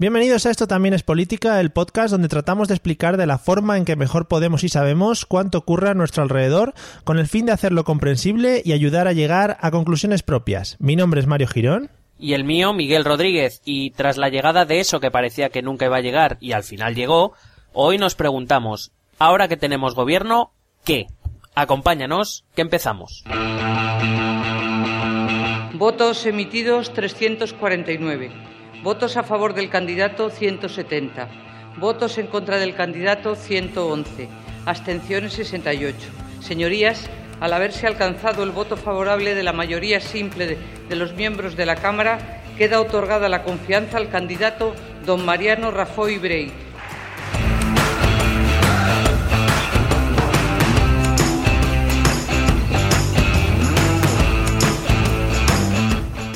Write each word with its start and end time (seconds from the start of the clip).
Bienvenidos 0.00 0.46
a 0.46 0.50
Esto 0.50 0.66
también 0.66 0.94
es 0.94 1.02
política, 1.02 1.60
el 1.60 1.72
podcast 1.72 2.10
donde 2.10 2.28
tratamos 2.28 2.68
de 2.68 2.74
explicar 2.74 3.18
de 3.18 3.26
la 3.26 3.36
forma 3.36 3.76
en 3.76 3.84
que 3.84 3.96
mejor 3.96 4.28
podemos 4.28 4.64
y 4.64 4.70
sabemos 4.70 5.26
cuánto 5.26 5.58
ocurre 5.58 5.90
a 5.90 5.94
nuestro 5.94 6.22
alrededor, 6.22 6.72
con 7.04 7.18
el 7.18 7.26
fin 7.26 7.44
de 7.44 7.52
hacerlo 7.52 7.84
comprensible 7.84 8.62
y 8.64 8.72
ayudar 8.72 9.08
a 9.08 9.12
llegar 9.12 9.58
a 9.60 9.70
conclusiones 9.70 10.22
propias. 10.22 10.78
Mi 10.80 10.96
nombre 10.96 11.20
es 11.20 11.26
Mario 11.26 11.48
Girón. 11.48 11.90
Y 12.18 12.32
el 12.32 12.44
mío, 12.44 12.72
Miguel 12.72 13.04
Rodríguez. 13.04 13.60
Y 13.66 13.90
tras 13.90 14.16
la 14.16 14.30
llegada 14.30 14.64
de 14.64 14.80
eso 14.80 15.00
que 15.00 15.10
parecía 15.10 15.50
que 15.50 15.60
nunca 15.60 15.84
iba 15.84 15.98
a 15.98 16.00
llegar 16.00 16.38
y 16.40 16.52
al 16.52 16.62
final 16.62 16.94
llegó, 16.94 17.34
hoy 17.74 17.98
nos 17.98 18.14
preguntamos, 18.14 18.92
ahora 19.18 19.48
que 19.48 19.58
tenemos 19.58 19.94
gobierno, 19.94 20.54
¿qué? 20.82 21.08
Acompáñanos, 21.54 22.46
que 22.54 22.62
empezamos. 22.62 23.22
Votos 25.74 26.24
emitidos 26.24 26.90
349. 26.94 28.59
Votos 28.82 29.18
a 29.18 29.22
favor 29.22 29.52
del 29.52 29.68
candidato 29.68 30.30
170. 30.30 31.28
Votos 31.76 32.16
en 32.16 32.28
contra 32.28 32.58
del 32.58 32.74
candidato 32.74 33.36
111. 33.36 34.26
Abstenciones 34.64 35.34
68. 35.34 35.98
Señorías, 36.40 37.10
al 37.40 37.52
haberse 37.52 37.86
alcanzado 37.86 38.42
el 38.42 38.52
voto 38.52 38.78
favorable 38.78 39.34
de 39.34 39.42
la 39.42 39.52
mayoría 39.52 40.00
simple 40.00 40.56
de, 40.88 40.96
los 40.96 41.12
miembros 41.12 41.56
de 41.56 41.66
la 41.66 41.76
Cámara, 41.76 42.42
queda 42.56 42.80
otorgada 42.80 43.28
la 43.28 43.42
confianza 43.42 43.98
al 43.98 44.08
candidato 44.08 44.74
don 45.04 45.26
Mariano 45.26 45.70
Rajoy 45.70 46.16
Brey 46.16 46.50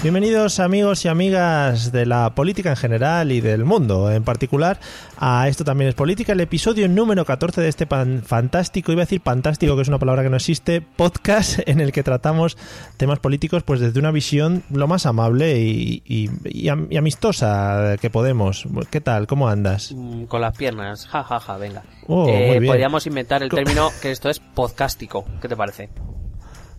Bienvenidos 0.05 0.61
amigos 0.61 1.03
y 1.07 1.09
amigas 1.09 1.91
de 1.91 2.05
la 2.05 2.35
política 2.35 2.69
en 2.69 2.77
general 2.77 3.33
y 3.33 3.41
del 3.41 3.65
mundo 3.65 4.13
en 4.13 4.23
particular 4.23 4.79
a 5.17 5.49
Esto 5.49 5.65
también 5.65 5.89
es 5.89 5.95
política, 5.95 6.35
el 6.35 6.41
episodio 6.41 6.87
número 6.91 7.25
14 7.25 7.63
de 7.63 7.69
este 7.69 7.87
fantástico, 7.87 8.93
iba 8.93 9.01
a 9.01 9.07
decir 9.07 9.23
fantástico, 9.23 9.75
que 9.77 9.81
es 9.81 9.89
una 9.89 9.99
palabra 9.99 10.23
que 10.23 10.29
no 10.29 10.37
existe, 10.37 10.83
podcast 10.83 11.61
en 11.67 11.81
el 11.81 11.91
que 11.91 12.03
tratamos 12.03 12.59
temas 12.99 13.19
políticos 13.19 13.63
pues 13.63 13.81
desde 13.81 13.99
una 13.99 14.11
visión 14.11 14.63
lo 14.69 14.87
más 14.89 15.07
amable 15.07 15.59
y, 15.59 16.03
y, 16.05 16.29
y, 16.45 16.69
amistosa 16.69 17.97
que 17.99 18.11
podemos. 18.11 18.69
¿Qué 18.91 19.01
tal? 19.01 19.27
¿Cómo 19.27 19.49
andas? 19.49 19.91
Mm, 19.97 20.25
con 20.25 20.43
las 20.43 20.55
piernas, 20.55 21.07
jajaja, 21.07 21.41
ja, 21.41 21.55
ja, 21.55 21.57
venga. 21.57 21.83
Oh, 22.09 22.29
eh, 22.29 22.61
podríamos 22.67 23.07
inventar 23.07 23.43
el 23.43 23.49
término 23.49 23.89
que 24.03 24.11
esto 24.11 24.29
es 24.29 24.39
podcástico, 24.39 25.25
¿qué 25.41 25.49
te 25.49 25.57
parece? 25.57 25.89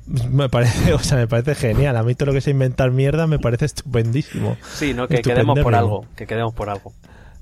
Me 0.07 0.49
parece, 0.49 0.93
o 0.93 0.99
sea, 0.99 1.17
me 1.17 1.27
parece 1.27 1.55
genial. 1.55 1.97
A 1.97 2.03
mí 2.03 2.15
todo 2.15 2.27
lo 2.27 2.33
que 2.33 2.41
sea 2.41 2.51
inventar 2.51 2.91
mierda 2.91 3.27
me 3.27 3.39
parece 3.39 3.65
estupendísimo. 3.65 4.57
Sí, 4.73 4.93
no, 4.93 5.07
que 5.07 5.21
quedemos 5.21 5.59
por 5.59 5.75
algo, 5.75 6.05
que 6.15 6.27
quedemos 6.27 6.53
por 6.53 6.69
algo. 6.69 6.93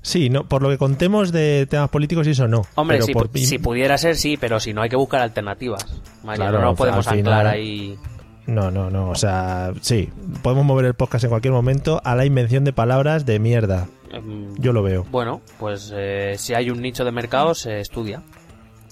Sí, 0.02 0.28
no, 0.28 0.46
por 0.46 0.60
lo 0.60 0.68
que 0.68 0.76
contemos 0.76 1.32
de 1.32 1.66
temas 1.68 1.88
políticos 1.88 2.26
y 2.26 2.30
eso 2.30 2.46
no. 2.46 2.66
Hombre, 2.74 3.00
si, 3.00 3.14
si, 3.46 3.58
pudiera 3.58 3.96
ser 3.96 4.16
sí, 4.16 4.36
pero 4.36 4.60
si 4.60 4.74
no 4.74 4.82
hay 4.82 4.90
que 4.90 4.96
buscar 4.96 5.22
alternativas. 5.22 5.86
Claro, 6.34 6.60
no 6.60 6.74
podemos 6.74 7.06
anclar 7.08 7.46
ahí. 7.46 7.98
No, 8.46 8.70
no, 8.70 8.90
no, 8.90 9.08
o 9.08 9.14
sea, 9.14 9.72
sí, 9.80 10.10
podemos 10.42 10.66
mover 10.66 10.84
el 10.84 10.94
podcast 10.94 11.24
en 11.24 11.30
cualquier 11.30 11.54
momento 11.54 12.02
a 12.04 12.14
la 12.14 12.26
invención 12.26 12.64
de 12.64 12.74
palabras 12.74 13.24
de 13.24 13.38
mierda. 13.38 13.88
Em, 14.12 14.54
Yo 14.56 14.74
lo 14.74 14.82
veo. 14.82 15.06
Bueno, 15.10 15.40
pues 15.58 15.90
eh, 15.96 16.34
si 16.36 16.52
hay 16.52 16.68
un 16.68 16.82
nicho 16.82 17.06
de 17.06 17.10
mercado 17.12 17.54
se 17.54 17.80
estudia. 17.80 18.22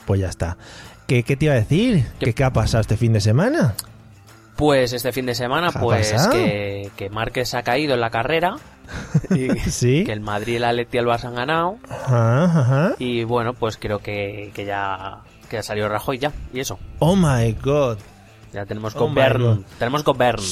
Pues 0.07 0.21
ya 0.21 0.29
está. 0.29 0.57
¿Qué, 1.21 1.37
te 1.37 1.45
iba 1.45 1.53
a 1.53 1.59
decir? 1.59 2.07
¿Qué, 2.19 2.33
¿Qué, 2.33 2.45
ha 2.45 2.53
pasado 2.55 2.81
este 2.81 2.97
fin 2.97 3.13
de 3.13 3.21
semana? 3.21 3.75
Pues 4.57 4.95
este 4.95 5.13
fin 5.13 5.27
de 5.27 5.35
semana, 5.35 5.71
pues 5.71 6.15
que, 6.31 6.91
que 6.97 7.11
Márquez 7.11 7.53
ha 7.53 7.63
caído 7.63 7.93
en 7.93 8.01
la 8.01 8.09
carrera. 8.09 8.57
Y 9.31 9.49
¿Sí? 9.71 10.05
Que 10.05 10.13
el 10.13 10.21
Madrid, 10.21 10.57
el 10.57 10.65
Atleti 10.65 10.97
y 10.97 11.01
el 11.01 11.07
Barça 11.07 11.25
han 11.25 11.35
ganado. 11.35 11.79
Ajá, 11.89 12.45
ajá. 12.45 12.95
Y 12.99 13.25
bueno, 13.25 13.55
pues 13.55 13.77
creo 13.77 13.99
que, 13.99 14.51
que 14.55 14.65
ya 14.65 15.21
que 15.49 15.59
ha 15.59 15.63
salido 15.63 15.89
Rajoy 15.89 16.19
ya. 16.19 16.33
Y 16.53 16.61
eso. 16.61 16.79
Oh 16.99 17.15
my 17.15 17.53
god. 17.63 17.99
Ya 18.53 18.65
tenemos 18.65 18.97
oh 18.97 19.01
Govern. 19.01 19.65
Tenemos 19.79 20.03
Govern. 20.05 20.43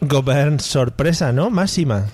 Govern 0.00 0.60
sorpresa, 0.60 1.32
¿no? 1.32 1.50
Máxima. 1.50 2.06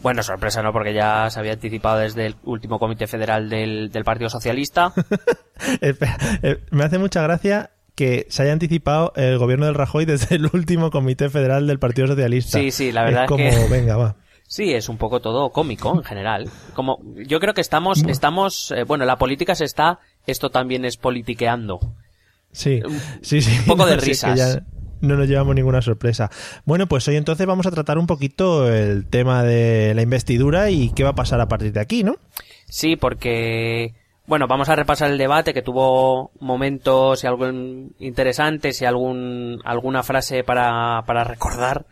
Bueno, 0.00 0.22
sorpresa 0.22 0.62
no, 0.62 0.72
porque 0.72 0.94
ya 0.94 1.28
se 1.30 1.40
había 1.40 1.52
anticipado 1.52 1.98
desde 1.98 2.26
el 2.26 2.36
último 2.44 2.78
comité 2.78 3.06
federal 3.06 3.48
del, 3.48 3.90
del 3.90 4.04
Partido 4.04 4.30
Socialista. 4.30 4.92
Eh, 5.80 6.58
me 6.70 6.84
hace 6.84 6.98
mucha 6.98 7.20
gracia 7.20 7.70
que 7.96 8.26
se 8.30 8.44
haya 8.44 8.52
anticipado 8.52 9.12
el 9.16 9.38
gobierno 9.38 9.66
del 9.66 9.74
Rajoy 9.74 10.04
desde 10.04 10.36
el 10.36 10.48
último 10.52 10.92
comité 10.92 11.28
federal 11.30 11.66
del 11.66 11.80
Partido 11.80 12.06
Socialista. 12.06 12.60
Sí, 12.60 12.70
sí, 12.70 12.92
la 12.92 13.02
verdad 13.02 13.24
es, 13.24 13.28
como, 13.28 13.50
que... 13.50 13.68
venga, 13.68 13.96
va. 13.96 14.14
Sí, 14.46 14.72
es 14.72 14.88
un 14.88 14.98
poco 14.98 15.18
todo 15.18 15.50
cómico 15.50 15.96
en 15.96 16.04
general. 16.04 16.48
Como 16.74 17.00
yo 17.16 17.40
creo 17.40 17.54
que 17.54 17.60
estamos, 17.60 18.04
estamos, 18.04 18.70
eh, 18.70 18.84
bueno, 18.84 19.04
la 19.04 19.16
política 19.18 19.56
se 19.56 19.64
está, 19.64 19.98
esto 20.28 20.50
también 20.50 20.84
es 20.84 20.96
politiqueando. 20.96 21.80
Sí, 22.52 22.80
sí, 23.20 23.42
sí. 23.42 23.58
Un 23.58 23.64
poco 23.66 23.84
de 23.84 23.96
risas 23.98 24.62
no 25.00 25.16
nos 25.16 25.28
llevamos 25.28 25.54
ninguna 25.54 25.82
sorpresa. 25.82 26.30
Bueno, 26.64 26.86
pues 26.86 27.06
hoy 27.08 27.16
entonces 27.16 27.46
vamos 27.46 27.66
a 27.66 27.70
tratar 27.70 27.98
un 27.98 28.06
poquito 28.06 28.72
el 28.72 29.06
tema 29.06 29.42
de 29.42 29.94
la 29.94 30.02
investidura 30.02 30.70
y 30.70 30.90
qué 30.90 31.04
va 31.04 31.10
a 31.10 31.14
pasar 31.14 31.40
a 31.40 31.48
partir 31.48 31.72
de 31.72 31.80
aquí, 31.80 32.04
¿no? 32.04 32.16
Sí, 32.68 32.96
porque 32.96 33.94
bueno, 34.26 34.46
vamos 34.46 34.68
a 34.68 34.76
repasar 34.76 35.10
el 35.10 35.16
debate 35.16 35.54
que 35.54 35.62
tuvo 35.62 36.32
momentos 36.38 37.24
y 37.24 37.26
algo 37.26 37.48
interesantes 37.98 38.82
y 38.82 38.84
algún 38.84 39.58
alguna 39.64 40.02
frase 40.02 40.44
para, 40.44 41.02
para 41.06 41.24
recordar 41.24 41.86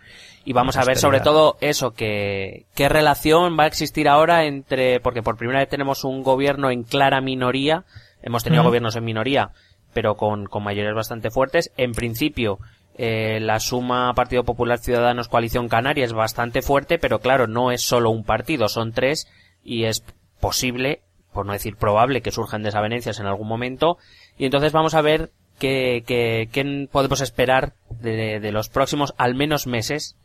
y 0.45 0.53
vamos 0.53 0.77
a 0.77 0.85
ver 0.85 0.99
sobre 0.99 1.21
todo 1.21 1.57
eso 1.61 1.93
que 1.93 2.67
qué 2.75 2.89
relación 2.89 3.57
va 3.59 3.65
a 3.65 3.67
existir 3.67 4.07
ahora 4.07 4.45
entre 4.45 5.01
porque 5.01 5.23
por 5.23 5.39
primera 5.39 5.61
vez 5.61 5.69
tenemos 5.69 6.05
un 6.05 6.23
gobierno 6.23 6.71
en 6.71 6.85
clara 6.85 7.23
minoría, 7.23 7.85
hemos 8.23 8.45
tenido 8.45 8.63
gobiernos 8.63 8.97
en 8.97 9.05
minoría, 9.05 9.51
pero 9.95 10.15
con 10.15 10.45
con 10.45 10.63
mayorías 10.63 10.95
bastante 10.95 11.31
fuertes. 11.31 11.73
En 11.79 11.93
principio 11.93 12.59
eh, 12.99 13.41
la 13.41 13.61
suma 13.61 14.15
Partido 14.15 14.45
Popular 14.45 14.79
Ciudadanos 14.79 15.29
Coalición 15.29 15.69
Canaria 15.69 16.05
es 16.05 16.15
bastante 16.15 16.63
fuerte, 16.63 16.99
pero 16.99 17.19
claro, 17.19 17.47
no 17.47 17.71
es 17.71 17.83
solo 17.83 18.11
un 18.11 18.25
partido, 18.25 18.69
son 18.69 18.93
tres 18.93 19.29
y 19.63 19.85
es 19.85 20.03
posible, 20.41 21.03
por 21.33 21.45
no 21.45 21.53
decir 21.53 21.77
probable, 21.77 22.23
que 22.23 22.31
surjan 22.31 22.63
desavenencias 22.63 23.21
en 23.21 23.27
algún 23.27 23.49
momento. 23.49 23.99
Y 24.39 24.47
entonces 24.47 24.73
vamos 24.73 24.95
a 24.95 25.03
ver 25.03 25.31
qué, 25.59 26.05
qué, 26.07 26.49
qué 26.51 26.89
podemos 26.91 27.21
esperar 27.21 27.75
de, 27.91 28.41
de, 28.41 28.53
los 28.53 28.71
próximos 28.71 29.13
al 29.19 29.35
menos 29.35 29.67
meses 29.67 30.17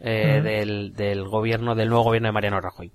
eh, 0.00 0.40
del, 0.42 0.94
del 0.94 1.24
gobierno, 1.24 1.74
del 1.74 1.90
nuevo 1.90 2.04
gobierno 2.04 2.28
de 2.28 2.32
Mariano 2.32 2.60
Rajoy. 2.62 2.92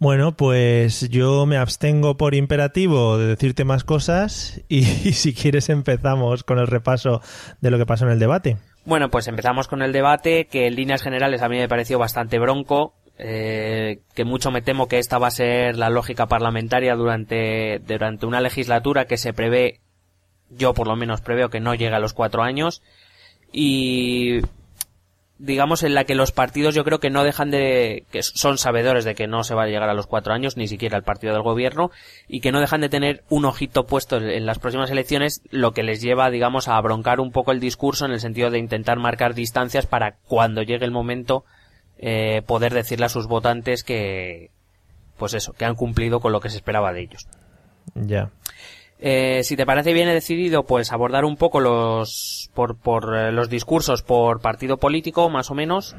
Bueno, 0.00 0.36
pues 0.36 1.08
yo 1.08 1.44
me 1.44 1.56
abstengo 1.56 2.16
por 2.16 2.36
imperativo 2.36 3.18
de 3.18 3.26
decirte 3.26 3.64
más 3.64 3.82
cosas 3.82 4.60
y, 4.68 4.82
si 5.12 5.34
quieres 5.34 5.68
empezamos 5.70 6.44
con 6.44 6.58
el 6.58 6.68
repaso 6.68 7.20
de 7.60 7.70
lo 7.70 7.78
que 7.78 7.86
pasó 7.86 8.04
en 8.04 8.12
el 8.12 8.20
debate. 8.20 8.58
Bueno, 8.84 9.10
pues 9.10 9.26
empezamos 9.26 9.66
con 9.66 9.82
el 9.82 9.92
debate 9.92 10.46
que 10.46 10.66
en 10.66 10.76
líneas 10.76 11.02
generales 11.02 11.42
a 11.42 11.48
mí 11.48 11.58
me 11.58 11.68
pareció 11.68 11.98
bastante 11.98 12.38
bronco, 12.38 12.94
eh, 13.18 14.00
que 14.14 14.24
mucho 14.24 14.52
me 14.52 14.62
temo 14.62 14.86
que 14.86 15.00
esta 15.00 15.18
va 15.18 15.26
a 15.26 15.32
ser 15.32 15.76
la 15.76 15.90
lógica 15.90 16.26
parlamentaria 16.26 16.94
durante, 16.94 17.80
durante 17.80 18.24
una 18.24 18.40
legislatura 18.40 19.06
que 19.06 19.16
se 19.16 19.32
prevé, 19.32 19.80
yo 20.48 20.74
por 20.74 20.86
lo 20.86 20.94
menos 20.94 21.20
preveo 21.20 21.50
que 21.50 21.60
no 21.60 21.74
llegue 21.74 21.96
a 21.96 22.00
los 22.00 22.14
cuatro 22.14 22.42
años 22.42 22.82
y 23.52 24.40
digamos, 25.38 25.84
en 25.84 25.94
la 25.94 26.04
que 26.04 26.14
los 26.14 26.32
partidos 26.32 26.74
yo 26.74 26.84
creo 26.84 26.98
que 26.98 27.10
no 27.10 27.22
dejan 27.22 27.50
de, 27.50 28.04
que 28.10 28.22
son 28.22 28.58
sabedores 28.58 29.04
de 29.04 29.14
que 29.14 29.26
no 29.26 29.44
se 29.44 29.54
va 29.54 29.64
a 29.64 29.66
llegar 29.66 29.88
a 29.88 29.94
los 29.94 30.06
cuatro 30.06 30.32
años, 30.32 30.56
ni 30.56 30.66
siquiera 30.66 30.96
el 30.96 31.04
partido 31.04 31.32
del 31.32 31.42
gobierno, 31.42 31.90
y 32.26 32.40
que 32.40 32.50
no 32.50 32.60
dejan 32.60 32.80
de 32.80 32.88
tener 32.88 33.22
un 33.28 33.44
ojito 33.44 33.86
puesto 33.86 34.16
en 34.16 34.46
las 34.46 34.58
próximas 34.58 34.90
elecciones, 34.90 35.42
lo 35.50 35.72
que 35.72 35.84
les 35.84 36.00
lleva, 36.00 36.30
digamos, 36.30 36.68
a 36.68 36.76
abroncar 36.76 37.20
un 37.20 37.30
poco 37.30 37.52
el 37.52 37.60
discurso 37.60 38.04
en 38.04 38.12
el 38.12 38.20
sentido 38.20 38.50
de 38.50 38.58
intentar 38.58 38.98
marcar 38.98 39.34
distancias 39.34 39.86
para 39.86 40.16
cuando 40.26 40.62
llegue 40.62 40.84
el 40.84 40.90
momento, 40.90 41.44
eh, 41.98 42.42
poder 42.46 42.74
decirle 42.74 43.06
a 43.06 43.10
sus 43.10 43.28
votantes 43.28 43.84
que, 43.84 44.50
pues 45.16 45.34
eso, 45.34 45.52
que 45.52 45.64
han 45.64 45.76
cumplido 45.76 46.20
con 46.20 46.32
lo 46.32 46.40
que 46.40 46.50
se 46.50 46.56
esperaba 46.56 46.92
de 46.92 47.02
ellos. 47.02 47.28
Ya. 47.94 48.30
Eh, 49.00 49.44
si 49.44 49.56
te 49.56 49.64
parece 49.64 49.92
bien 49.92 50.08
he 50.08 50.14
decidido 50.14 50.64
pues 50.64 50.90
abordar 50.90 51.24
un 51.24 51.36
poco 51.36 51.60
los 51.60 52.50
por, 52.52 52.76
por 52.76 53.16
eh, 53.16 53.30
los 53.30 53.48
discursos 53.48 54.02
por 54.02 54.40
partido 54.40 54.78
político 54.78 55.30
más 55.30 55.52
o 55.52 55.54
menos 55.54 55.94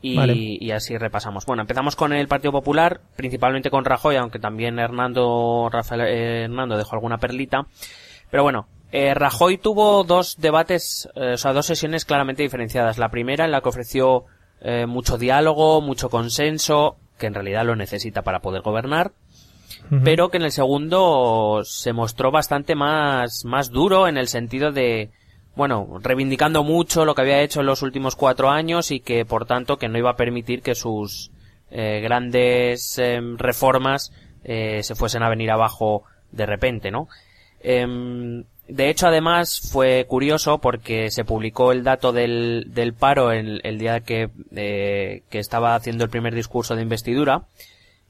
y, 0.00 0.64
y, 0.64 0.70
así 0.70 0.96
repasamos. 0.96 1.44
Bueno, 1.46 1.62
empezamos 1.62 1.96
con 1.96 2.12
el 2.12 2.28
Partido 2.28 2.52
Popular, 2.52 3.00
principalmente 3.16 3.70
con 3.70 3.84
Rajoy, 3.84 4.14
aunque 4.14 4.38
también 4.38 4.78
Hernando 4.78 5.68
Rafael 5.72 6.02
eh, 6.02 6.44
Hernando 6.44 6.76
dejó 6.76 6.94
alguna 6.94 7.18
perlita. 7.18 7.66
Pero 8.30 8.44
bueno, 8.44 8.68
eh, 8.92 9.14
Rajoy 9.14 9.58
tuvo 9.58 10.04
dos 10.04 10.36
debates, 10.38 11.08
o 11.16 11.36
sea, 11.36 11.52
dos 11.52 11.66
sesiones 11.66 12.04
claramente 12.04 12.44
diferenciadas. 12.44 12.98
La 12.98 13.08
primera 13.08 13.46
en 13.46 13.50
la 13.50 13.60
que 13.60 13.68
ofreció 13.68 14.26
mucho 14.86 15.18
diálogo, 15.18 15.80
mucho 15.80 16.08
consenso, 16.08 16.96
que 17.18 17.26
en 17.26 17.34
realidad 17.34 17.64
lo 17.64 17.76
necesita 17.76 18.22
para 18.22 18.40
poder 18.40 18.62
gobernar 18.62 19.12
pero 20.04 20.30
que 20.30 20.36
en 20.36 20.44
el 20.44 20.52
segundo 20.52 21.62
se 21.64 21.92
mostró 21.92 22.30
bastante 22.30 22.74
más, 22.74 23.44
más 23.44 23.70
duro 23.70 24.08
en 24.08 24.16
el 24.16 24.28
sentido 24.28 24.72
de, 24.72 25.10
bueno, 25.54 25.98
reivindicando 26.02 26.64
mucho 26.64 27.04
lo 27.04 27.14
que 27.14 27.22
había 27.22 27.42
hecho 27.42 27.60
en 27.60 27.66
los 27.66 27.82
últimos 27.82 28.16
cuatro 28.16 28.50
años 28.50 28.90
y 28.90 29.00
que 29.00 29.24
por 29.24 29.46
tanto 29.46 29.78
que 29.78 29.88
no 29.88 29.98
iba 29.98 30.10
a 30.10 30.16
permitir 30.16 30.62
que 30.62 30.74
sus 30.74 31.30
eh, 31.70 32.00
grandes 32.02 32.98
em, 32.98 33.36
reformas 33.38 34.12
eh, 34.44 34.82
se 34.82 34.94
fuesen 34.94 35.22
a 35.22 35.28
venir 35.28 35.50
abajo 35.50 36.04
de 36.30 36.46
repente, 36.46 36.90
¿no? 36.90 37.08
Em, 37.60 38.44
de 38.68 38.90
hecho, 38.90 39.06
además, 39.06 39.60
fue 39.72 40.06
curioso 40.08 40.58
porque 40.58 41.10
se 41.10 41.24
publicó 41.24 41.70
el 41.70 41.84
dato 41.84 42.12
del, 42.12 42.66
del 42.68 42.94
paro 42.94 43.30
el, 43.30 43.60
el 43.62 43.78
día 43.78 44.00
que, 44.00 44.30
eh, 44.54 45.22
que 45.30 45.38
estaba 45.38 45.76
haciendo 45.76 46.04
el 46.04 46.10
primer 46.10 46.34
discurso 46.34 46.74
de 46.74 46.82
investidura, 46.82 47.44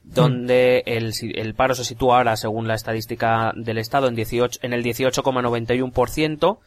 donde 0.06 0.84
el, 0.86 1.12
el, 1.34 1.54
paro 1.54 1.74
se 1.74 1.84
sitúa 1.84 2.18
ahora, 2.18 2.36
según 2.36 2.68
la 2.68 2.74
estadística 2.74 3.52
del 3.56 3.78
Estado, 3.78 4.08
en, 4.08 4.14
18, 4.14 4.60
en 4.62 4.72
el 4.72 4.84
18,91%, 4.84 6.58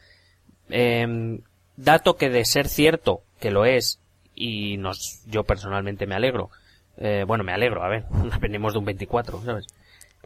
eh, 0.68 1.38
dato 1.76 2.16
que 2.16 2.28
de 2.28 2.44
ser 2.44 2.68
cierto, 2.68 3.22
que 3.40 3.50
lo 3.50 3.64
es, 3.64 3.98
y 4.34 4.76
nos, 4.76 5.22
yo 5.26 5.44
personalmente 5.44 6.06
me 6.06 6.14
alegro, 6.14 6.50
eh, 6.98 7.24
bueno, 7.26 7.42
me 7.42 7.52
alegro, 7.52 7.82
a 7.82 7.88
ver, 7.88 8.04
venimos 8.40 8.74
de 8.74 8.78
un 8.78 8.84
24, 8.84 9.42
¿sabes? 9.42 9.66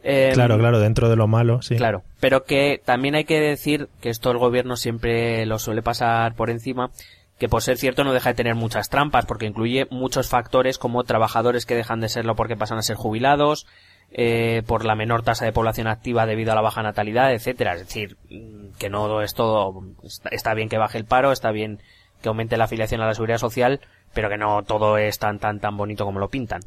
Eh, 0.03 0.31
claro, 0.33 0.57
claro, 0.59 0.79
dentro 0.79 1.09
de 1.09 1.15
lo 1.15 1.27
malo, 1.27 1.61
sí. 1.61 1.77
Claro, 1.77 2.03
pero 2.19 2.43
que 2.43 2.79
también 2.83 3.15
hay 3.15 3.23
que 3.23 3.39
decir 3.39 3.87
que 4.01 4.09
esto 4.09 4.29
el 4.29 4.37
gobierno 4.37 4.75
siempre 4.75 5.45
lo 5.45 5.57
suele 5.57 5.81
pasar 5.81 6.35
por 6.35 6.49
encima, 6.49 6.91
que 7.37 7.49
por 7.49 7.61
ser 7.61 7.77
cierto 7.77 8.03
no 8.03 8.13
deja 8.13 8.29
de 8.29 8.35
tener 8.35 8.55
muchas 8.55 8.89
trampas, 8.89 9.25
porque 9.25 9.45
incluye 9.45 9.87
muchos 9.89 10.29
factores 10.29 10.77
como 10.77 11.03
trabajadores 11.03 11.65
que 11.65 11.75
dejan 11.75 11.99
de 11.99 12.09
serlo 12.09 12.35
porque 12.35 12.55
pasan 12.55 12.77
a 12.77 12.81
ser 12.81 12.95
jubilados, 12.95 13.67
eh, 14.11 14.63
por 14.65 14.85
la 14.85 14.95
menor 14.95 15.23
tasa 15.23 15.45
de 15.45 15.51
población 15.51 15.87
activa 15.87 16.25
debido 16.25 16.51
a 16.51 16.55
la 16.55 16.61
baja 16.61 16.81
natalidad, 16.81 17.33
etcétera. 17.33 17.73
Es 17.73 17.79
decir, 17.79 18.17
mm, 18.29 18.77
que 18.77 18.89
no 18.89 19.21
es 19.21 19.33
todo, 19.33 19.83
está 20.31 20.53
bien 20.53 20.69
que 20.69 20.77
baje 20.77 20.97
el 20.97 21.05
paro, 21.05 21.31
está 21.31 21.51
bien 21.51 21.81
que 22.21 22.29
aumente 22.29 22.57
la 22.57 22.65
afiliación 22.65 23.01
a 23.01 23.07
la 23.07 23.13
seguridad 23.13 23.37
social, 23.37 23.81
pero 24.13 24.29
que 24.29 24.37
no 24.37 24.63
todo 24.63 24.97
es 24.97 25.19
tan 25.19 25.39
tan 25.39 25.59
tan 25.59 25.75
bonito 25.75 26.05
como 26.05 26.19
lo 26.19 26.29
pintan. 26.29 26.61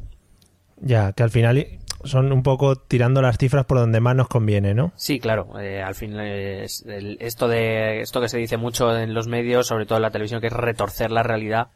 Ya, 0.77 1.11
que 1.13 1.23
al 1.23 1.31
final 1.31 1.79
son 2.03 2.31
un 2.31 2.43
poco 2.43 2.75
tirando 2.75 3.21
las 3.21 3.37
cifras 3.37 3.65
por 3.65 3.77
donde 3.77 3.99
más 3.99 4.15
nos 4.15 4.27
conviene, 4.27 4.73
¿no? 4.73 4.91
Sí, 4.95 5.19
claro. 5.19 5.59
Eh, 5.59 5.81
al 5.81 5.95
fin 5.95 6.19
es 6.19 6.85
esto 7.19 7.47
de 7.47 8.01
esto 8.01 8.21
que 8.21 8.29
se 8.29 8.37
dice 8.37 8.57
mucho 8.57 8.95
en 8.97 9.13
los 9.13 9.27
medios, 9.27 9.67
sobre 9.67 9.85
todo 9.85 9.97
en 9.97 10.03
la 10.03 10.11
televisión, 10.11 10.41
que 10.41 10.47
es 10.47 10.53
retorcer 10.53 11.11
la 11.11 11.23
realidad 11.23 11.69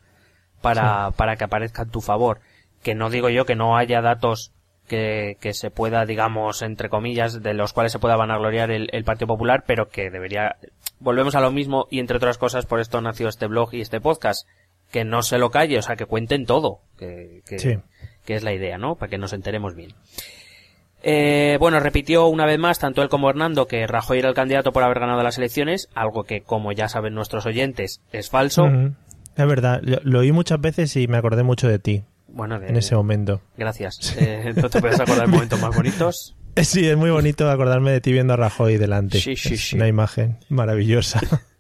para 0.62 1.12
para 1.12 1.36
que 1.36 1.44
aparezca 1.44 1.84
a 1.84 1.88
tu 1.88 2.02
favor. 2.02 2.40
Que 2.81 2.96
no 2.96 3.10
digo 3.10 3.30
yo 3.30 3.46
que 3.46 3.56
no 3.56 3.78
haya 3.78 4.02
datos 4.02 4.54
que, 4.88 5.38
que 5.40 5.54
se 5.54 5.72
pueda, 5.72 6.06
digamos, 6.06 6.62
entre 6.62 6.90
comillas, 6.90 7.42
de 7.42 7.54
los 7.54 7.74
cuales 7.74 7.92
se 7.92 8.00
pueda 8.00 8.16
vanagloriar 8.16 8.72
el, 8.72 8.90
el 8.92 9.04
Partido 9.04 9.28
Popular, 9.28 9.64
pero 9.66 9.90
que 9.90 10.10
debería. 10.10 10.58
Volvemos 11.00 11.36
a 11.36 11.42
lo 11.42 11.52
mismo 11.52 11.88
y 11.90 12.00
entre 12.00 12.18
otras 12.18 12.38
cosas 12.38 12.66
por 12.66 12.80
esto 12.80 13.02
nació 13.02 13.28
este 13.28 13.48
blog 13.48 13.74
y 13.74 13.81
este 13.81 14.02
podcast. 14.02 14.48
Que 14.92 15.06
no 15.06 15.24
se 15.24 15.40
lo 15.40 15.50
calle, 15.50 15.80
o 15.80 15.81
sea, 15.81 15.96
que 15.96 16.06
cuenten 16.06 16.46
todo. 16.46 16.81
Que, 16.98 17.42
que, 17.48 17.58
Sí. 17.58 17.80
Que 18.25 18.36
es 18.36 18.44
la 18.44 18.54
idea, 18.54 18.78
¿no? 18.78 18.96
Para 18.96 19.10
que 19.10 19.18
nos 19.18 19.34
enteremos 19.34 19.75
bien. 19.75 19.94
Eh, 21.06 21.58
bueno, 21.60 21.80
repitió 21.81 22.28
una 22.28 22.46
vez 22.46 22.58
más, 22.60 22.80
tanto 22.80 23.02
él 23.02 23.10
como 23.10 23.30
Hernando, 23.30 23.68
que 23.68 23.86
Rajoy 23.88 24.20
era 24.20 24.30
el 24.30 24.36
candidato 24.36 24.72
por 24.72 24.84
haber 24.84 25.00
ganado 25.00 25.22
las 25.22 25.38
elecciones, 25.38 25.90
algo 25.96 26.24
que, 26.24 26.42
como 26.42 26.72
ya 26.72 26.88
saben 26.88 27.14
nuestros 27.14 27.46
oyentes, 27.46 28.02
es 28.14 28.30
falso. 28.30 28.68
Es 29.36 29.48
verdad, 29.48 29.81
lo, 29.84 29.98
lo 30.04 30.20
oí 30.20 30.31
muchas 30.31 30.62
veces 30.62 30.96
y 30.96 31.08
me 31.08 31.18
acordé 31.18 31.44
mucho 31.44 31.68
de 31.68 31.80
ti 31.80 32.04
Bueno, 32.28 32.60
de- 32.60 32.68
en 32.70 32.78
ese 32.78 32.96
momento. 32.96 33.42
gracias. 33.58 34.16
Eh, 34.18 34.54
¿No 34.56 34.70
te 34.70 34.80
puedes 34.80 35.00
acordar 35.00 35.25
de 35.28 35.31
momentos 35.34 35.60
más 35.60 35.75
bonitos? 35.75 36.36
Sí, 36.56 36.88
es 36.88 36.96
muy 36.96 37.10
bonito 37.10 37.50
acordarme 37.50 37.90
de 37.90 38.00
ti 38.00 38.12
viendo 38.12 38.34
a 38.34 38.38
Rajoy 38.38 38.78
delante. 38.78 39.20
Sí, 39.20 39.36
sí, 39.36 39.56
es 39.56 39.70
sí. 39.70 39.75
una 39.75 39.88
imagen 39.88 40.38
maravillosa. 40.50 41.20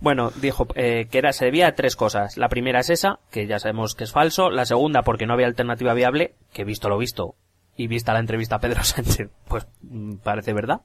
Bueno, 0.00 0.30
dijo 0.36 0.66
eh, 0.74 1.06
que 1.10 1.18
era, 1.18 1.32
se 1.32 1.46
debía 1.46 1.68
a 1.68 1.74
tres 1.74 1.96
cosas. 1.96 2.36
La 2.36 2.48
primera 2.48 2.80
es 2.80 2.90
esa, 2.90 3.18
que 3.30 3.46
ya 3.46 3.58
sabemos 3.58 3.94
que 3.94 4.04
es 4.04 4.12
falso. 4.12 4.50
La 4.50 4.64
segunda, 4.64 5.02
porque 5.02 5.26
no 5.26 5.34
había 5.34 5.46
alternativa 5.46 5.94
viable, 5.94 6.34
que 6.52 6.64
visto 6.64 6.88
lo 6.88 6.98
visto, 6.98 7.34
y 7.76 7.86
vista 7.86 8.12
la 8.12 8.20
entrevista 8.20 8.56
a 8.56 8.60
Pedro 8.60 8.84
Sánchez, 8.84 9.30
pues 9.48 9.66
mm, 9.82 10.16
parece 10.16 10.52
verdad. 10.52 10.82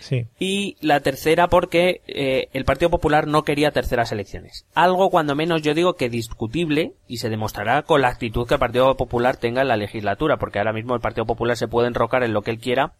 Sí. 0.00 0.26
Y 0.38 0.76
la 0.80 1.00
tercera 1.00 1.48
porque 1.48 2.00
eh, 2.06 2.48
el 2.52 2.64
Partido 2.64 2.90
Popular 2.90 3.26
no 3.26 3.42
quería 3.42 3.72
terceras 3.72 4.12
elecciones. 4.12 4.64
Algo 4.72 5.10
cuando 5.10 5.34
menos 5.34 5.62
yo 5.62 5.74
digo 5.74 5.94
que 5.94 6.08
discutible 6.08 6.92
y 7.08 7.16
se 7.16 7.28
demostrará 7.28 7.82
con 7.82 8.02
la 8.02 8.08
actitud 8.08 8.46
que 8.46 8.54
el 8.54 8.60
Partido 8.60 8.96
Popular 8.96 9.36
tenga 9.36 9.62
en 9.62 9.68
la 9.68 9.76
legislatura, 9.76 10.36
porque 10.36 10.60
ahora 10.60 10.72
mismo 10.72 10.94
el 10.94 11.00
Partido 11.00 11.26
Popular 11.26 11.56
se 11.56 11.66
puede 11.66 11.88
enrocar 11.88 12.22
en 12.22 12.34
lo 12.34 12.42
que 12.42 12.52
él 12.52 12.58
quiera, 12.58 12.92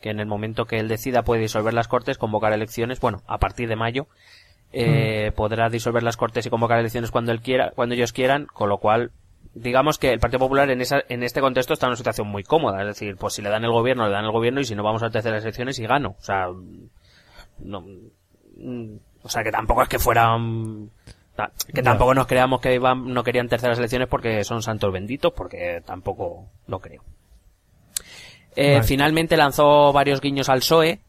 que 0.00 0.08
en 0.08 0.20
el 0.20 0.26
momento 0.26 0.64
que 0.64 0.78
él 0.78 0.88
decida 0.88 1.22
puede 1.22 1.42
disolver 1.42 1.74
las 1.74 1.88
Cortes, 1.88 2.16
convocar 2.16 2.54
elecciones, 2.54 2.98
bueno, 2.98 3.22
a 3.26 3.38
partir 3.38 3.68
de 3.68 3.76
mayo, 3.76 4.06
eh, 4.74 5.32
podrá 5.34 5.68
disolver 5.68 6.02
las 6.02 6.16
Cortes 6.16 6.44
y 6.46 6.50
convocar 6.50 6.78
elecciones 6.78 7.10
cuando 7.10 7.32
él 7.32 7.40
quiera, 7.40 7.72
cuando 7.74 7.94
ellos 7.94 8.12
quieran, 8.12 8.46
con 8.46 8.68
lo 8.68 8.78
cual 8.78 9.10
digamos 9.54 9.98
que 9.98 10.10
el 10.12 10.18
Partido 10.18 10.40
Popular 10.40 10.68
en 10.70 10.80
esa, 10.80 10.98
en 11.08 11.22
este 11.22 11.40
contexto 11.40 11.74
está 11.74 11.86
en 11.86 11.90
una 11.90 11.96
situación 11.96 12.26
muy 12.26 12.42
cómoda, 12.42 12.80
es 12.80 12.86
decir, 12.88 13.16
pues 13.16 13.34
si 13.34 13.42
le 13.42 13.50
dan 13.50 13.64
el 13.64 13.70
gobierno, 13.70 14.04
le 14.06 14.12
dan 14.12 14.24
el 14.24 14.32
gobierno 14.32 14.60
y 14.60 14.64
si 14.64 14.74
no 14.74 14.82
vamos 14.82 15.02
a 15.04 15.10
terceras 15.10 15.42
elecciones 15.44 15.78
y 15.78 15.86
gano, 15.86 16.16
o 16.18 16.22
sea, 16.22 16.48
no, 17.60 17.80
mm, 17.80 18.96
o 19.22 19.28
sea 19.28 19.44
que 19.44 19.52
tampoco 19.52 19.82
es 19.82 19.88
que 19.88 19.98
fueran 20.00 20.90
ta- 21.36 21.52
que 21.72 21.82
tampoco 21.82 22.14
nos 22.14 22.26
creamos 22.26 22.60
que 22.60 22.74
iban, 22.74 23.12
no 23.14 23.22
querían 23.22 23.48
terceras 23.48 23.78
elecciones 23.78 24.08
porque 24.08 24.42
son 24.44 24.60
santos 24.62 24.92
benditos, 24.92 25.32
porque 25.32 25.82
tampoco 25.86 26.46
lo 26.66 26.80
creo. 26.80 27.02
Eh, 28.56 28.74
Vale. 28.74 28.84
Finalmente 28.84 29.36
lanzó 29.36 29.92
varios 29.92 30.20
guiños 30.20 30.48
al 30.48 30.60
PSOE. 30.60 31.00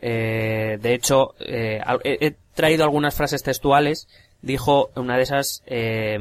Eh, 0.00 0.78
de 0.80 0.94
hecho, 0.94 1.34
eh, 1.40 1.80
he, 2.04 2.26
he 2.26 2.36
traído 2.54 2.84
algunas 2.84 3.14
frases 3.14 3.42
textuales. 3.42 4.08
Dijo 4.40 4.90
una 4.96 5.16
de 5.16 5.22
esas, 5.22 5.62
eh, 5.66 6.18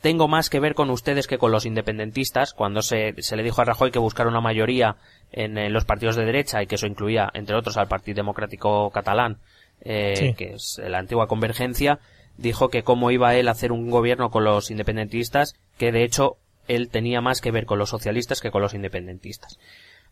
tengo 0.00 0.28
más 0.28 0.48
que 0.48 0.60
ver 0.60 0.74
con 0.74 0.90
ustedes 0.90 1.26
que 1.26 1.38
con 1.38 1.52
los 1.52 1.66
independentistas, 1.66 2.54
cuando 2.54 2.82
se, 2.82 3.14
se 3.18 3.36
le 3.36 3.42
dijo 3.42 3.60
a 3.60 3.64
Rajoy 3.64 3.90
que 3.90 3.98
buscara 3.98 4.30
una 4.30 4.40
mayoría 4.40 4.96
en, 5.32 5.72
los 5.72 5.84
partidos 5.84 6.16
de 6.16 6.24
derecha 6.24 6.62
y 6.62 6.66
que 6.66 6.76
eso 6.76 6.86
incluía, 6.86 7.30
entre 7.34 7.56
otros, 7.56 7.76
al 7.76 7.88
Partido 7.88 8.16
Democrático 8.16 8.90
Catalán, 8.90 9.38
eh, 9.82 10.16
Sí. 10.16 10.34
que 10.34 10.54
es 10.54 10.80
la 10.82 10.98
antigua 10.98 11.26
Convergencia, 11.26 11.98
dijo 12.36 12.68
que 12.68 12.82
cómo 12.82 13.10
iba 13.10 13.34
él 13.34 13.48
a 13.48 13.52
hacer 13.52 13.72
un 13.72 13.90
gobierno 13.90 14.30
con 14.30 14.44
los 14.44 14.70
independentistas, 14.70 15.54
que 15.76 15.92
de 15.92 16.04
hecho 16.04 16.36
él 16.68 16.88
tenía 16.88 17.20
más 17.20 17.40
que 17.40 17.50
ver 17.50 17.66
con 17.66 17.78
los 17.78 17.90
socialistas 17.90 18.40
que 18.40 18.50
con 18.50 18.62
los 18.62 18.74
independentistas. 18.74 19.58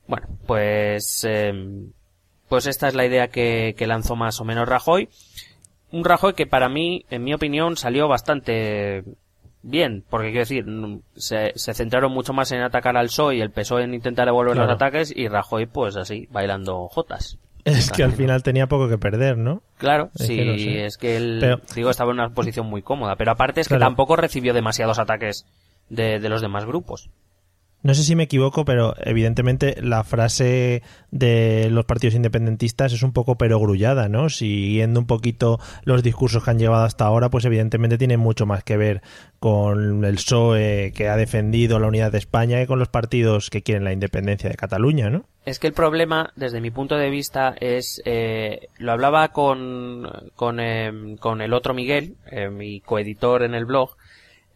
Bueno, 0.06 0.26
pues, 0.46 1.25
eh, 1.28 1.52
pues 2.48 2.66
esta 2.66 2.88
es 2.88 2.94
la 2.94 3.04
idea 3.06 3.28
que, 3.28 3.74
que 3.76 3.86
lanzó 3.86 4.16
más 4.16 4.40
o 4.40 4.44
menos 4.44 4.68
Rajoy. 4.68 5.08
Un 5.90 6.04
Rajoy 6.04 6.34
que 6.34 6.46
para 6.46 6.68
mí, 6.68 7.04
en 7.10 7.24
mi 7.24 7.32
opinión, 7.34 7.76
salió 7.76 8.08
bastante 8.08 9.04
bien, 9.62 10.04
porque 10.08 10.28
quiero 10.28 10.40
decir, 10.40 10.64
se, 11.16 11.52
se 11.56 11.74
centraron 11.74 12.12
mucho 12.12 12.32
más 12.32 12.52
en 12.52 12.60
atacar 12.62 12.96
al 12.96 13.06
PSOE 13.06 13.36
y 13.36 13.40
el 13.40 13.50
PSOE 13.50 13.84
en 13.84 13.94
intentar 13.94 14.26
devolver 14.26 14.54
Claro. 14.54 14.68
los 14.68 14.76
ataques 14.76 15.12
y 15.14 15.28
Rajoy 15.28 15.67
pues 15.67 15.96
así, 15.96 16.28
bailando 16.31 16.88
jotas. 16.88 17.38
Es 17.64 17.90
que 17.90 18.02
al 18.02 18.12
final 18.12 18.43
tenía 18.43 18.67
poco 18.67 18.88
que 18.88 18.96
perder, 18.98 19.36
¿no? 19.36 19.62
Claro, 19.76 20.10
Es 20.19 20.26
sí, 20.26 20.36
que 20.36 20.44
no 20.44 20.55
sé. 20.58 20.84
es 20.86 20.96
que 20.96 21.17
él, 21.17 21.38
Pero- 21.40 21.60
digo, 21.74 21.90
estaba 21.90 22.12
en 22.12 22.20
una 22.20 22.31
posición 22.31 22.67
muy 22.67 22.82
cómoda, 22.82 23.17
pero 23.17 23.32
aparte 23.32 23.60
es 23.60 23.69
que 23.69 23.74
Claro. 23.76 23.86
tampoco 23.90 24.17
recibió 24.17 24.55
demasiados 24.55 24.98
ataques 24.98 25.44
de, 25.90 26.19
de 26.19 26.28
los 26.28 26.40
demás 26.40 26.64
grupos. 26.64 27.10
No 27.82 27.94
sé 27.94 28.03
si 28.03 28.17
me 28.17 28.25
equivoco, 28.25 28.65
pero 28.65 28.94
evidentemente 28.99 29.77
la 29.81 30.03
frase 30.03 30.82
de 31.13 31.69
los 31.70 31.85
partidos 31.85 32.17
independentistas 32.17 32.93
es 32.93 33.05
un 33.05 33.13
poco 33.13 33.39
perogrullada, 33.39 34.08
¿no? 34.08 34.31
Siguiendo 34.31 34.99
un 34.99 35.06
poquito 35.06 35.61
los 35.85 36.03
discursos 36.03 36.43
que 36.43 36.51
han 36.51 36.58
llevado 36.58 36.85
hasta 36.85 37.05
ahora, 37.05 37.31
pues 37.31 37.44
evidentemente 37.44 37.97
tiene 37.97 38.17
mucho 38.17 38.47
más 38.47 38.65
que 38.65 38.77
ver 38.77 39.03
con 39.39 40.05
el 40.05 40.17
PSOE 40.17 40.93
que 40.93 41.08
ha 41.08 41.17
defendido 41.17 41.79
la 41.79 41.87
unidad 41.87 42.11
de 42.11 42.19
España 42.19 42.61
y 42.61 42.67
con 42.67 42.81
los 42.81 42.89
partidos 42.89 43.49
que 43.49 43.63
quieren 43.63 43.85
la 43.85 43.93
independencia 43.93 44.51
de 44.51 44.56
Cataluña, 44.56 45.08
¿no? 45.08 45.27
Es 45.44 45.58
que 45.58 45.69
el 45.69 45.73
problema, 45.73 46.32
desde 46.37 46.61
mi 46.61 46.70
punto 46.70 46.97
de 46.97 47.08
vista, 47.08 47.55
es, 47.58 48.03
eh, 48.05 48.69
lo 48.79 48.93
hablaba 48.93 49.29
con, 49.29 50.31
con, 50.35 50.61
em, 50.61 51.17
con 51.17 51.41
el 51.41 51.55
otro 51.55 51.75
Miguel, 51.75 52.17
eh, 52.31 52.51
mi 52.51 52.81
coeditor 52.81 53.44
en 53.44 53.55
el 53.55 53.65
blog, 53.65 53.97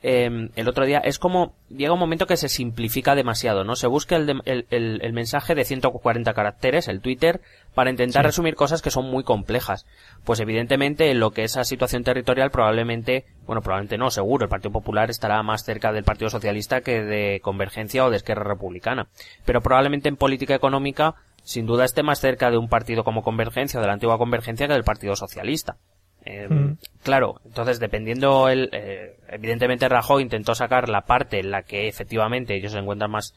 em, 0.02 0.50
el 0.56 0.68
otro 0.68 0.84
día, 0.84 0.98
es 0.98 1.18
como, 1.18 1.54
llega 1.68 1.92
un 1.92 1.98
momento 1.98 2.26
que 2.26 2.36
se 2.36 2.48
simplifica 2.48 3.14
demasiado, 3.14 3.64
¿no? 3.64 3.76
Se 3.76 3.86
busca 3.86 4.16
el, 4.16 4.26
de- 4.26 4.40
el, 4.44 4.66
el- 4.70 5.00
el 5.02 5.12
mensaje 5.12 5.54
de 5.54 5.64
140 5.64 6.32
caracteres, 6.34 6.88
el 6.88 7.00
Twitter, 7.00 7.40
para 7.74 7.90
intentar 7.90 8.22
Sí. 8.24 8.26
resumir 8.26 8.54
cosas 8.54 8.82
que 8.82 8.90
son 8.90 9.10
muy 9.10 9.22
complejas. 9.24 9.86
Pues 10.24 10.40
evidentemente, 10.40 11.10
en 11.10 11.20
lo 11.20 11.30
que 11.30 11.44
es 11.44 11.52
esa 11.52 11.64
situación 11.64 12.04
territorial, 12.04 12.50
probablemente, 12.50 13.24
bueno, 13.46 13.62
probablemente 13.62 13.98
no, 13.98 14.10
seguro, 14.10 14.44
el 14.44 14.50
Partido 14.50 14.72
Popular 14.72 15.08
estará 15.10 15.42
más 15.42 15.64
cerca 15.64 15.92
del 15.92 16.04
Partido 16.04 16.30
Socialista 16.30 16.80
que 16.80 17.02
de 17.02 17.40
Convergencia 17.42 18.04
o 18.04 18.10
de 18.10 18.16
Esquerra 18.16 18.44
Republicana. 18.44 19.08
Pero 19.44 19.60
probablemente 19.60 20.08
en 20.08 20.16
política 20.16 20.54
económica, 20.54 21.14
sin 21.44 21.66
duda 21.66 21.84
esté 21.84 22.02
más 22.02 22.20
cerca 22.20 22.50
de 22.50 22.56
un 22.58 22.68
partido 22.68 23.04
como 23.04 23.22
Convergencia, 23.22 23.80
de 23.80 23.86
la 23.86 23.92
antigua 23.94 24.18
Convergencia, 24.18 24.66
que 24.66 24.74
del 24.74 24.84
Partido 24.84 25.16
Socialista. 25.16 25.76
Eh, 26.24 26.48
Mm. 26.48 26.76
Claro, 27.02 27.40
entonces 27.44 27.80
dependiendo 27.80 28.48
el, 28.48 28.68
eh, 28.72 29.16
evidentemente 29.28 29.88
Rajoy 29.88 30.22
intentó 30.22 30.54
sacar 30.54 30.88
la 30.88 31.02
parte 31.02 31.40
en 31.40 31.50
la 31.50 31.62
que 31.62 31.88
efectivamente 31.88 32.54
ellos 32.54 32.72
se 32.72 32.78
encuentran 32.78 33.10
más, 33.10 33.34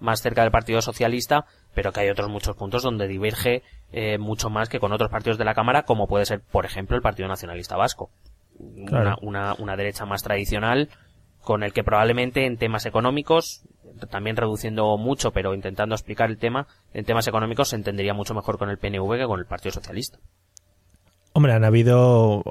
más 0.00 0.20
cerca 0.20 0.42
del 0.42 0.50
Partido 0.50 0.82
Socialista, 0.82 1.46
pero 1.74 1.92
que 1.92 2.00
hay 2.00 2.10
otros 2.10 2.28
muchos 2.28 2.56
puntos 2.56 2.82
donde 2.82 3.08
diverge 3.08 3.62
eh, 3.92 4.18
mucho 4.18 4.50
más 4.50 4.68
que 4.68 4.80
con 4.80 4.92
otros 4.92 5.10
partidos 5.10 5.38
de 5.38 5.44
la 5.44 5.54
Cámara, 5.54 5.84
como 5.84 6.06
puede 6.08 6.26
ser, 6.26 6.40
por 6.40 6.66
ejemplo, 6.66 6.96
el 6.96 7.02
Partido 7.02 7.28
Nacionalista 7.28 7.76
Vasco. 7.76 8.10
Claro. 8.86 9.16
Una, 9.22 9.50
una, 9.50 9.54
una 9.58 9.76
derecha 9.76 10.04
más 10.04 10.22
tradicional 10.22 10.88
con 11.40 11.62
el 11.62 11.72
que 11.72 11.84
probablemente 11.84 12.44
en 12.44 12.56
temas 12.56 12.86
económicos, 12.86 13.62
también 14.10 14.36
reduciendo 14.36 14.96
mucho, 14.98 15.30
pero 15.30 15.54
intentando 15.54 15.94
explicar 15.94 16.28
el 16.28 16.38
tema, 16.38 16.66
en 16.92 17.04
temas 17.04 17.28
económicos 17.28 17.68
se 17.68 17.76
entendería 17.76 18.14
mucho 18.14 18.34
mejor 18.34 18.58
con 18.58 18.68
el 18.68 18.78
PNV 18.78 19.16
que 19.16 19.26
con 19.26 19.38
el 19.38 19.46
Partido 19.46 19.72
Socialista. 19.72 20.18
Hombre, 21.36 21.52
han 21.52 21.66
habido, 21.66 22.42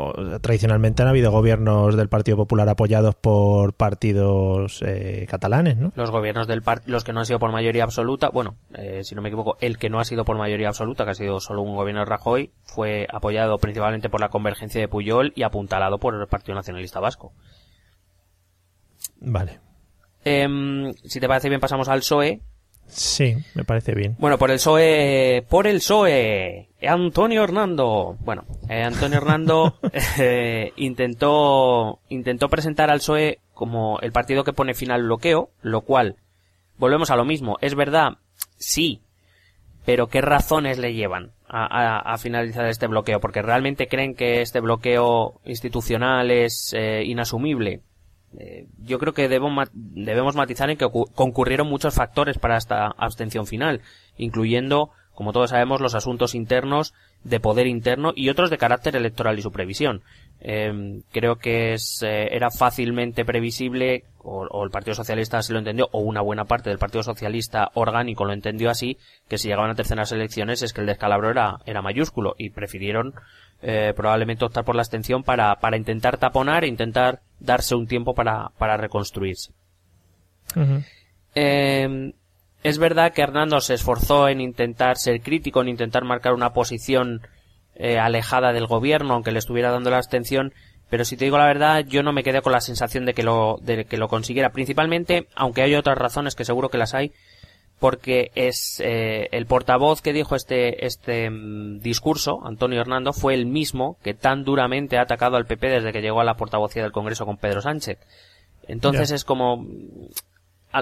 tradicionalmente 0.44 1.02
han 1.02 1.08
habido 1.08 1.32
gobiernos 1.32 1.98
del 1.98 2.08
Partido 2.08 2.38
Popular 2.38 2.70
apoyados 2.70 3.16
por 3.16 3.74
partidos 3.74 4.80
eh, 4.86 5.26
catalanes, 5.28 5.76
¿no? 5.76 5.92
Los 5.96 6.12
gobiernos 6.12 6.46
del 6.46 6.62
los 6.86 7.04
que 7.04 7.12
no 7.12 7.22
han 7.22 7.26
sido 7.26 7.40
por 7.40 7.52
mayoría 7.52 7.84
absoluta, 7.84 8.30
bueno, 8.30 8.58
eh, 8.76 9.04
si 9.04 9.16
no 9.16 9.24
me 9.24 9.30
equivoco, 9.30 9.58
el 9.60 9.80
que 9.80 9.90
no 9.90 10.00
ha 10.00 10.06
sido 10.06 10.24
por 10.24 10.38
mayoría 10.38 10.68
absoluta, 10.68 11.04
que 11.04 11.10
ha 11.10 11.16
sido 11.16 11.40
solo 11.40 11.64
un 11.64 11.76
gobierno 11.76 12.02
de 12.02 12.06
Rajoy, 12.06 12.52
fue 12.62 13.08
apoyado 13.12 13.58
principalmente 13.58 14.08
por 14.08 14.22
la 14.22 14.30
convergencia 14.30 14.82
de 14.82 14.88
Puyol 14.88 15.34
y 15.36 15.42
apuntalado 15.42 15.98
por 15.98 16.14
el 16.14 16.28
Partido 16.28 16.54
Nacionalista 16.54 17.00
Vasco. 17.00 17.34
Vale. 19.20 19.62
Em, 20.24 20.94
si 20.94 21.20
te 21.20 21.28
parece 21.28 21.50
bien, 21.50 21.60
pasamos 21.60 21.90
al 21.90 22.02
PSOE. 22.02 22.40
Sí, 22.88 23.36
me 23.56 23.64
parece 23.64 23.94
bien. 23.94 24.16
Bueno, 24.20 24.38
por 24.38 24.52
el 24.52 24.58
PSOE, 24.58 25.46
por 25.50 25.68
el 25.68 25.78
PSOE, 25.78 26.70
Antonio 26.88 27.44
Hernando. 27.44 28.16
Bueno, 28.22 28.46
eh, 28.70 28.84
Antonio 28.84 29.18
Hernando 29.18 29.78
eh, 30.20 30.72
intentó, 30.78 32.00
intentó 32.10 32.48
presentar 32.48 32.90
al 32.90 33.00
PSOE 33.00 33.40
como 33.54 34.00
el 34.02 34.12
partido 34.12 34.44
que 34.44 34.54
pone 34.54 34.74
fin 34.74 34.92
al 34.92 35.04
bloqueo, 35.04 35.50
lo 35.62 35.82
cual, 35.82 36.18
volvemos 36.78 37.10
a 37.10 37.16
lo 37.16 37.26
mismo, 37.26 37.58
es 37.62 37.76
verdad, 37.76 38.18
sí, 38.58 39.02
pero 39.86 40.08
¿qué 40.08 40.22
razones 40.22 40.78
le 40.78 40.94
llevan 40.94 41.32
a, 41.48 42.18
finalizar 42.18 42.66
este 42.68 42.88
bloqueo? 42.88 43.20
Porque 43.20 43.42
realmente 43.42 43.88
creen 43.88 44.16
que 44.16 44.42
este 44.42 44.60
bloqueo 44.60 45.40
institucional 45.46 46.32
es 46.32 46.74
eh, 46.74 47.04
inasumible 47.06 47.82
eh, 48.40 48.68
yo 48.84 49.00
creo 49.00 49.14
que 49.14 49.28
debemos, 49.28 49.70
debemos 49.74 50.36
matizar 50.36 50.70
en 50.70 50.78
que 50.78 50.90
concurrieron 51.14 51.68
muchos 51.68 51.94
factores 51.94 52.38
para 52.38 52.58
esta 52.58 52.88
abstención 52.98 53.48
final, 53.48 53.82
incluyendo, 54.18 54.92
como 55.14 55.34
todos 55.34 55.52
sabemos, 55.52 55.82
los 55.82 55.96
asuntos 55.96 56.36
internos 56.36 56.94
de 57.24 57.40
poder 57.40 57.68
interno 57.68 58.14
y 58.16 58.30
otros 58.30 58.50
de 58.50 58.58
carácter 58.58 58.96
electoral 58.96 59.40
y 59.40 59.42
su 59.42 59.52
previsión. 59.52 60.04
Eh, 60.48 61.02
creo 61.12 61.38
que 61.38 61.74
es, 61.74 62.04
eh, 62.04 62.28
era 62.30 62.52
fácilmente 62.52 63.26
previsible, 63.26 64.04
o, 64.20 64.64
el 64.64 64.70
Partido 64.70 64.94
Socialista 64.94 65.42
se 65.42 65.54
lo 65.54 65.58
entendió, 65.58 65.90
o 65.92 66.02
una 66.02 66.22
buena 66.22 66.46
parte 66.46 66.70
del 66.70 66.78
Partido 66.78 67.02
Socialista 67.02 67.72
orgánico 67.74 68.26
lo 68.26 68.34
entendió 68.34 68.70
así, 68.70 69.00
que 69.28 69.40
si 69.40 69.48
llegaban 69.48 69.72
a 69.72 69.76
terceras 69.76 70.12
elecciones 70.12 70.62
es 70.62 70.72
que 70.72 70.82
el 70.82 70.88
descalabro 70.88 71.32
era, 71.32 71.58
era 71.66 71.82
mayúsculo 71.82 72.36
y 72.38 72.52
prefirieron 72.52 73.16
eh, 73.64 73.94
probablemente 73.96 74.46
optar 74.46 74.64
por 74.66 74.76
la 74.76 74.84
abstención 74.84 75.24
para, 75.24 75.56
para 75.56 75.78
intentar 75.78 76.18
taponar 76.18 76.64
e 76.64 76.68
intentar 76.68 77.22
darse 77.40 77.74
un 77.74 77.88
tiempo 77.88 78.14
para, 78.14 78.50
para 78.60 78.78
reconstruirse. 78.78 79.52
Eh, 81.34 82.14
es 82.62 82.78
verdad 82.78 83.14
que 83.14 83.24
Hernando 83.24 83.60
se 83.62 83.74
esforzó 83.74 84.28
en 84.28 84.42
intentar 84.42 84.98
ser 84.98 85.22
crítico, 85.22 85.64
en 85.64 85.70
intentar 85.70 86.04
marcar 86.04 86.36
una 86.36 86.54
posición 86.54 87.22
eh, 87.76 88.00
alejada 88.00 88.54
del 88.54 88.68
gobierno, 88.68 89.14
aunque 89.14 89.32
le 89.32 89.40
estuviera 89.40 89.72
dando 89.72 89.90
la 89.90 89.98
abstención, 89.98 90.54
pero 90.90 91.04
si 91.04 91.18
te 91.18 91.26
digo 91.26 91.38
la 91.38 91.46
verdad, 91.46 91.84
yo 91.86 92.04
no 92.04 92.14
me 92.14 92.24
quedé 92.24 92.42
con 92.42 92.52
la 92.52 92.62
sensación 92.62 93.06
de 93.06 93.14
que 93.14 93.24
lo, 93.24 93.58
de 93.62 93.86
que 93.86 93.98
lo 93.98 94.08
consiguiera. 94.08 94.52
Principalmente, 94.52 95.28
aunque 95.36 95.62
hay 95.62 95.76
otras 95.76 95.98
razones 95.98 96.36
que 96.36 96.46
seguro 96.46 96.70
que 96.70 96.78
las 96.78 96.94
hay, 96.94 97.12
porque 97.80 98.32
es 98.36 98.80
eh, 98.84 99.28
el 99.32 99.48
portavoz 99.48 100.02
que 100.02 100.14
dijo 100.14 100.36
este 100.36 100.86
este 100.86 101.30
mm, 101.30 101.80
discurso, 101.80 102.40
Antonio 102.46 102.80
Hernando, 102.80 103.14
fue 103.14 103.34
el 103.34 103.46
mismo 103.46 103.98
que 104.04 104.14
tan 104.14 104.44
duramente 104.44 104.98
ha 104.98 105.02
atacado 105.02 105.38
al 105.38 105.46
PP 105.46 105.68
desde 105.68 105.92
que 105.92 106.02
llegó 106.02 106.22
a 106.22 106.26
la 106.26 106.38
portavocía 106.38 106.84
del 106.84 106.92
Congreso 106.92 107.26
con 107.26 107.38
Pedro 107.38 107.62
Sánchez. 107.62 108.00
Entonces 108.68 109.12
es 109.12 109.26
como 109.26 109.58
mm, 109.58 110.08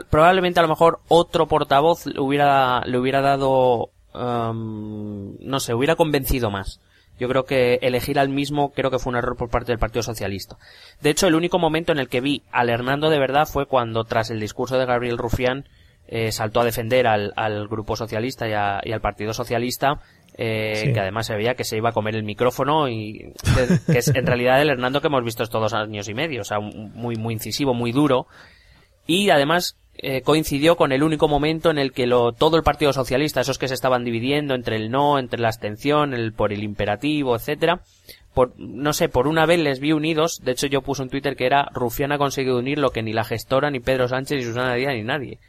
probablemente 0.09 0.59
a 0.59 0.63
lo 0.63 0.69
mejor 0.69 0.99
otro 1.07 1.47
portavoz 1.47 2.05
le 2.05 2.19
hubiera 2.19 2.81
le 2.85 2.97
hubiera 2.97 3.21
dado 3.21 3.89
um, 4.13 5.35
no 5.39 5.59
sé, 5.59 5.73
hubiera 5.73 5.95
convencido 5.95 6.51
más. 6.51 6.79
Yo 7.19 7.27
creo 7.27 7.45
que 7.45 7.75
elegir 7.81 8.17
al 8.17 8.29
mismo 8.29 8.71
creo 8.71 8.89
que 8.89 8.97
fue 8.97 9.11
un 9.11 9.17
error 9.17 9.37
por 9.37 9.49
parte 9.49 9.71
del 9.71 9.79
Partido 9.79 10.01
Socialista. 10.01 10.57
De 11.01 11.11
hecho, 11.11 11.27
el 11.27 11.35
único 11.35 11.59
momento 11.59 11.91
en 11.91 11.99
el 11.99 12.09
que 12.09 12.21
vi 12.21 12.43
al 12.51 12.69
Hernando 12.69 13.09
de 13.09 13.19
verdad 13.19 13.47
fue 13.47 13.67
cuando 13.67 14.03
tras 14.03 14.31
el 14.31 14.39
discurso 14.39 14.77
de 14.77 14.85
Gabriel 14.85 15.17
Rufián 15.17 15.65
eh, 16.07 16.31
saltó 16.31 16.61
a 16.61 16.65
defender 16.65 17.07
al, 17.07 17.31
al 17.35 17.67
Grupo 17.67 17.95
Socialista 17.95 18.47
y, 18.47 18.91
al 18.91 19.01
Partido 19.01 19.33
Socialista, 19.33 20.01
eh, 20.37 20.91
que 20.93 20.99
además 20.99 21.27
se 21.27 21.35
veía 21.35 21.55
que 21.55 21.63
se 21.63 21.77
iba 21.77 21.89
a 21.89 21.93
comer 21.93 22.15
el 22.15 22.23
micrófono 22.23 22.89
y 22.89 23.31
que 23.87 23.97
es 23.99 24.07
en 24.09 24.25
realidad 24.25 24.61
el 24.61 24.69
Hernando 24.69 24.99
que 24.99 25.07
hemos 25.07 25.23
visto 25.23 25.43
estos 25.43 25.61
dos 25.61 25.73
años 25.73 26.09
y 26.09 26.13
medio, 26.13 26.41
o 26.41 26.45
sea, 26.45 26.59
muy, 26.59 27.15
muy 27.15 27.35
incisivo, 27.35 27.73
muy 27.73 27.91
duro. 27.91 28.27
Y 29.05 29.29
además 29.29 29.77
eh, 30.03 30.21
coincidió 30.21 30.75
con 30.75 30.91
el 30.91 31.01
único 31.01 31.27
momento 31.27 31.71
en 31.71 31.77
el 31.77 31.91
que 31.91 32.05
lo, 32.05 32.33
todo 32.33 32.57
el 32.57 32.63
Partido 32.63 32.93
Socialista, 32.93 33.41
esos 33.41 33.57
que 33.57 33.67
se 33.67 33.73
estaban 33.73 34.03
dividiendo 34.03 34.53
entre 34.53 34.75
el 34.75 34.91
no, 34.91 35.17
entre 35.17 35.39
la 35.39 35.47
abstención, 35.47 36.13
el 36.13 36.33
por 36.33 36.53
el 36.53 36.63
imperativo, 36.63 37.35
etcétera, 37.35 37.81
por, 38.33 38.53
no 38.57 38.93
sé, 38.93 39.09
por 39.09 39.27
una 39.27 39.45
vez 39.45 39.59
les 39.59 39.79
vi 39.79 39.93
unidos, 39.93 40.41
de 40.43 40.51
hecho 40.51 40.67
yo 40.67 40.81
puse 40.81 41.03
un 41.03 41.09
Twitter 41.09 41.35
que 41.35 41.45
era 41.45 41.69
Rufián 41.73 42.11
ha 42.11 42.17
conseguido 42.17 42.59
unir 42.59 42.79
lo 42.79 42.91
que 42.91 43.01
ni 43.01 43.13
la 43.13 43.23
gestora, 43.23 43.71
ni 43.71 43.79
Pedro 43.79 44.07
Sánchez, 44.07 44.37
ni 44.37 44.43
Susana 44.43 44.75
Díaz, 44.75 44.93
ni 44.93 45.03
nadie 45.03 45.39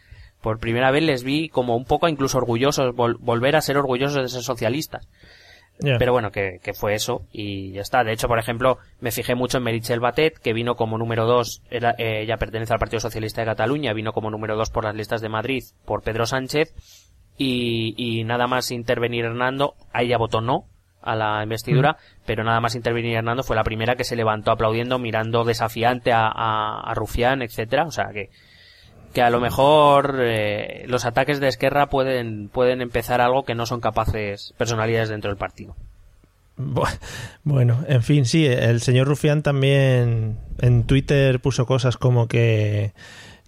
por 0.44 0.58
primera 0.58 0.90
vez 0.90 1.02
les 1.02 1.24
vi 1.24 1.48
como 1.48 1.74
un 1.74 1.86
poco 1.86 2.06
incluso 2.06 2.36
orgullosos, 2.36 2.94
volver 2.94 3.56
a 3.56 3.62
ser 3.62 3.78
orgullosos 3.78 4.22
de 4.22 4.28
ser 4.28 4.42
socialistas. 4.42 5.08
Pero 5.80 6.12
bueno, 6.12 6.30
que, 6.30 6.60
fue 6.74 6.94
eso 6.94 7.26
y 7.32 7.72
ya 7.72 7.80
está. 7.80 8.04
De 8.04 8.12
hecho, 8.12 8.28
por 8.28 8.38
ejemplo, 8.38 8.78
me 9.00 9.10
fijé 9.10 9.34
mucho 9.34 9.58
en 9.58 9.64
Merichel 9.64 10.00
Batet, 10.00 10.38
que 10.38 10.52
vino 10.52 10.76
como 10.76 10.98
número 10.98 11.26
dos, 11.26 11.62
eh, 11.70 12.22
ella 12.22 12.36
pertenece 12.36 12.72
al 12.72 12.78
Partido 12.78 13.00
Socialista 13.00 13.40
de 13.40 13.48
Cataluña, 13.48 13.92
vino 13.92 14.12
como 14.12 14.30
número 14.30 14.56
dos 14.56 14.70
por 14.70 14.84
las 14.84 14.94
listas 14.94 15.20
de 15.20 15.28
Madrid 15.28 15.64
por 15.84 16.02
Pedro 16.02 16.26
Sánchez 16.26 16.74
y, 17.36 17.94
y 17.96 18.24
nada 18.24 18.46
más 18.46 18.70
intervenir 18.70 19.24
Hernando, 19.24 19.74
a 19.92 20.02
ella 20.02 20.16
votó 20.16 20.40
no 20.40 20.66
a 21.02 21.16
la 21.16 21.42
investidura, 21.42 21.92
mm. 21.92 22.22
pero 22.24 22.44
nada 22.44 22.60
más 22.60 22.74
intervenir 22.76 23.16
Hernando 23.16 23.42
fue 23.42 23.56
la 23.56 23.64
primera 23.64 23.96
que 23.96 24.04
se 24.04 24.16
levantó 24.16 24.52
aplaudiendo, 24.52 24.98
mirando 24.98 25.44
desafiante 25.44 26.12
a, 26.12 26.28
a, 26.28 26.80
a 26.80 26.94
Rufián, 26.94 27.42
etcétera, 27.42 27.84
o 27.84 27.90
sea 27.90 28.06
que 28.12 28.30
que 29.14 29.22
a 29.22 29.30
lo 29.30 29.40
mejor 29.40 30.18
eh, 30.20 30.84
los 30.88 31.06
ataques 31.06 31.40
de 31.40 31.48
Esquerra 31.48 31.88
pueden, 31.88 32.48
pueden 32.48 32.82
empezar 32.82 33.20
algo 33.20 33.44
que 33.44 33.54
no 33.54 33.64
son 33.64 33.80
capaces 33.80 34.52
personalidades 34.58 35.08
dentro 35.08 35.30
del 35.30 35.38
partido. 35.38 35.74
Bueno, 37.42 37.84
en 37.88 38.02
fin, 38.02 38.26
sí, 38.26 38.46
el 38.46 38.80
señor 38.80 39.08
Rufián 39.08 39.42
también 39.42 40.38
en 40.60 40.84
Twitter 40.84 41.40
puso 41.40 41.66
cosas 41.66 41.96
como 41.96 42.28
que 42.28 42.92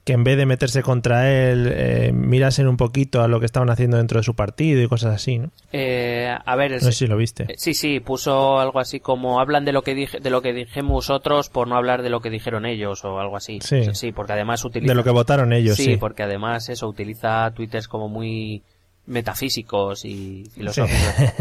que 0.07 0.13
en 0.13 0.23
vez 0.23 0.37
de 0.37 0.47
meterse 0.47 0.85
contra 0.85 1.29
él, 1.29 1.69
eh, 1.75 2.13
mirasen 2.13 2.69
un 2.69 2.77
poquito 2.77 3.23
a 3.23 3.29
lo 3.29 3.41
que 3.41 3.47
estaban 3.47 3.71
haciendo 3.71 3.97
dentro 3.97 4.21
de 4.21 4.23
su 4.23 4.37
partido 4.37 4.81
y 4.81 4.87
cosas 4.87 5.17
así, 5.17 5.41
¿no? 5.41 5.51
Eh, 5.73 6.33
a 6.33 6.55
ver, 6.55 6.71
no 6.71 6.79
sé 6.79 6.93
si 6.93 7.09
lo 7.09 7.17
viste. 7.17 7.43
Eh, 7.49 7.55
sí, 7.57 7.75
sí, 7.75 7.99
puso 7.99 8.61
algo 8.61 8.79
así 8.79 9.01
como 9.01 9.41
hablan 9.41 9.65
de 9.65 9.73
lo 9.73 9.83
que 9.83 9.97
dije, 9.97 10.21
de 10.21 10.31
lo 10.31 10.43
que 10.43 10.53
dijimos 10.53 11.11
otros 11.11 11.49
por 11.49 11.67
no 11.67 11.75
hablar 11.75 12.03
de 12.03 12.11
lo 12.11 12.21
que 12.21 12.31
dijeron 12.31 12.67
ellos 12.67 13.05
o 13.05 13.19
algo 13.19 13.37
así. 13.37 13.59
Sí, 13.61 13.93
sí, 13.95 14.13
porque 14.13 14.35
además 14.35 14.65
utiliza 14.65 14.93
de 14.93 14.95
lo 14.95 15.03
que 15.03 15.11
votaron 15.11 15.53
ellos. 15.53 15.77
Sí, 15.77 15.85
sí. 15.85 15.97
porque 15.97 16.23
además 16.23 16.69
eso 16.69 16.87
utiliza 16.87 17.51
twitters 17.51 17.89
como 17.89 18.09
muy 18.09 18.63
metafísicos 19.07 20.05
y 20.05 20.45
filosóficos. 20.55 21.33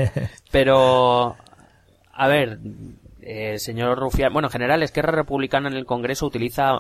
Pero 0.52 1.36
a 2.14 2.28
ver, 2.28 2.58
eh, 3.22 3.60
señor 3.60 4.00
Rufián, 4.00 4.34
bueno, 4.34 4.48
en 4.48 4.54
general, 4.54 4.82
Esquerra 4.82 5.12
Republicana 5.12 5.68
en 5.68 5.76
el 5.76 5.86
Congreso 5.86 6.26
utiliza 6.26 6.80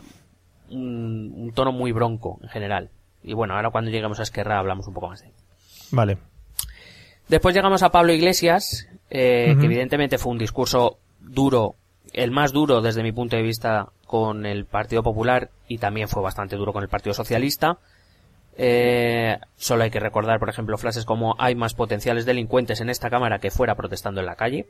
un, 0.70 1.52
tono 1.54 1.72
muy 1.72 1.92
bronco 1.92 2.40
en 2.44 2.50
general. 2.50 2.90
Y 3.24 3.34
bueno, 3.34 3.56
ahora 3.56 3.70
cuando 3.70 3.92
lleguemos 3.92 4.20
a 4.20 4.24
Esquerra 4.24 4.60
hablamos 4.60 4.88
un 4.88 4.94
poco 4.94 5.10
más 5.10 5.22
de 5.22 5.28
él. 5.28 5.34
Vale. 5.92 6.18
Después 7.28 7.56
llegamos 7.56 7.82
a 7.84 7.90
Pablo 7.90 8.14
Iglesias, 8.14 8.88
eh, 9.10 9.56
que 9.60 9.66
evidentemente 9.66 10.18
fue 10.18 10.32
un 10.32 10.38
discurso 10.38 11.00
duro, 11.20 11.76
el 12.14 12.32
más 12.32 12.52
duro 12.52 12.82
desde 12.82 13.02
mi 13.02 13.12
punto 13.12 13.36
de 13.36 13.42
vista 13.42 13.90
con 14.06 14.46
el 14.46 14.66
Partido 14.66 15.02
Popular 15.02 15.50
y 15.68 15.80
también 15.80 16.08
fue 16.08 16.22
bastante 16.22 16.56
duro 16.56 16.72
con 16.72 16.84
el 16.84 16.90
Partido 16.90 17.14
Socialista. 17.14 17.80
Eh, 18.58 19.38
solo 19.58 19.84
hay 19.84 19.90
que 19.90 20.00
recordar, 20.00 20.40
por 20.40 20.50
ejemplo, 20.50 20.78
frases 20.78 21.04
como 21.04 21.36
hay 21.40 21.56
más 21.56 21.74
potenciales 21.74 22.26
delincuentes 22.26 22.80
en 22.80 22.90
esta 22.90 23.10
Cámara 23.10 23.40
que 23.40 23.52
fuera 23.52 23.76
protestando 23.76 24.22
en 24.22 24.28
la 24.28 24.36
calle. 24.36 24.68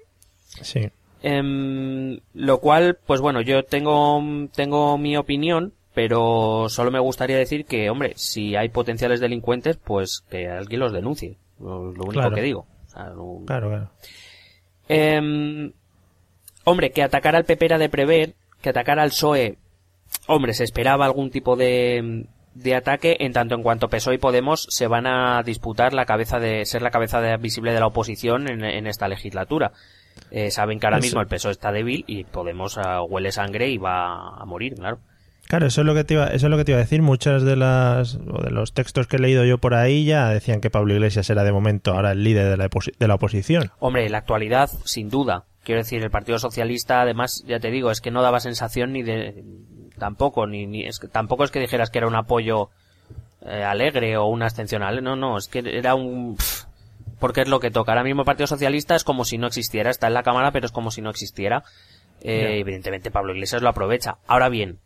Sí. 0.61 0.89
Em, 1.21 2.19
lo 2.33 2.59
cual, 2.59 2.97
pues 3.05 3.19
bueno, 3.19 3.41
yo 3.41 3.63
tengo, 3.63 4.21
tengo 4.53 4.97
mi 4.97 5.17
opinión, 5.17 5.73
pero 5.95 6.67
solo 6.69 6.91
me 6.91 6.99
gustaría 6.99 7.37
decir 7.37 7.65
que, 7.65 7.89
hombre, 7.89 8.13
si 8.17 8.55
hay 8.55 8.69
potenciales 8.69 9.19
delincuentes, 9.19 9.77
pues 9.77 10.23
que 10.29 10.47
alguien 10.47 10.81
los 10.81 10.91
denuncie. 10.91 11.37
Lo, 11.59 11.89
único 11.89 12.29
que 12.31 12.41
digo. 12.41 12.67
Claro, 12.93 13.41
claro. 13.45 13.89
Em, 14.87 15.71
hombre, 16.65 16.91
que 16.91 17.01
atacar 17.01 17.35
al 17.35 17.45
PP 17.45 17.65
era 17.65 17.77
de 17.77 17.89
prever, 17.89 18.35
que 18.61 18.69
atacar 18.69 18.99
al 18.99 19.09
PSOE, 19.09 19.57
hombre, 20.27 20.53
se 20.53 20.65
esperaba 20.65 21.05
algún 21.05 21.31
tipo 21.31 21.55
de, 21.55 22.27
de 22.53 22.75
ataque 22.75 23.17
en 23.21 23.33
tanto 23.33 23.55
en 23.55 23.63
cuanto 23.63 23.87
PSOE 23.87 24.15
y 24.15 24.17
Podemos 24.17 24.67
se 24.69 24.87
van 24.87 25.07
a 25.07 25.41
disputar 25.43 25.93
la 25.93 26.05
cabeza 26.05 26.39
de 26.39 26.65
ser 26.65 26.81
la 26.81 26.91
cabeza 26.91 27.21
de, 27.21 27.37
visible 27.37 27.73
de 27.73 27.79
la 27.79 27.87
oposición 27.87 28.49
en, 28.49 28.63
en 28.63 28.85
esta 28.85 29.07
legislatura. 29.07 29.71
Eh, 30.31 30.51
saben 30.51 30.79
que 30.79 30.87
ahora 30.87 30.99
mismo 30.99 31.21
el 31.21 31.27
PSOE 31.27 31.51
está 31.51 31.71
débil 31.71 32.03
y 32.07 32.23
Podemos 32.23 32.77
uh, 32.77 33.05
huele 33.07 33.31
sangre 33.31 33.69
y 33.69 33.77
va 33.77 34.35
a 34.37 34.45
morir, 34.45 34.75
claro. 34.75 34.99
Claro, 35.47 35.67
eso 35.67 35.81
es 35.81 35.87
lo 35.87 35.93
que 35.93 36.03
te 36.03 36.15
iba, 36.15 36.27
eso 36.27 36.47
es 36.47 36.51
lo 36.51 36.57
que 36.57 36.65
te 36.65 36.71
iba 36.71 36.79
a 36.79 36.83
decir. 36.83 37.01
Muchas 37.01 37.43
de 37.43 37.55
las 37.55 38.15
o 38.15 38.41
de 38.41 38.51
los 38.51 38.73
textos 38.73 39.07
que 39.07 39.17
he 39.17 39.19
leído 39.19 39.45
yo 39.45 39.59
por 39.59 39.75
ahí 39.75 40.05
ya 40.05 40.29
decían 40.29 40.59
que 40.59 40.69
Pablo 40.69 40.93
Iglesias 40.93 41.29
era 41.29 41.43
de 41.43 41.51
momento 41.51 41.93
ahora 41.93 42.11
el 42.11 42.23
líder 42.23 42.49
de 42.49 42.57
la, 42.57 42.67
de 42.67 43.07
la 43.07 43.15
oposición. 43.15 43.71
Hombre, 43.79 44.05
en 44.05 44.11
la 44.11 44.19
actualidad, 44.19 44.69
sin 44.85 45.09
duda. 45.09 45.45
Quiero 45.63 45.81
decir, 45.81 46.03
el 46.03 46.11
Partido 46.11 46.39
Socialista, 46.39 47.01
además, 47.01 47.43
ya 47.47 47.59
te 47.59 47.71
digo, 47.71 47.91
es 47.91 48.01
que 48.01 48.11
no 48.11 48.21
daba 48.21 48.39
sensación 48.39 48.93
ni 48.93 49.03
de 49.03 49.43
tampoco 49.97 50.45
ni, 50.45 50.67
ni 50.67 50.85
es 50.85 50.99
que, 50.99 51.07
tampoco 51.07 51.43
es 51.43 51.51
que 51.51 51.59
dijeras 51.59 51.89
que 51.89 51.99
era 51.99 52.07
un 52.07 52.15
apoyo 52.15 52.69
eh, 53.45 53.63
alegre 53.63 54.17
o 54.17 54.25
una 54.25 54.45
abstención 54.45 54.81
no, 55.03 55.15
no, 55.15 55.37
es 55.37 55.47
que 55.47 55.59
era 55.65 55.95
un 55.95 56.35
porque 57.19 57.41
es 57.41 57.47
lo 57.47 57.59
que 57.59 57.71
toca. 57.71 57.91
Ahora 57.91 58.03
mismo 58.03 58.21
el 58.21 58.25
Partido 58.25 58.47
Socialista 58.47 58.95
es 58.95 59.03
como 59.03 59.25
si 59.25 59.37
no 59.37 59.47
existiera, 59.47 59.89
está 59.89 60.07
en 60.07 60.13
la 60.13 60.23
Cámara, 60.23 60.51
pero 60.51 60.65
es 60.65 60.71
como 60.71 60.91
si 60.91 61.01
no 61.01 61.09
existiera. 61.09 61.63
Eh, 62.21 62.59
Evidentemente 62.59 63.11
Pablo 63.11 63.33
Iglesias 63.33 63.61
lo 63.61 63.69
aprovecha. 63.69 64.17
Ahora 64.27 64.49
bien, 64.49 64.79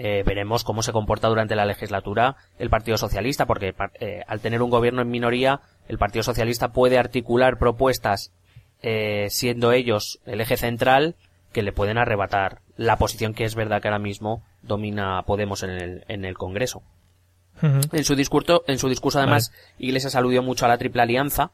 eh, 0.00 0.22
veremos 0.24 0.62
cómo 0.62 0.84
se 0.84 0.92
comporta 0.92 1.26
durante 1.26 1.56
la 1.56 1.66
legislatura 1.66 2.36
el 2.60 2.70
Partido 2.70 2.96
Socialista, 2.96 3.46
porque 3.46 3.74
eh, 3.98 4.22
al 4.28 4.38
tener 4.38 4.62
un 4.62 4.70
gobierno 4.70 5.02
en 5.02 5.10
minoría, 5.10 5.60
el 5.88 5.98
Partido 5.98 6.22
Socialista 6.22 6.68
puede 6.68 6.98
articular 6.98 7.58
propuestas, 7.58 8.32
eh, 8.80 9.26
siendo 9.28 9.72
ellos 9.72 10.20
el 10.24 10.40
eje 10.40 10.56
central, 10.56 11.16
que 11.52 11.62
le 11.62 11.72
pueden 11.72 11.98
arrebatar 11.98 12.60
la 12.76 12.96
posición 12.96 13.34
que 13.34 13.42
es 13.42 13.56
verdad 13.56 13.82
que 13.82 13.88
ahora 13.88 13.98
mismo 13.98 14.44
domina 14.62 15.24
Podemos 15.26 15.64
en 15.64 15.70
el, 15.70 16.04
en 16.06 16.24
el 16.24 16.38
Congreso. 16.38 16.84
En 17.60 18.04
su 18.04 18.14
discurso, 18.14 18.62
en 18.68 18.78
su 18.78 18.88
discurso 18.88 19.18
además, 19.18 19.50
Iglesias 19.80 20.14
aludió 20.14 20.44
mucho 20.44 20.64
a 20.64 20.68
la 20.68 20.78
triple 20.78 21.02
alianza, 21.02 21.50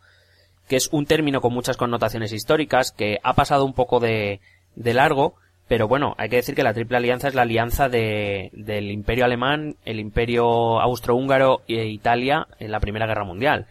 que 0.68 0.76
es 0.76 0.90
un 0.92 1.06
término 1.06 1.40
con 1.40 1.54
muchas 1.54 1.78
connotaciones 1.78 2.30
históricas, 2.34 2.92
que 2.92 3.20
ha 3.22 3.32
pasado 3.32 3.64
un 3.64 3.72
poco 3.72 4.00
de, 4.00 4.40
de 4.76 4.92
largo, 4.92 5.36
pero 5.68 5.88
bueno, 5.88 6.14
hay 6.18 6.28
que 6.28 6.36
decir 6.36 6.54
que 6.54 6.62
la 6.62 6.74
Triple 6.74 6.98
Alianza 6.98 7.28
es 7.28 7.34
la 7.34 7.42
alianza 7.42 7.88
de, 7.88 8.50
del 8.52 8.90
Imperio 8.90 9.24
Alemán, 9.24 9.76
el 9.84 9.98
Imperio 9.98 10.80
Austrohúngaro 10.80 11.62
e 11.66 11.86
Italia 11.86 12.46
en 12.58 12.70
la 12.70 12.80
Primera 12.80 13.06
Guerra 13.06 13.24
Mundial. 13.24 13.66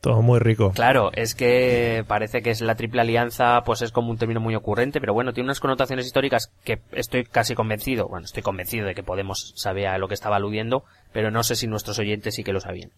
Todo 0.00 0.22
muy 0.22 0.38
rico. 0.38 0.70
Claro, 0.70 1.10
es 1.12 1.34
que 1.34 2.04
parece 2.06 2.40
que 2.40 2.50
es 2.50 2.60
la 2.60 2.76
Triple 2.76 3.00
Alianza, 3.00 3.62
pues 3.64 3.82
es 3.82 3.90
como 3.90 4.10
un 4.10 4.16
término 4.16 4.40
muy 4.40 4.54
ocurrente, 4.54 5.00
pero 5.00 5.12
bueno, 5.12 5.32
tiene 5.32 5.48
unas 5.48 5.60
connotaciones 5.60 6.06
históricas 6.06 6.52
que 6.64 6.80
estoy 6.92 7.24
casi 7.24 7.54
convencido, 7.54 8.08
bueno, 8.08 8.24
estoy 8.24 8.42
convencido 8.42 8.86
de 8.86 8.94
que 8.94 9.02
Podemos 9.02 9.52
sabía 9.56 9.94
a 9.94 9.98
lo 9.98 10.06
que 10.06 10.14
estaba 10.14 10.36
aludiendo, 10.36 10.84
pero 11.12 11.30
no 11.30 11.42
sé 11.42 11.56
si 11.56 11.66
nuestros 11.66 11.98
oyentes 11.98 12.36
sí 12.36 12.44
que 12.44 12.52
lo 12.52 12.60
sabían. 12.60 12.90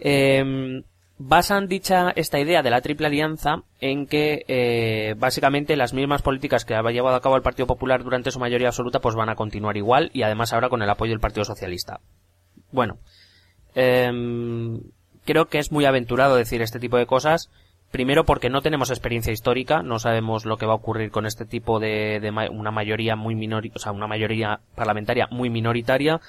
Eh, 0.00 0.82
basan 1.18 1.66
dicha 1.66 2.10
esta 2.14 2.38
idea 2.38 2.62
de 2.62 2.70
la 2.70 2.80
triple 2.80 3.08
alianza 3.08 3.62
en 3.80 4.06
que 4.06 4.44
eh, 4.46 5.14
básicamente 5.18 5.76
las 5.76 5.92
mismas 5.92 6.22
políticas 6.22 6.64
que 6.64 6.74
ha 6.74 6.82
llevado 6.90 7.16
a 7.16 7.20
cabo 7.20 7.36
el 7.36 7.42
Partido 7.42 7.66
Popular 7.66 8.04
durante 8.04 8.30
su 8.30 8.38
mayoría 8.38 8.68
absoluta 8.68 9.00
pues 9.00 9.16
van 9.16 9.28
a 9.28 9.34
continuar 9.34 9.76
igual 9.76 10.10
y 10.14 10.22
además 10.22 10.52
ahora 10.52 10.68
con 10.68 10.82
el 10.82 10.90
apoyo 10.90 11.10
del 11.10 11.20
Partido 11.20 11.44
Socialista. 11.44 12.00
Bueno, 12.70 12.98
em, 13.74 14.80
creo 15.24 15.46
que 15.46 15.58
es 15.58 15.72
muy 15.72 15.84
aventurado 15.84 16.36
decir 16.36 16.62
este 16.62 16.78
tipo 16.78 16.96
de 16.96 17.06
cosas. 17.06 17.50
Primero 17.90 18.24
porque 18.24 18.50
no 18.50 18.60
tenemos 18.60 18.90
experiencia 18.90 19.32
histórica, 19.32 19.82
no 19.82 19.98
sabemos 19.98 20.44
lo 20.44 20.58
que 20.58 20.66
va 20.66 20.72
a 20.72 20.76
ocurrir 20.76 21.10
con 21.10 21.24
este 21.24 21.46
tipo 21.46 21.80
de, 21.80 22.20
de 22.20 22.30
una 22.50 22.70
mayoría 22.70 23.16
muy 23.16 23.34
minor, 23.34 23.64
o 23.74 23.78
sea, 23.78 23.92
una 23.92 24.06
mayoría 24.06 24.60
parlamentaria 24.74 25.26
muy 25.30 25.48
minoritaria 25.48 26.20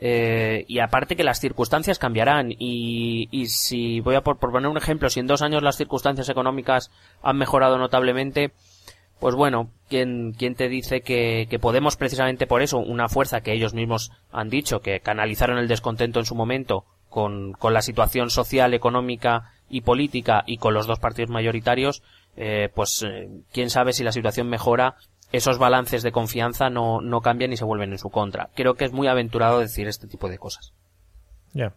eh, 0.00 0.64
y 0.68 0.78
aparte 0.78 1.16
que 1.16 1.24
las 1.24 1.40
circunstancias 1.40 1.98
cambiarán. 1.98 2.52
Y, 2.52 3.28
y 3.30 3.46
si 3.46 4.00
voy 4.00 4.14
a 4.14 4.22
por, 4.22 4.38
poner 4.38 4.68
un 4.68 4.76
ejemplo, 4.76 5.10
si 5.10 5.20
en 5.20 5.26
dos 5.26 5.42
años 5.42 5.62
las 5.62 5.76
circunstancias 5.76 6.28
económicas 6.28 6.90
han 7.22 7.36
mejorado 7.36 7.78
notablemente, 7.78 8.52
pues 9.18 9.34
bueno, 9.34 9.70
¿quién, 9.88 10.32
quién 10.32 10.54
te 10.54 10.68
dice 10.68 11.00
que, 11.00 11.46
que, 11.50 11.58
Podemos 11.58 11.96
precisamente 11.96 12.46
por 12.46 12.62
eso, 12.62 12.78
una 12.78 13.08
fuerza 13.08 13.40
que 13.40 13.52
ellos 13.52 13.74
mismos 13.74 14.12
han 14.30 14.48
dicho, 14.48 14.80
que 14.80 15.00
canalizaron 15.00 15.58
el 15.58 15.68
descontento 15.68 16.20
en 16.20 16.26
su 16.26 16.36
momento 16.36 16.84
con, 17.08 17.52
con 17.52 17.74
la 17.74 17.82
situación 17.82 18.30
social, 18.30 18.74
económica 18.74 19.52
y 19.68 19.80
política 19.80 20.44
y 20.46 20.58
con 20.58 20.74
los 20.74 20.86
dos 20.86 21.00
partidos 21.00 21.30
mayoritarios, 21.30 22.02
eh, 22.36 22.68
pues 22.72 23.02
eh, 23.02 23.28
quién 23.52 23.70
sabe 23.70 23.92
si 23.92 24.04
la 24.04 24.12
situación 24.12 24.48
mejora 24.48 24.96
esos 25.32 25.58
balances 25.58 26.02
de 26.02 26.12
confianza 26.12 26.70
no, 26.70 27.00
no 27.00 27.20
cambian 27.20 27.52
y 27.52 27.56
se 27.56 27.64
vuelven 27.64 27.92
en 27.92 27.98
su 27.98 28.10
contra. 28.10 28.48
Creo 28.54 28.74
que 28.74 28.84
es 28.84 28.92
muy 28.92 29.08
aventurado 29.08 29.60
decir 29.60 29.86
este 29.86 30.06
tipo 30.06 30.28
de 30.28 30.38
cosas. 30.38 30.72
Ya. 31.52 31.74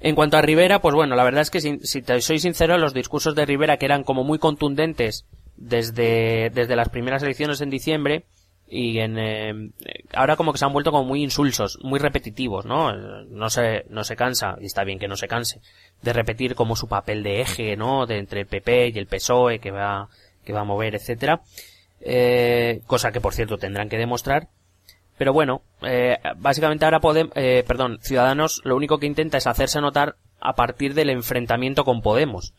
En 0.00 0.14
cuanto 0.14 0.36
a 0.36 0.42
Rivera, 0.42 0.80
pues 0.80 0.94
bueno, 0.94 1.16
la 1.16 1.24
verdad 1.24 1.40
es 1.40 1.50
que 1.50 1.60
si, 1.60 2.02
te 2.02 2.20
soy 2.20 2.38
sincero, 2.38 2.76
los 2.76 2.92
discursos 2.92 3.34
de 3.34 3.46
Rivera 3.46 3.78
que 3.78 3.86
eran 3.86 4.04
como 4.04 4.24
muy 4.24 4.38
contundentes 4.38 5.26
desde, 5.56 6.50
desde 6.50 6.76
las 6.76 6.90
primeras 6.90 7.22
elecciones 7.22 7.62
en 7.62 7.70
diciembre 7.70 8.26
y 8.68 8.98
en, 8.98 9.16
eh, 9.18 9.70
ahora 10.12 10.36
como 10.36 10.52
que 10.52 10.58
se 10.58 10.66
han 10.66 10.72
vuelto 10.72 10.90
como 10.90 11.04
muy 11.04 11.22
insulsos, 11.22 11.78
muy 11.82 11.98
repetitivos, 11.98 12.66
¿no? 12.66 12.94
No 12.94 13.48
se, 13.48 13.86
no 13.88 14.04
se 14.04 14.16
cansa, 14.16 14.56
y 14.60 14.66
está 14.66 14.84
bien 14.84 14.98
que 14.98 15.08
no 15.08 15.16
se 15.16 15.28
canse, 15.28 15.60
de 16.02 16.12
repetir 16.12 16.54
como 16.54 16.76
su 16.76 16.88
papel 16.88 17.22
de 17.22 17.40
eje, 17.40 17.76
¿no? 17.76 18.06
De 18.06 18.18
entre 18.18 18.40
el 18.40 18.46
PP 18.46 18.88
y 18.88 18.98
el 18.98 19.06
PSOE 19.06 19.60
que 19.60 19.70
va, 19.70 20.08
que 20.44 20.52
va 20.52 20.60
a 20.60 20.64
mover, 20.64 20.96
etcétera 20.96 21.40
eh, 22.00 22.80
cosa 22.86 23.12
que 23.12 23.20
por 23.20 23.34
cierto 23.34 23.58
tendrán 23.58 23.88
que 23.88 23.98
demostrar. 23.98 24.48
Pero 25.18 25.32
bueno, 25.32 25.62
eh, 25.82 26.18
básicamente 26.36 26.84
ahora 26.84 27.00
Podemos, 27.00 27.32
eh, 27.36 27.64
perdón, 27.66 27.98
Ciudadanos 28.02 28.60
lo 28.64 28.76
único 28.76 28.98
que 28.98 29.06
intenta 29.06 29.38
es 29.38 29.46
hacerse 29.46 29.80
notar 29.80 30.16
a 30.40 30.54
partir 30.54 30.94
del 30.94 31.10
enfrentamiento 31.10 31.84
con 31.84 32.02
Podemos. 32.02 32.52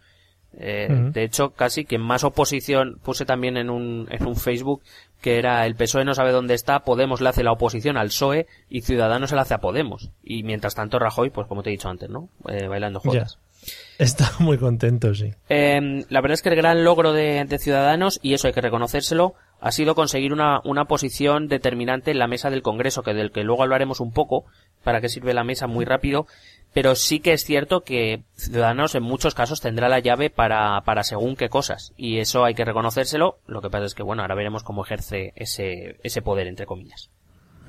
Eh, 0.59 0.87
De 1.11 1.23
hecho, 1.23 1.51
casi 1.51 1.85
que 1.85 1.99
más 1.99 2.23
oposición 2.23 2.99
puse 3.03 3.25
también 3.25 3.57
en 3.57 3.69
un, 3.69 4.07
en 4.09 4.25
un 4.25 4.35
Facebook 4.35 4.81
que 5.21 5.37
era 5.37 5.65
el 5.65 5.75
PSOE 5.75 6.05
no 6.05 6.15
sabe 6.15 6.31
dónde 6.31 6.55
está, 6.55 6.79
Podemos 6.79 7.21
le 7.21 7.29
hace 7.29 7.43
la 7.43 7.51
oposición 7.51 7.97
al 7.97 8.07
PSOE 8.07 8.47
y 8.69 8.81
Ciudadanos 8.81 9.29
se 9.29 9.35
la 9.35 9.43
hace 9.43 9.53
a 9.53 9.59
Podemos. 9.59 10.09
Y 10.23 10.43
mientras 10.43 10.73
tanto 10.73 10.97
Rajoy, 10.97 11.29
pues 11.29 11.47
como 11.47 11.61
te 11.61 11.69
he 11.69 11.71
dicho 11.71 11.89
antes, 11.89 12.09
¿no? 12.09 12.29
Eh, 12.47 12.67
bailando 12.67 12.99
jodas. 12.99 13.37
Está 13.97 14.31
muy 14.39 14.57
contento, 14.57 15.13
sí. 15.15 15.33
Eh, 15.49 16.05
la 16.09 16.21
verdad 16.21 16.33
es 16.33 16.41
que 16.41 16.49
el 16.49 16.55
gran 16.55 16.83
logro 16.83 17.13
de, 17.13 17.45
Ciudadanos, 17.59 18.19
y 18.21 18.33
eso 18.33 18.47
hay 18.47 18.53
que 18.53 18.61
reconocérselo, 18.61 19.33
ha 19.59 19.71
sido 19.71 19.95
conseguir 19.95 20.33
una, 20.33 20.61
una 20.63 20.85
posición 20.85 21.47
determinante 21.47 22.11
en 22.11 22.19
la 22.19 22.27
mesa 22.27 22.49
del 22.49 22.61
Congreso, 22.61 23.01
que 23.01 23.13
del 23.13 23.31
que 23.31 23.43
luego 23.43 23.63
hablaremos 23.63 23.99
un 23.99 24.11
poco, 24.11 24.45
para 24.83 25.01
qué 25.01 25.09
sirve 25.09 25.33
la 25.33 25.43
mesa 25.43 25.65
muy 25.65 25.83
rápido, 25.83 26.27
pero 26.73 26.93
sí 26.93 27.19
que 27.19 27.33
es 27.33 27.43
cierto 27.43 27.81
que 27.81 28.23
Ciudadanos 28.35 28.93
en 28.93 29.03
muchos 29.03 29.33
casos 29.33 29.61
tendrá 29.61 29.89
la 29.89 29.99
llave 29.99 30.29
para, 30.29 30.79
para 30.81 31.03
según 31.03 31.35
qué 31.35 31.49
cosas, 31.49 31.93
y 31.97 32.19
eso 32.19 32.45
hay 32.45 32.53
que 32.53 32.65
reconocérselo, 32.65 33.39
lo 33.47 33.61
que 33.61 33.69
pasa 33.71 33.85
es 33.85 33.95
que 33.95 34.03
bueno, 34.03 34.21
ahora 34.21 34.35
veremos 34.35 34.63
cómo 34.63 34.85
ejerce 34.85 35.33
ese, 35.35 35.97
ese 36.03 36.21
poder, 36.21 36.45
entre 36.45 36.67
comillas. 36.67 37.09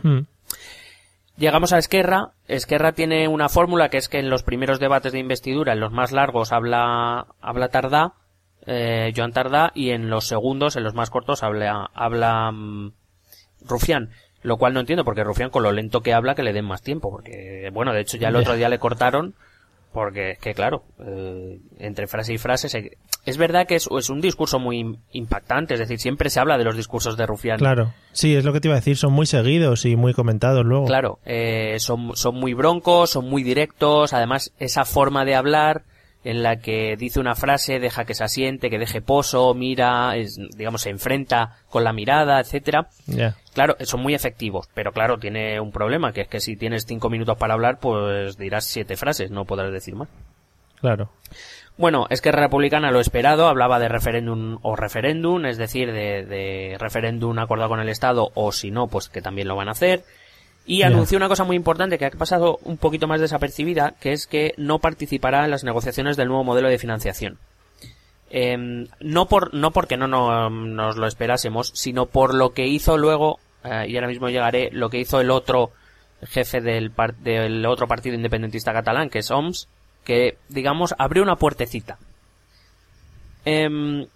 Hmm. 0.02 0.20
Llegamos 1.38 1.72
a 1.72 1.78
Esquerra. 1.78 2.32
Esquerra 2.48 2.92
tiene 2.92 3.28
una 3.28 3.48
fórmula 3.48 3.90
que 3.90 3.98
es 3.98 4.08
que 4.08 4.18
en 4.18 4.28
los 4.28 4.42
primeros 4.42 4.80
debates 4.80 5.12
de 5.12 5.20
investidura, 5.20 5.72
en 5.72 5.78
los 5.78 5.92
más 5.92 6.10
largos, 6.10 6.50
habla, 6.50 7.28
habla 7.40 7.68
Tardá, 7.68 8.14
eh, 8.66 9.12
Joan 9.16 9.32
Tardá, 9.32 9.70
y 9.72 9.90
en 9.90 10.10
los 10.10 10.26
segundos, 10.26 10.74
en 10.74 10.82
los 10.82 10.94
más 10.94 11.10
cortos, 11.10 11.44
habla, 11.44 11.90
habla 11.94 12.50
mm, 12.50 12.92
Rufián. 13.60 14.10
Lo 14.42 14.56
cual 14.56 14.74
no 14.74 14.80
entiendo, 14.80 15.04
porque 15.04 15.22
Rufián 15.22 15.50
con 15.50 15.62
lo 15.62 15.70
lento 15.70 16.00
que 16.00 16.12
habla, 16.12 16.34
que 16.34 16.42
le 16.42 16.52
den 16.52 16.64
más 16.64 16.82
tiempo, 16.82 17.08
porque, 17.08 17.70
bueno, 17.72 17.92
de 17.92 18.00
hecho 18.00 18.16
ya 18.16 18.28
el 18.28 18.36
otro 18.36 18.54
día 18.54 18.68
le 18.68 18.80
cortaron, 18.80 19.36
porque 19.92 20.32
es 20.32 20.38
que 20.38 20.54
claro, 20.54 20.84
eh, 21.00 21.58
entre 21.78 22.06
frase 22.06 22.34
y 22.34 22.38
frase 22.38 22.68
es 23.24 23.36
verdad 23.36 23.66
que 23.66 23.74
es, 23.74 23.88
es, 23.90 24.10
un 24.10 24.20
discurso 24.20 24.58
muy 24.58 24.98
impactante, 25.12 25.74
es 25.74 25.80
decir, 25.80 25.98
siempre 25.98 26.30
se 26.30 26.40
habla 26.40 26.56
de 26.56 26.64
los 26.64 26.76
discursos 26.76 27.16
de 27.16 27.26
Rufián. 27.26 27.58
Claro, 27.58 27.92
sí, 28.12 28.34
es 28.34 28.44
lo 28.44 28.52
que 28.52 28.60
te 28.60 28.68
iba 28.68 28.74
a 28.74 28.80
decir, 28.80 28.96
son 28.96 29.12
muy 29.12 29.26
seguidos 29.26 29.84
y 29.84 29.96
muy 29.96 30.14
comentados 30.14 30.64
luego. 30.64 30.86
Claro, 30.86 31.18
eh, 31.24 31.76
son, 31.78 32.16
son 32.16 32.36
muy 32.36 32.54
broncos, 32.54 33.10
son 33.10 33.28
muy 33.28 33.42
directos, 33.42 34.12
además 34.12 34.52
esa 34.58 34.84
forma 34.84 35.24
de 35.24 35.34
hablar 35.34 35.84
en 36.24 36.42
la 36.42 36.56
que 36.56 36.96
dice 36.96 37.20
una 37.20 37.34
frase, 37.34 37.78
deja 37.78 38.04
que 38.04 38.14
se 38.14 38.24
asiente, 38.24 38.70
que 38.70 38.78
deje 38.78 39.00
pozo, 39.00 39.54
mira, 39.54 40.14
digamos, 40.56 40.82
se 40.82 40.90
enfrenta 40.90 41.56
con 41.70 41.84
la 41.84 41.92
mirada, 41.92 42.40
etcétera. 42.40 42.88
Claro, 43.54 43.76
son 43.80 44.00
muy 44.00 44.14
efectivos, 44.14 44.68
pero 44.74 44.92
claro, 44.92 45.18
tiene 45.18 45.60
un 45.60 45.72
problema, 45.72 46.12
que 46.12 46.22
es 46.22 46.28
que 46.28 46.40
si 46.40 46.56
tienes 46.56 46.86
cinco 46.86 47.08
minutos 47.08 47.38
para 47.38 47.54
hablar, 47.54 47.78
pues 47.80 48.36
dirás 48.36 48.64
siete 48.64 48.96
frases, 48.96 49.30
no 49.30 49.44
podrás 49.44 49.72
decir 49.72 49.94
más. 49.94 50.08
Claro. 50.80 51.10
Bueno, 51.76 52.06
es 52.10 52.20
que 52.20 52.32
Republicana 52.32 52.90
lo 52.90 52.98
esperado, 52.98 53.46
hablaba 53.46 53.78
de 53.78 53.88
referéndum 53.88 54.58
o 54.62 54.74
referéndum, 54.74 55.46
es 55.46 55.58
decir, 55.58 55.92
de, 55.92 56.24
de 56.24 56.76
referéndum 56.78 57.38
acordado 57.38 57.70
con 57.70 57.80
el 57.80 57.88
Estado, 57.88 58.30
o 58.34 58.50
si 58.50 58.72
no, 58.72 58.88
pues 58.88 59.08
que 59.08 59.22
también 59.22 59.46
lo 59.46 59.54
van 59.54 59.68
a 59.68 59.72
hacer. 59.72 60.02
Y 60.68 60.82
anunció 60.82 61.16
una 61.16 61.28
cosa 61.28 61.44
muy 61.44 61.56
importante 61.56 61.96
que 61.96 62.04
ha 62.04 62.10
pasado 62.10 62.58
un 62.62 62.76
poquito 62.76 63.06
más 63.06 63.22
desapercibida, 63.22 63.94
que 64.00 64.12
es 64.12 64.26
que 64.26 64.52
no 64.58 64.80
participará 64.80 65.46
en 65.46 65.50
las 65.50 65.64
negociaciones 65.64 66.18
del 66.18 66.28
nuevo 66.28 66.44
modelo 66.44 66.68
de 66.68 66.78
financiación. 66.78 67.38
Em, 68.28 68.86
no 69.00 69.26
por 69.28 69.54
no 69.54 69.70
porque 69.70 69.96
no, 69.96 70.50
nos 70.50 70.96
lo 70.98 71.06
esperásemos, 71.06 71.72
sino 71.74 72.04
por 72.04 72.34
lo 72.34 72.52
que 72.52 72.66
hizo 72.66 72.98
luego, 72.98 73.40
eh, 73.64 73.86
y 73.88 73.96
ahora 73.96 74.08
mismo 74.08 74.28
llegaré, 74.28 74.68
lo 74.70 74.90
que 74.90 74.98
hizo 75.00 75.22
el 75.22 75.30
otro 75.30 75.72
jefe 76.22 76.60
del, 76.60 76.92
del 77.20 77.64
otro 77.64 77.88
partido 77.88 78.14
independentista 78.14 78.74
catalán, 78.74 79.08
que 79.08 79.20
es 79.20 79.30
OMS, 79.30 79.68
que, 80.04 80.36
digamos, 80.50 80.94
abrió 80.98 81.22
una 81.22 81.36
puertecita. 81.36 81.96
Em, 83.46 84.06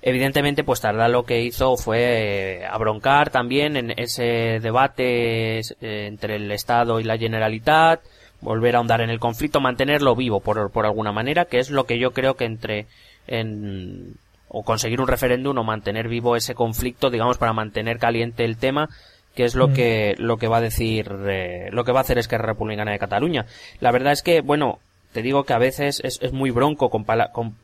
Evidentemente, 0.00 0.62
pues 0.64 0.80
Tardá 0.80 1.08
lo 1.08 1.24
que 1.24 1.40
hizo 1.42 1.76
fue 1.76 2.60
eh, 2.60 2.66
abroncar 2.66 3.30
también 3.30 3.76
en 3.76 3.92
ese 3.96 4.60
debate 4.60 5.58
eh, 5.58 6.06
entre 6.06 6.36
el 6.36 6.50
Estado 6.52 7.00
y 7.00 7.04
la 7.04 7.18
Generalitat, 7.18 8.00
volver 8.40 8.76
a 8.76 8.78
ahondar 8.78 9.00
en 9.00 9.10
el 9.10 9.18
conflicto, 9.18 9.60
mantenerlo 9.60 10.14
vivo 10.14 10.38
por, 10.40 10.70
por 10.70 10.86
alguna 10.86 11.10
manera, 11.10 11.46
que 11.46 11.58
es 11.58 11.70
lo 11.70 11.84
que 11.84 11.98
yo 11.98 12.12
creo 12.12 12.34
que 12.34 12.44
entre 12.44 12.86
en, 13.26 14.14
o 14.48 14.62
conseguir 14.62 15.00
un 15.00 15.08
referéndum 15.08 15.58
o 15.58 15.64
mantener 15.64 16.08
vivo 16.08 16.36
ese 16.36 16.54
conflicto, 16.54 17.10
digamos, 17.10 17.36
para 17.36 17.52
mantener 17.52 17.98
caliente 17.98 18.44
el 18.44 18.56
tema, 18.56 18.88
que 19.34 19.44
es 19.44 19.54
lo 19.56 19.68
Mm. 19.68 19.72
que 19.74 20.14
lo 20.18 20.36
que 20.36 20.46
va 20.48 20.58
a 20.58 20.60
decir 20.62 21.10
eh, 21.28 21.68
lo 21.72 21.84
que 21.84 21.92
va 21.92 21.98
a 21.98 22.02
hacer 22.02 22.18
Esquerra 22.18 22.46
Republicana 22.46 22.92
de 22.92 22.98
Cataluña. 23.00 23.46
La 23.80 23.90
verdad 23.90 24.12
es 24.12 24.22
que, 24.22 24.40
bueno, 24.42 24.78
te 25.12 25.22
digo 25.22 25.42
que 25.44 25.52
a 25.54 25.58
veces 25.58 26.00
es, 26.04 26.18
es 26.22 26.32
muy 26.32 26.50
bronco 26.50 26.88
con, 26.88 27.04
pala- 27.04 27.32
con 27.32 27.56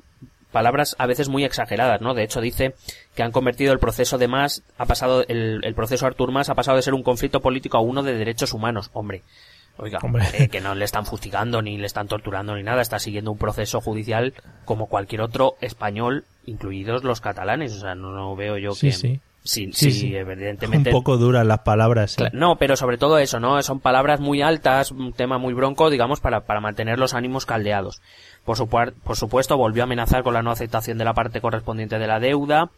palabras 0.54 0.96
a 0.98 1.04
veces 1.06 1.28
muy 1.28 1.44
exageradas, 1.44 2.00
¿no? 2.00 2.14
De 2.14 2.22
hecho 2.22 2.40
dice 2.40 2.74
que 3.14 3.22
han 3.22 3.30
convertido 3.32 3.74
el 3.74 3.78
proceso 3.78 4.16
de 4.16 4.28
más, 4.28 4.62
ha 4.78 4.86
pasado, 4.86 5.22
el, 5.28 5.60
el 5.62 5.74
proceso 5.74 6.06
Artur 6.06 6.32
Mas 6.32 6.48
ha 6.48 6.54
pasado 6.54 6.76
de 6.76 6.82
ser 6.82 6.94
un 6.94 7.02
conflicto 7.02 7.40
político 7.40 7.76
a 7.76 7.80
uno 7.82 8.02
de 8.02 8.14
derechos 8.14 8.54
humanos. 8.54 8.90
Hombre, 8.94 9.22
oiga, 9.76 9.98
Hombre. 10.02 10.24
eh, 10.32 10.48
que 10.48 10.62
no 10.62 10.74
le 10.74 10.86
están 10.86 11.04
fustigando, 11.04 11.60
ni 11.60 11.76
le 11.76 11.84
están 11.86 12.08
torturando, 12.08 12.56
ni 12.56 12.62
nada, 12.62 12.80
está 12.80 12.98
siguiendo 12.98 13.30
un 13.32 13.38
proceso 13.38 13.82
judicial 13.82 14.32
como 14.64 14.86
cualquier 14.86 15.20
otro 15.20 15.56
español, 15.60 16.24
incluidos 16.46 17.04
los 17.04 17.20
catalanes, 17.20 17.74
o 17.74 17.80
sea, 17.80 17.94
no, 17.94 18.12
no 18.12 18.34
veo 18.34 18.56
yo 18.56 18.72
Sí, 18.72 18.86
que... 18.86 18.92
sí. 18.94 19.20
Sí, 19.46 19.68
Sí, 19.74 19.90
sí, 19.90 20.16
evidentemente. 20.16 20.88
Un 20.88 20.94
poco 20.94 21.18
duras 21.18 21.46
las 21.46 21.58
palabras. 21.58 22.16
No, 22.32 22.56
pero 22.56 22.76
sobre 22.76 22.96
todo 22.96 23.18
eso, 23.18 23.40
¿no? 23.40 23.62
Son 23.62 23.78
palabras 23.78 24.18
muy 24.18 24.40
altas, 24.40 24.90
un 24.90 25.12
tema 25.12 25.36
muy 25.36 25.52
bronco, 25.52 25.90
digamos, 25.90 26.20
para, 26.20 26.46
para 26.46 26.62
mantener 26.62 26.98
los 26.98 27.12
ánimos 27.12 27.44
caldeados. 27.44 28.00
Por, 28.44 28.56
supuer- 28.58 28.92
por 29.04 29.16
supuesto, 29.16 29.56
volvió 29.56 29.82
a 29.82 29.84
amenazar 29.84 30.22
con 30.22 30.34
la 30.34 30.42
no 30.42 30.50
aceptación 30.50 30.98
de 30.98 31.04
la 31.04 31.14
parte 31.14 31.40
correspondiente 31.40 31.98
de 31.98 32.06
la 32.06 32.20
deuda. 32.20 32.70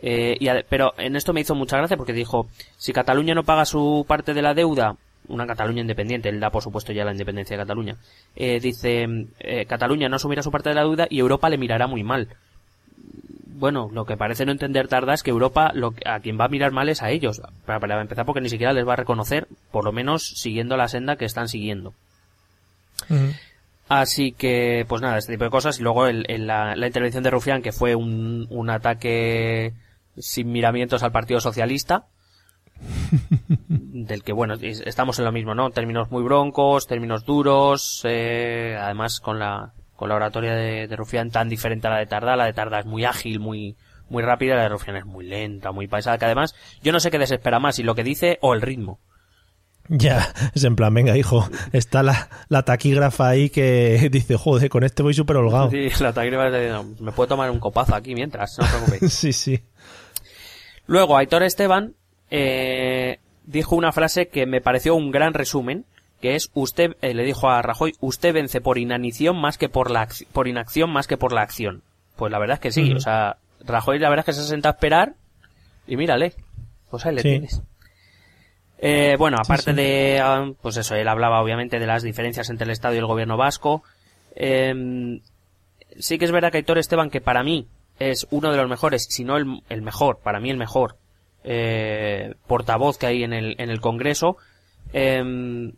eh, 0.00 0.36
y 0.38 0.46
ade- 0.46 0.64
pero 0.68 0.94
en 0.96 1.16
esto 1.16 1.32
me 1.32 1.40
hizo 1.40 1.56
mucha 1.56 1.76
gracia 1.76 1.96
porque 1.96 2.12
dijo, 2.12 2.46
si 2.76 2.92
Cataluña 2.92 3.34
no 3.34 3.42
paga 3.42 3.64
su 3.64 4.04
parte 4.06 4.32
de 4.32 4.42
la 4.42 4.54
deuda, 4.54 4.94
una 5.26 5.44
Cataluña 5.46 5.80
independiente, 5.80 6.28
él 6.28 6.38
da 6.38 6.50
por 6.50 6.62
supuesto 6.62 6.92
ya 6.92 7.04
la 7.04 7.10
independencia 7.10 7.56
de 7.56 7.62
Cataluña, 7.64 7.96
eh, 8.36 8.60
dice, 8.60 9.08
eh, 9.40 9.66
Cataluña 9.66 10.08
no 10.08 10.14
asumirá 10.14 10.42
su 10.44 10.52
parte 10.52 10.68
de 10.68 10.76
la 10.76 10.82
deuda 10.82 11.08
y 11.10 11.18
Europa 11.18 11.48
le 11.50 11.58
mirará 11.58 11.88
muy 11.88 12.04
mal 12.04 12.28
bueno, 13.60 13.90
lo 13.92 14.04
que 14.04 14.16
parece 14.16 14.46
no 14.46 14.52
entender 14.52 14.86
tarda 14.86 15.14
es 15.14 15.24
que 15.24 15.30
Europa 15.30 15.72
lo 15.74 15.92
a 16.06 16.20
quien 16.20 16.38
va 16.38 16.44
a 16.44 16.48
mirar 16.48 16.70
mal 16.70 16.88
es 16.88 17.02
a 17.02 17.10
ellos, 17.10 17.42
para, 17.66 18.00
empezar 18.00 18.24
porque 18.24 18.40
ni 18.40 18.50
siquiera 18.50 18.72
les 18.72 18.86
va 18.86 18.92
a 18.92 18.96
reconocer, 18.96 19.48
por 19.72 19.84
lo 19.84 19.90
menos 19.90 20.28
siguiendo 20.36 20.76
la 20.76 20.86
senda 20.86 21.16
que 21.16 21.24
están 21.24 21.48
siguiendo. 21.48 21.92
Así 23.88 24.32
que, 24.32 24.84
pues 24.88 25.00
nada, 25.02 25.18
este 25.18 25.32
tipo 25.32 25.44
de 25.44 25.50
cosas. 25.50 25.78
Y 25.78 25.82
luego 25.82 26.06
el- 26.06 26.26
el- 26.28 26.46
la, 26.46 26.76
la 26.76 26.86
intervención 26.86 27.22
de 27.24 27.30
Rufián, 27.30 27.62
que 27.62 27.72
fue 27.72 27.94
un, 27.94 28.46
un 28.50 28.70
ataque 28.70 29.72
sin 30.16 30.52
miramientos 30.52 31.02
al 31.02 31.12
Partido 31.12 31.40
Socialista, 31.40 32.06
del 33.68 34.22
que, 34.22 34.32
bueno, 34.32 34.54
es- 34.60 34.80
estamos 34.84 35.18
en 35.18 35.24
lo 35.24 35.32
mismo, 35.32 35.54
¿no? 35.54 35.70
Términos 35.70 36.10
muy 36.10 36.22
broncos, 36.22 36.86
términos 36.86 37.24
duros, 37.24 38.02
eh, 38.04 38.76
además 38.80 39.20
con 39.20 39.38
la, 39.38 39.72
con 39.96 40.08
la 40.08 40.16
oratoria 40.16 40.52
de, 40.54 40.86
de 40.86 40.96
Rufián 40.96 41.30
tan 41.30 41.48
diferente 41.48 41.86
a 41.86 41.90
la 41.90 41.98
de 41.98 42.06
Tardá. 42.06 42.36
La 42.36 42.44
de 42.44 42.52
Tardá 42.52 42.80
es 42.80 42.86
muy 42.86 43.04
ágil, 43.04 43.40
muy, 43.40 43.76
muy 44.10 44.22
rápida, 44.22 44.54
la 44.56 44.62
de 44.64 44.68
Rufián 44.68 44.96
es 44.96 45.06
muy 45.06 45.26
lenta, 45.26 45.72
muy 45.72 45.88
paisada, 45.88 46.18
que 46.18 46.24
además 46.26 46.54
yo 46.82 46.92
no 46.92 47.00
sé 47.00 47.10
qué 47.10 47.18
desespera 47.18 47.58
más, 47.58 47.76
si 47.76 47.82
lo 47.82 47.94
que 47.94 48.04
dice 48.04 48.38
o 48.42 48.54
el 48.54 48.60
ritmo. 48.62 49.00
Ya, 49.88 50.32
es 50.54 50.64
en 50.64 50.76
plan, 50.76 50.92
venga, 50.92 51.16
hijo, 51.16 51.48
está 51.72 52.02
la, 52.02 52.28
la 52.48 52.62
taquígrafa 52.62 53.28
ahí 53.28 53.48
que 53.50 54.08
dice, 54.12 54.36
joder, 54.36 54.68
con 54.68 54.84
este 54.84 55.02
voy 55.02 55.14
súper 55.14 55.36
holgado. 55.36 55.70
Sí, 55.70 55.88
la 56.00 56.12
taquígrafa 56.12 56.50
de- 56.50 56.68
no, 56.70 56.84
me 57.00 57.12
puedo 57.12 57.28
tomar 57.28 57.50
un 57.50 57.58
copazo 57.58 57.94
aquí 57.94 58.14
mientras, 58.14 58.58
no 58.58 58.64
os 58.64 58.70
preocupéis. 58.70 59.12
sí, 59.14 59.32
sí. 59.32 59.60
Luego, 60.86 61.16
Aitor 61.16 61.42
Esteban 61.42 61.94
eh, 62.30 63.18
dijo 63.44 63.76
una 63.76 63.92
frase 63.92 64.28
que 64.28 64.46
me 64.46 64.60
pareció 64.60 64.94
un 64.94 65.10
gran 65.10 65.34
resumen, 65.34 65.84
que 66.20 66.34
es 66.34 66.50
usted 66.54 66.96
eh, 67.00 67.14
le 67.14 67.24
dijo 67.24 67.48
a 67.48 67.62
Rajoy, 67.62 67.94
usted 68.00 68.34
vence 68.34 68.60
por 68.60 68.78
inanición 68.78 69.40
más 69.40 69.56
que 69.58 69.68
por 69.68 69.90
la 69.90 70.08
por 70.32 70.48
inacción 70.48 70.90
más 70.90 71.06
que 71.06 71.16
por 71.16 71.32
la 71.32 71.42
acción. 71.42 71.82
Pues 72.16 72.32
la 72.32 72.38
verdad 72.38 72.54
es 72.54 72.60
que 72.60 72.72
sí, 72.72 72.92
o 72.92 73.00
sea, 73.00 73.36
Rajoy 73.64 73.98
la 73.98 74.08
verdad 74.08 74.24
es 74.28 74.34
que 74.34 74.42
se 74.42 74.48
senta 74.48 74.70
a 74.70 74.72
esperar 74.72 75.14
y 75.86 75.96
mírale, 75.96 76.34
pues 76.90 77.06
ahí 77.06 77.14
le 77.14 77.22
Sí. 77.22 77.28
tienes. 77.28 77.62
Eh, 78.78 79.16
bueno, 79.18 79.38
aparte 79.40 79.72
sí. 79.72 79.76
de, 79.76 80.20
ah, 80.22 80.50
pues 80.62 80.76
eso, 80.76 80.94
él 80.94 81.08
hablaba 81.08 81.42
obviamente 81.42 81.78
de 81.78 81.86
las 81.86 82.02
diferencias 82.02 82.48
entre 82.48 82.64
el 82.64 82.70
Estado 82.70 82.94
y 82.94 82.98
el 82.98 83.06
gobierno 83.06 83.36
vasco. 83.36 83.82
Eh, 84.36 85.20
sí 85.98 86.18
que 86.18 86.24
es 86.24 86.32
verdad 86.32 86.52
que 86.52 86.58
Aitor 86.58 86.78
Esteban, 86.78 87.10
que 87.10 87.20
para 87.20 87.42
mí 87.42 87.66
es 87.98 88.26
uno 88.30 88.50
de 88.50 88.56
los 88.56 88.68
mejores, 88.68 89.06
si 89.10 89.24
no 89.24 89.36
el, 89.36 89.62
el 89.68 89.82
mejor, 89.82 90.20
para 90.22 90.40
mí 90.40 90.50
el 90.50 90.56
mejor 90.56 90.96
eh, 91.44 92.34
portavoz 92.46 92.98
que 92.98 93.06
hay 93.06 93.24
en 93.24 93.32
el, 93.32 93.56
en 93.58 93.70
el 93.70 93.80
Congreso, 93.80 94.36
eh, 94.92 95.72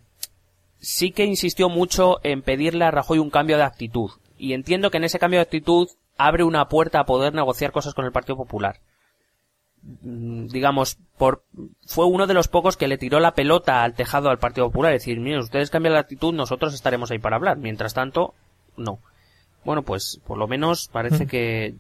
sí 0.78 1.12
que 1.12 1.24
insistió 1.24 1.68
mucho 1.68 2.18
en 2.22 2.42
pedirle 2.42 2.84
a 2.84 2.90
Rajoy 2.90 3.18
un 3.18 3.30
cambio 3.30 3.56
de 3.56 3.64
actitud. 3.64 4.10
Y 4.36 4.54
entiendo 4.54 4.90
que 4.90 4.96
en 4.96 5.04
ese 5.04 5.18
cambio 5.18 5.38
de 5.38 5.42
actitud 5.42 5.88
abre 6.16 6.44
una 6.44 6.68
puerta 6.68 7.00
a 7.00 7.04
poder 7.04 7.34
negociar 7.34 7.72
cosas 7.72 7.94
con 7.94 8.04
el 8.04 8.12
Partido 8.12 8.36
Popular. 8.36 8.80
Mm, 9.82 10.48
digamos, 10.48 10.98
por, 11.16 11.42
fue 11.86 12.06
uno 12.06 12.26
de 12.26 12.34
los 12.34 12.48
pocos 12.48 12.76
que 12.76 12.88
le 12.88 12.98
tiró 12.98 13.18
la 13.18 13.34
pelota 13.34 13.82
al 13.82 13.94
tejado 13.94 14.28
al 14.28 14.38
Partido 14.38 14.66
Popular. 14.68 14.92
Es 14.92 15.02
decir, 15.02 15.18
miren, 15.20 15.40
ustedes 15.40 15.70
cambian 15.70 15.94
la 15.94 16.00
actitud, 16.00 16.34
nosotros 16.34 16.74
estaremos 16.74 17.10
ahí 17.10 17.18
para 17.18 17.36
hablar. 17.36 17.56
Mientras 17.56 17.94
tanto, 17.94 18.34
no. 18.76 18.98
Bueno, 19.64 19.82
pues 19.82 20.20
por 20.26 20.38
lo 20.38 20.46
menos 20.48 20.88
parece 20.92 21.24
Mm. 21.24 21.28
que, 21.28 21.74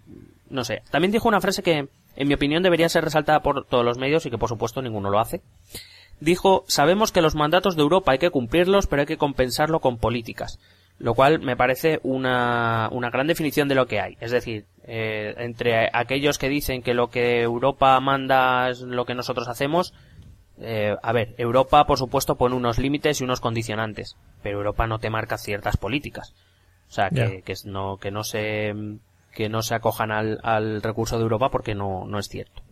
no 0.48 0.64
sé. 0.64 0.82
También 0.90 1.12
dijo 1.12 1.28
una 1.28 1.40
frase 1.40 1.62
que, 1.62 1.88
en 2.16 2.28
mi 2.28 2.34
opinión, 2.34 2.62
debería 2.62 2.88
ser 2.88 3.04
resaltada 3.04 3.40
por 3.40 3.64
todos 3.66 3.84
los 3.84 3.98
medios 3.98 4.24
y 4.26 4.30
que 4.30 4.38
por 4.38 4.48
supuesto 4.48 4.82
ninguno 4.82 5.10
lo 5.10 5.18
hace. 5.18 5.42
Dijo, 6.20 6.64
sabemos 6.68 7.12
que 7.12 7.22
los 7.22 7.34
mandatos 7.34 7.76
de 7.76 7.82
Europa 7.82 8.12
hay 8.12 8.18
que 8.18 8.30
cumplirlos, 8.30 8.86
pero 8.86 9.00
hay 9.00 9.06
que 9.06 9.16
compensarlo 9.16 9.80
con 9.80 9.96
políticas. 9.96 10.58
Lo 11.00 11.14
cual 11.14 11.40
me 11.40 11.56
parece 11.56 11.98
una, 12.02 12.88
una 12.92 13.10
gran 13.10 13.26
definición 13.26 13.66
de 13.68 13.74
lo 13.74 13.86
que 13.86 14.00
hay. 14.00 14.16
Es 14.20 14.30
decir, 14.30 14.66
eh, 14.84 15.34
entre 15.38 15.88
aquellos 15.92 16.38
que 16.38 16.48
dicen 16.48 16.82
que 16.82 16.94
lo 16.94 17.08
que 17.08 17.40
Europa 17.40 17.98
manda 18.00 18.68
es 18.68 18.82
lo 18.82 19.06
que 19.06 19.14
nosotros 19.14 19.48
hacemos, 19.48 19.94
eh, 20.60 20.94
a 21.02 21.12
ver, 21.12 21.34
Europa 21.38 21.86
por 21.86 21.98
supuesto 21.98 22.36
pone 22.36 22.54
unos 22.54 22.78
límites 22.78 23.20
y 23.20 23.24
unos 23.24 23.40
condicionantes, 23.40 24.16
pero 24.42 24.58
Europa 24.58 24.86
no 24.86 24.98
te 24.98 25.08
marca 25.08 25.38
ciertas 25.38 25.78
políticas. 25.78 26.34
O 26.88 26.92
sea, 26.92 27.08
que, 27.08 27.42
que 27.42 27.54
no, 27.64 27.96
que 27.96 28.10
no 28.10 28.22
se, 28.22 28.74
que 29.32 29.48
no 29.48 29.62
se 29.62 29.74
acojan 29.74 30.10
al, 30.10 30.38
al 30.42 30.82
recurso 30.82 31.16
de 31.16 31.22
Europa 31.22 31.48
porque 31.50 31.74
no, 31.74 32.04
no 32.06 32.18
es 32.18 32.28
cierto. 32.28 32.62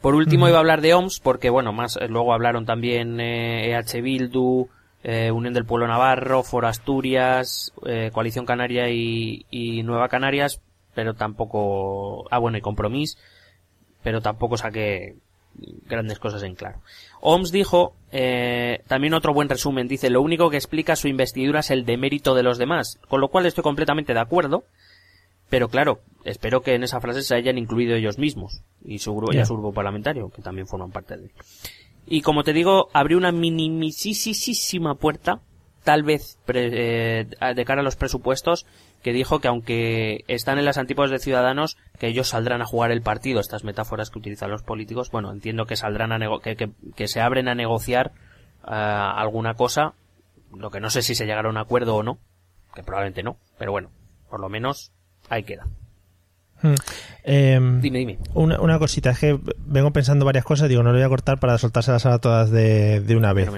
Por 0.00 0.14
último 0.14 0.48
iba 0.48 0.58
a 0.58 0.60
hablar 0.60 0.80
de 0.80 0.94
OMS 0.94 1.18
porque 1.20 1.50
bueno, 1.50 1.72
más 1.72 1.96
eh, 1.96 2.06
luego 2.08 2.32
hablaron 2.32 2.66
también 2.66 3.18
eh, 3.20 3.72
EH 3.72 4.00
Bildu, 4.00 4.68
eh, 5.04 5.30
Unión 5.30 5.54
del 5.54 5.64
Pueblo 5.64 5.86
Navarro, 5.86 6.42
Foro 6.42 6.66
Asturias, 6.68 7.72
eh, 7.86 8.10
Coalición 8.12 8.46
Canaria 8.46 8.90
y, 8.90 9.46
y 9.50 9.82
Nueva 9.82 10.08
Canarias, 10.08 10.60
pero 10.94 11.14
tampoco, 11.14 12.26
ah 12.30 12.38
bueno, 12.38 12.58
y 12.58 12.60
Compromís, 12.60 13.16
pero 14.02 14.20
tampoco 14.20 14.56
saqué 14.56 15.16
grandes 15.86 16.18
cosas 16.18 16.42
en 16.42 16.54
claro. 16.54 16.80
OMS 17.20 17.50
dijo, 17.50 17.94
eh, 18.12 18.80
también 18.86 19.14
otro 19.14 19.34
buen 19.34 19.48
resumen, 19.48 19.88
dice, 19.88 20.10
lo 20.10 20.22
único 20.22 20.50
que 20.50 20.56
explica 20.56 20.94
su 20.96 21.08
investidura 21.08 21.60
es 21.60 21.70
el 21.70 21.84
demérito 21.84 22.34
de 22.34 22.42
los 22.42 22.58
demás, 22.58 22.98
con 23.08 23.20
lo 23.20 23.28
cual 23.28 23.46
estoy 23.46 23.62
completamente 23.64 24.14
de 24.14 24.20
acuerdo, 24.20 24.64
pero 25.50 25.68
claro, 25.68 26.00
espero 26.24 26.60
que 26.60 26.74
en 26.74 26.84
esa 26.84 27.00
frase 27.00 27.22
se 27.22 27.34
hayan 27.34 27.58
incluido 27.58 27.96
ellos 27.96 28.18
mismos 28.18 28.62
y 28.84 28.98
su 28.98 29.14
grupo, 29.14 29.32
Ya. 29.32 29.40
ya 29.40 29.46
su 29.46 29.54
grupo 29.54 29.72
parlamentario, 29.72 30.30
que 30.30 30.42
también 30.42 30.66
forman 30.66 30.90
parte 30.92 31.16
de 31.16 31.24
él. 31.24 31.30
Y 32.10 32.22
como 32.22 32.42
te 32.42 32.52
digo, 32.52 32.88
abrió 32.94 33.18
una 33.18 33.32
minimisísima 33.32 34.94
puerta, 34.94 35.40
tal 35.84 36.02
vez 36.02 36.38
pre- 36.46 37.20
eh, 37.20 37.26
de 37.54 37.64
cara 37.64 37.80
a 37.82 37.84
los 37.84 37.96
presupuestos, 37.96 38.66
que 39.02 39.12
dijo 39.12 39.40
que 39.40 39.48
aunque 39.48 40.24
están 40.26 40.58
en 40.58 40.64
las 40.64 40.78
antípodas 40.78 41.10
de 41.10 41.18
Ciudadanos, 41.18 41.76
que 41.98 42.08
ellos 42.08 42.28
saldrán 42.28 42.62
a 42.62 42.66
jugar 42.66 42.90
el 42.90 43.02
partido, 43.02 43.40
estas 43.40 43.62
metáforas 43.64 44.10
que 44.10 44.18
utilizan 44.18 44.50
los 44.50 44.62
políticos, 44.62 45.10
bueno, 45.10 45.30
entiendo 45.30 45.66
que 45.66 45.76
saldrán 45.76 46.12
a 46.12 46.18
nego- 46.18 46.40
que, 46.40 46.56
que, 46.96 47.08
se 47.08 47.20
abren 47.20 47.46
a 47.48 47.54
negociar 47.54 48.12
ah, 48.64 49.14
alguna 49.16 49.54
cosa, 49.54 49.94
lo 50.56 50.70
que 50.70 50.80
no 50.80 50.90
sé 50.90 51.02
si 51.02 51.14
se 51.14 51.26
llegará 51.26 51.48
a 51.48 51.52
un 51.52 51.58
acuerdo 51.58 51.94
o 51.94 52.02
no, 52.02 52.18
que 52.74 52.82
probablemente 52.82 53.22
no, 53.22 53.36
pero 53.58 53.70
bueno, 53.70 53.90
por 54.30 54.40
lo 54.40 54.48
menos 54.48 54.92
ahí 55.28 55.42
queda. 55.44 55.66
Hmm. 56.62 56.74
Em, 57.24 57.80
Dime, 57.80 57.98
dime. 57.98 58.18
una, 58.34 58.60
una 58.60 58.78
cosita, 58.78 59.10
es 59.10 59.18
que 59.18 59.38
vengo 59.66 59.92
pensando 59.92 60.24
varias 60.24 60.44
cosas, 60.44 60.68
digo, 60.68 60.82
no 60.82 60.90
lo 60.90 60.96
voy 60.98 61.04
a 61.04 61.08
cortar 61.08 61.38
para 61.38 61.58
soltárselas 61.58 62.06
a 62.06 62.18
todas 62.18 62.50
de, 62.50 63.00
de 63.00 63.16
una 63.16 63.32
vez. 63.32 63.50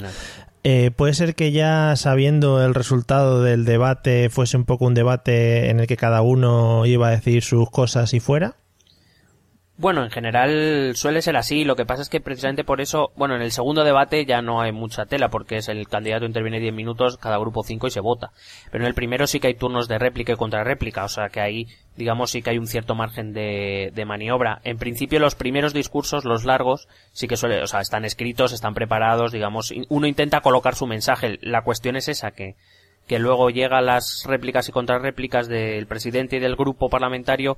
Eh, 0.63 0.91
¿Puede 0.95 1.15
ser 1.15 1.35
que 1.35 1.53
ya 1.53 1.95
sabiendo 1.97 2.63
el 2.65 2.75
resultado 2.75 3.43
del 3.43 3.65
debate 3.65 4.29
fuese 4.29 4.57
un 4.59 4.65
poco 4.65 4.85
un 4.85 4.95
debate 4.95 5.71
en 5.71 5.81
el 5.81 5.87
que 5.87 5.97
cada 5.97 6.21
uno 6.21 6.85
iba 6.85 7.09
a 7.09 7.13
decir 7.13 7.43
sus 7.43 7.71
cosas 7.71 8.13
y 8.13 8.21
fuera? 8.21 8.57
Bueno, 9.81 10.05
en 10.05 10.11
general 10.11 10.93
suele 10.95 11.23
ser 11.23 11.39
así. 11.39 11.65
Lo 11.65 11.75
que 11.75 11.87
pasa 11.87 12.03
es 12.03 12.11
que 12.11 12.21
precisamente 12.21 12.65
por 12.65 12.83
eso, 12.83 13.13
bueno, 13.17 13.35
en 13.35 13.41
el 13.41 13.51
segundo 13.51 13.83
debate 13.83 14.27
ya 14.27 14.43
no 14.43 14.61
hay 14.61 14.73
mucha 14.73 15.07
tela 15.07 15.31
porque 15.31 15.57
es 15.57 15.71
el 15.71 15.89
candidato 15.89 16.27
interviene 16.27 16.61
10 16.61 16.75
minutos, 16.75 17.17
cada 17.17 17.39
grupo 17.39 17.63
5 17.63 17.87
y 17.87 17.91
se 17.91 18.01
vota. 18.01 18.31
Pero 18.71 18.85
en 18.85 18.89
el 18.89 18.95
primero 18.95 19.27
sí 19.27 19.41
que 19.41 19.47
hay 19.47 19.55
turnos 19.55 19.89
de 19.89 19.99
réplica 19.99 20.35
y 20.35 20.37
contrarréplica, 20.37 21.05
o 21.05 21.09
sea 21.09 21.31
que 21.31 21.41
ahí, 21.41 21.67
digamos, 21.97 22.31
sí 22.31 22.43
que 22.43 22.51
hay 22.51 22.59
un 22.59 22.67
cierto 22.67 22.95
margen 22.95 23.33
de, 23.33 23.91
de 23.95 24.05
maniobra. 24.05 24.61
En 24.65 24.77
principio 24.77 25.19
los 25.19 25.35
primeros 25.35 25.73
discursos, 25.73 26.27
los 26.27 26.45
largos, 26.45 26.87
sí 27.13 27.27
que 27.27 27.39
suele, 27.39 27.63
o 27.63 27.67
sea, 27.67 27.81
están 27.81 28.05
escritos, 28.05 28.53
están 28.53 28.75
preparados, 28.75 29.33
digamos, 29.33 29.73
uno 29.89 30.07
intenta 30.07 30.43
colocar 30.43 30.75
su 30.75 30.87
mensaje. 30.87 31.39
La 31.41 31.63
cuestión 31.63 31.97
es 31.97 32.09
esa, 32.09 32.33
que, 32.33 32.55
que 33.07 33.19
luego 33.19 33.49
llega 33.49 33.81
las 33.81 34.25
réplicas 34.27 34.69
y 34.69 34.73
contrarréplicas 34.73 35.49
del 35.49 35.87
presidente 35.87 36.37
y 36.37 36.41
del 36.41 36.57
grupo 36.57 36.91
parlamentario 36.91 37.57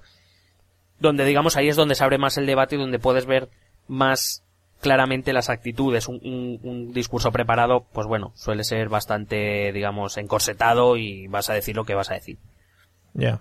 donde 1.03 1.25
digamos 1.25 1.57
ahí 1.57 1.69
es 1.69 1.77
donde 1.77 1.95
se 1.95 2.05
abre 2.05 2.17
más 2.17 2.39
el 2.39 2.47
debate 2.47 2.77
y 2.77 2.79
donde 2.79 2.99
puedes 2.99 3.27
ver 3.27 3.51
más 3.89 4.43
claramente 4.81 5.33
las 5.33 5.51
actitudes. 5.51 6.09
Un, 6.09 6.93
discurso 6.95 7.33
preparado, 7.33 7.87
pues 7.93 8.07
bueno, 8.07 8.33
suele 8.35 8.65
ser 8.65 8.89
bastante, 8.89 9.73
digamos, 9.73 10.17
encorsetado 10.17 10.97
y 10.97 11.27
vas 11.27 11.51
a 11.51 11.55
decir 11.55 11.77
lo 11.77 11.85
que 11.85 11.95
vas 11.95 12.11
a 12.11 12.15
decir. 12.15 12.39
Ya. 13.15 13.41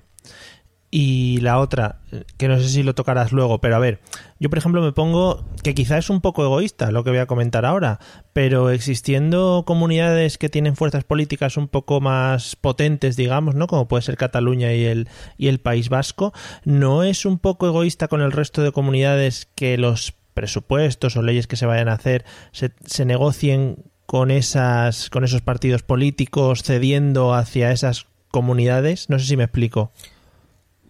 Y 0.94 1.40
la 1.40 1.58
otra, 1.60 2.00
que 2.36 2.50
no 2.50 2.60
sé 2.60 2.68
si 2.68 2.84
lo 2.84 2.94
tocarás 2.94 3.32
luego, 3.32 3.62
pero 3.62 3.78
a 3.78 3.80
ver, 3.80 4.02
yo 4.42 4.50
por 4.50 4.60
ejemplo 4.60 4.82
me 4.82 4.92
pongo 4.92 5.46
que 5.64 5.74
quizá 5.74 5.98
es 5.98 6.10
un 6.10 6.20
poco 6.20 6.44
egoísta 6.44 6.92
lo 6.92 7.06
que 7.06 7.12
voy 7.12 7.20
a 7.20 7.28
comentar 7.28 7.66
ahora, 7.66 8.00
pero 8.34 8.70
existiendo 8.72 9.64
comunidades 9.66 10.38
que 10.38 10.50
tienen 10.50 10.76
fuerzas 10.76 11.06
políticas 11.06 11.56
un 11.56 11.70
poco 11.70 12.02
más 12.02 12.58
potentes, 12.58 13.16
digamos, 13.16 13.56
¿no? 13.56 13.68
Como 13.68 13.88
puede 13.88 14.02
ser 14.02 14.18
Cataluña 14.18 14.74
y 14.74 14.84
el, 14.84 15.08
y 15.38 15.48
el 15.48 15.62
País 15.62 15.88
Vasco, 15.88 16.34
¿no 16.66 17.04
es 17.04 17.26
un 17.26 17.40
poco 17.40 17.68
egoísta 17.68 18.10
con 18.10 18.20
el 18.20 18.34
resto 18.34 18.62
de 18.62 18.74
comunidades 18.74 19.48
que 19.56 19.78
los 19.78 20.14
presupuestos 20.34 21.16
o 21.16 21.22
leyes 21.22 21.48
que 21.48 21.56
se 21.56 21.66
vayan 21.66 21.88
a 21.88 21.94
hacer 21.94 22.26
se, 22.52 22.74
se 22.86 23.06
negocien 23.06 23.86
con 24.06 24.30
esas 24.30 25.10
con 25.10 25.24
esos 25.24 25.42
partidos 25.42 25.84
políticos 25.84 26.64
cediendo 26.64 27.34
hacia 27.34 27.72
esas 27.72 28.08
comunidades? 28.30 29.10
No 29.10 29.20
sé 29.20 29.26
si 29.26 29.38
me 29.38 29.46
explico. 29.46 29.94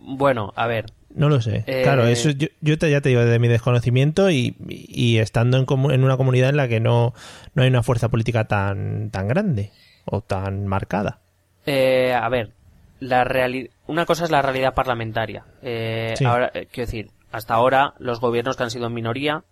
Bueno, 0.02 0.52
a 0.56 0.68
ver. 0.68 0.86
No 1.14 1.30
lo 1.30 1.42
sé. 1.42 1.64
Claro, 1.84 2.08
eso 2.08 2.30
yo, 2.32 2.48
yo 2.62 2.78
te, 2.78 2.90
ya 2.90 3.02
te 3.02 3.10
digo 3.10 3.22
de 3.22 3.40
mi 3.40 3.48
desconocimiento 3.48 4.30
y, 4.32 4.56
y 4.68 5.18
estando 5.18 5.58
en, 5.58 5.66
en, 5.92 6.04
una 6.04 6.18
comunidad 6.18 6.50
en 6.50 6.58
la 6.58 6.68
que 6.68 6.80
no, 6.80 7.14
no 7.54 7.64
hay 7.64 7.70
una 7.70 7.84
fuerza 7.84 8.10
política 8.10 8.46
tan, 8.46 9.10
tan 9.12 9.28
grande 9.28 9.72
o 10.06 10.22
tan 10.22 10.68
marcada. 10.68 11.20
Eh, 11.66 12.14
a 12.14 12.28
ver, 12.30 12.52
la 13.02 13.26
una 13.88 14.06
cosa 14.06 14.24
es 14.24 14.32
la 14.32 14.42
realidad 14.42 14.74
parlamentaria. 14.74 15.44
Eh, 15.62 16.14
Ahora, 16.26 16.52
eh, 16.54 16.68
quiero 16.72 16.88
decir, 16.88 17.10
hasta 17.32 17.56
ahora 17.56 17.94
los 17.98 18.20
gobiernos 18.20 18.56
que 18.56 18.64
han 18.64 18.72
sido 18.72 18.88
en 18.88 18.94
minoría, 18.94 19.44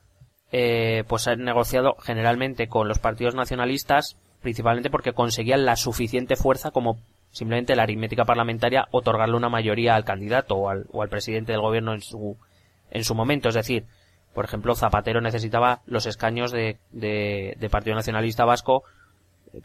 eh, 0.52 1.04
pues 1.08 1.28
han 1.28 1.44
negociado 1.44 1.96
generalmente 2.02 2.68
con 2.68 2.88
los 2.88 3.00
partidos 3.00 3.36
nacionalistas, 3.36 4.18
principalmente 4.42 4.90
porque 4.90 5.14
conseguían 5.14 5.66
la 5.66 5.76
suficiente 5.76 6.36
fuerza 6.36 6.72
como 6.72 7.00
simplemente 7.32 7.76
la 7.76 7.84
aritmética 7.84 8.26
parlamentaria 8.26 8.88
otorgarle 8.92 9.36
una 9.36 9.50
mayoría 9.50 9.96
al 9.96 10.06
candidato 10.06 10.56
o 10.56 10.70
al, 10.70 10.86
o 10.92 11.02
al 11.02 11.10
presidente 11.10 11.52
del 11.52 11.62
gobierno 11.62 11.94
en 11.94 12.02
su, 12.02 12.38
en 12.92 13.04
su 13.04 13.16
momento. 13.16 13.50
Es 13.50 13.56
decir, 13.56 13.86
por 14.34 14.46
ejemplo, 14.46 14.76
Zapatero 14.76 15.22
necesitaba 15.22 15.82
los 15.86 16.06
escaños 16.06 16.52
de, 16.52 16.78
de, 16.92 17.70
Partido 17.70 17.96
Nacionalista 17.96 18.46
Vasco 18.46 18.84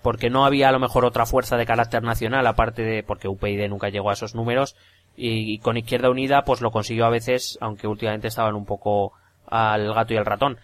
porque 0.03 0.31
no 0.31 0.46
había 0.46 0.70
a 0.70 0.72
lo 0.72 0.79
mejor 0.79 1.05
otra 1.05 1.27
fuerza 1.27 1.59
de 1.59 1.66
carácter 1.66 2.03
nacional 2.03 2.46
aparte 2.46 2.83
de 2.83 3.03
porque 3.03 3.29
UPyD 3.29 3.68
nunca 3.68 3.90
llegó 3.90 4.09
a 4.09 4.14
esos 4.14 4.35
números 4.35 4.77
y, 5.14 5.59
con 5.59 5.77
Izquierda 5.77 6.09
Unida 6.09 6.44
pues 6.44 6.62
lo 6.62 6.70
consiguió 6.70 7.05
a 7.05 7.11
veces 7.11 7.59
aunque 7.61 7.87
últimamente 7.87 8.29
estaban 8.29 8.55
un 8.55 8.64
poco 8.64 9.12
al 9.46 9.92
gato 9.92 10.14
y 10.14 10.16
al 10.16 10.24
ratón 10.24 10.59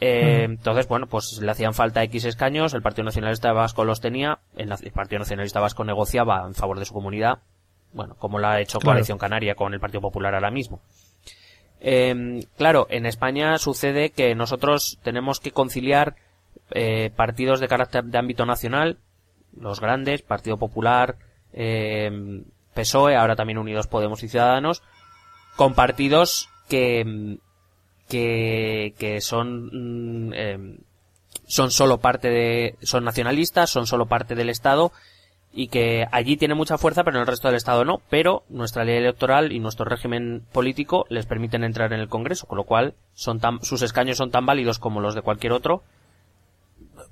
eh, 0.00 0.44
entonces, 0.44 0.88
bueno, 0.88 1.06
pues 1.06 1.40
le 1.42 1.50
hacían 1.50 1.74
falta 1.74 2.02
X 2.04 2.24
escaños, 2.24 2.72
el 2.72 2.82
Partido 2.82 3.04
Nacionalista 3.04 3.52
Vasco 3.52 3.84
los 3.84 4.00
tenía, 4.00 4.38
el, 4.56 4.70
Partido 4.92 5.18
Nacionalista 5.18 5.60
Vasco 5.60 5.84
negociaba 5.84 6.44
en 6.46 6.54
favor 6.54 6.78
de 6.78 6.86
su 6.86 6.94
comunidad, 6.94 7.40
bueno, 7.92 8.14
como 8.18 8.38
lo 8.38 8.48
ha 8.48 8.60
hecho 8.60 8.80
Coalición 8.80 9.18
Canaria 9.18 9.54
con 9.54 9.74
el 9.74 9.80
Partido 9.80 10.00
Popular 10.00 10.34
ahora 10.34 10.50
mismo. 10.50 10.80
Eh, 11.80 12.44
claro, 12.56 12.86
en 12.90 13.06
España 13.06 13.58
sucede 13.58 14.10
que 14.10 14.34
nosotros 14.34 14.98
tenemos 15.02 15.40
que 15.40 15.50
conciliar 15.50 16.16
eh, 16.70 17.10
partidos 17.14 17.60
de 17.60 17.68
carácter 17.68 18.04
de 18.04 18.18
ámbito 18.18 18.46
nacional, 18.46 18.98
los 19.58 19.80
grandes, 19.80 20.22
Partido 20.22 20.56
Popular, 20.56 21.16
eh, 21.52 22.42
PSOE, 22.74 23.16
ahora 23.16 23.36
también 23.36 23.58
Unidos 23.58 23.86
Podemos 23.86 24.22
y 24.22 24.28
Ciudadanos, 24.28 24.82
con 25.56 25.74
partidos 25.74 26.48
que 26.68 27.38
que, 28.10 28.94
que 28.98 29.20
son, 29.20 29.70
mm, 30.28 30.34
em, 30.34 30.78
son 31.46 31.70
solo 31.70 31.98
parte 31.98 32.28
de, 32.28 32.74
son 32.82 33.04
nacionalistas, 33.04 33.70
son 33.70 33.86
solo 33.86 34.06
parte 34.06 34.34
del 34.34 34.50
Estado 34.50 34.92
y 35.52 35.68
que 35.68 36.06
allí 36.12 36.36
tiene 36.36 36.54
mucha 36.54 36.78
fuerza, 36.78 37.02
pero 37.02 37.16
en 37.16 37.22
el 37.22 37.26
resto 37.26 37.48
del 37.48 37.56
Estado 37.56 37.84
no. 37.84 38.02
Pero 38.10 38.42
nuestra 38.48 38.84
ley 38.84 38.96
electoral 38.96 39.52
y 39.52 39.60
nuestro 39.60 39.84
régimen 39.84 40.42
político 40.52 41.06
les 41.08 41.26
permiten 41.26 41.64
entrar 41.64 41.92
en 41.92 42.00
el 42.00 42.08
Congreso, 42.08 42.46
con 42.46 42.58
lo 42.58 42.64
cual 42.64 42.94
son 43.14 43.40
tan, 43.40 43.62
sus 43.62 43.82
escaños 43.82 44.18
son 44.18 44.30
tan 44.30 44.44
válidos 44.44 44.78
como 44.78 45.00
los 45.00 45.14
de 45.14 45.22
cualquier 45.22 45.52
otro. 45.52 45.82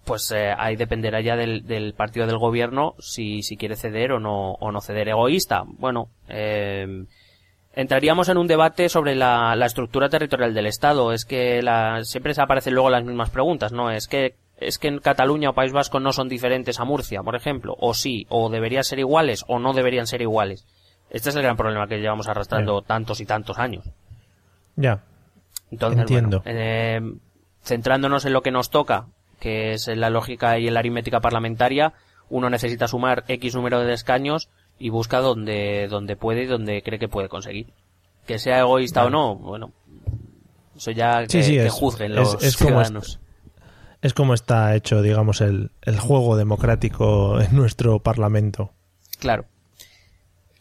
Pues 0.04 0.30
eh, 0.32 0.52
ahí 0.56 0.76
dependerá 0.76 1.20
ya 1.20 1.36
del, 1.36 1.66
del, 1.66 1.94
partido 1.94 2.26
del 2.26 2.38
gobierno 2.38 2.94
si, 2.98 3.42
si 3.42 3.56
quiere 3.56 3.76
ceder 3.76 4.12
o 4.12 4.20
no, 4.20 4.52
o 4.52 4.72
no 4.72 4.80
ceder. 4.80 5.08
Egoísta, 5.08 5.64
bueno, 5.66 6.08
eh, 6.28 7.04
entraríamos 7.78 8.28
en 8.28 8.38
un 8.38 8.48
debate 8.48 8.88
sobre 8.88 9.14
la, 9.14 9.54
estructura 9.64 10.08
territorial 10.08 10.52
del 10.52 10.66
Estado. 10.66 11.12
Es 11.12 11.24
que 11.24 11.62
la, 11.62 12.02
siempre 12.02 12.34
se 12.34 12.42
aparecen 12.42 12.74
luego 12.74 12.90
las 12.90 13.04
mismas 13.04 13.30
preguntas, 13.30 13.72
¿no? 13.72 13.92
Es 13.92 14.08
que, 14.08 14.34
es 14.56 14.78
que 14.78 14.88
en 14.88 14.98
Cataluña 14.98 15.50
o 15.50 15.52
País 15.54 15.72
Vasco 15.72 16.00
no 16.00 16.12
son 16.12 16.28
diferentes 16.28 16.80
a 16.80 16.84
Murcia, 16.84 17.22
por 17.22 17.36
ejemplo. 17.36 17.76
O 17.78 17.94
sí, 17.94 18.26
o 18.30 18.50
deberían 18.50 18.82
ser 18.82 18.98
iguales, 18.98 19.44
o 19.46 19.60
no 19.60 19.74
deberían 19.74 20.08
ser 20.08 20.22
iguales. 20.22 20.66
Este 21.08 21.30
es 21.30 21.36
el 21.36 21.42
gran 21.42 21.56
problema 21.56 21.86
que 21.86 21.98
llevamos 21.98 22.26
arrastrando 22.26 22.82
tantos 22.82 23.20
y 23.20 23.26
tantos 23.26 23.60
años. 23.60 23.84
Ya. 24.74 25.04
Entonces, 25.70 26.00
Entiendo. 26.00 26.42
Eh, 26.46 27.00
centrándonos 27.62 28.24
en 28.24 28.32
lo 28.32 28.42
que 28.42 28.50
nos 28.50 28.70
toca, 28.70 29.06
que 29.38 29.74
es 29.74 29.86
en 29.86 30.00
la 30.00 30.10
lógica 30.10 30.58
y 30.58 30.66
en 30.66 30.74
la 30.74 30.80
aritmética 30.80 31.20
parlamentaria, 31.20 31.92
uno 32.28 32.50
necesita 32.50 32.88
sumar 32.88 33.22
X 33.28 33.54
número 33.54 33.78
de 33.84 33.92
escaños 33.92 34.50
y 34.78 34.90
busca 34.90 35.18
donde, 35.18 35.88
donde 35.88 36.16
puede 36.16 36.44
y 36.44 36.46
donde 36.46 36.82
cree 36.82 36.98
que 36.98 37.08
puede 37.08 37.28
conseguir. 37.28 37.72
Que 38.26 38.38
sea 38.38 38.60
egoísta 38.60 39.04
o 39.04 39.10
no, 39.10 39.36
bueno, 39.36 39.72
eso 40.76 40.90
ya 40.90 41.26
que, 41.26 41.68
juzguen 41.70 42.14
los 42.14 42.36
ciudadanos. 42.38 43.20
es 44.02 44.14
como 44.14 44.34
está 44.34 44.74
hecho, 44.76 45.02
digamos, 45.02 45.40
el, 45.40 45.70
el 45.82 45.98
juego 45.98 46.36
democrático 46.36 47.40
en 47.40 47.56
nuestro 47.56 48.00
Parlamento. 48.00 48.72
Claro. 49.18 49.46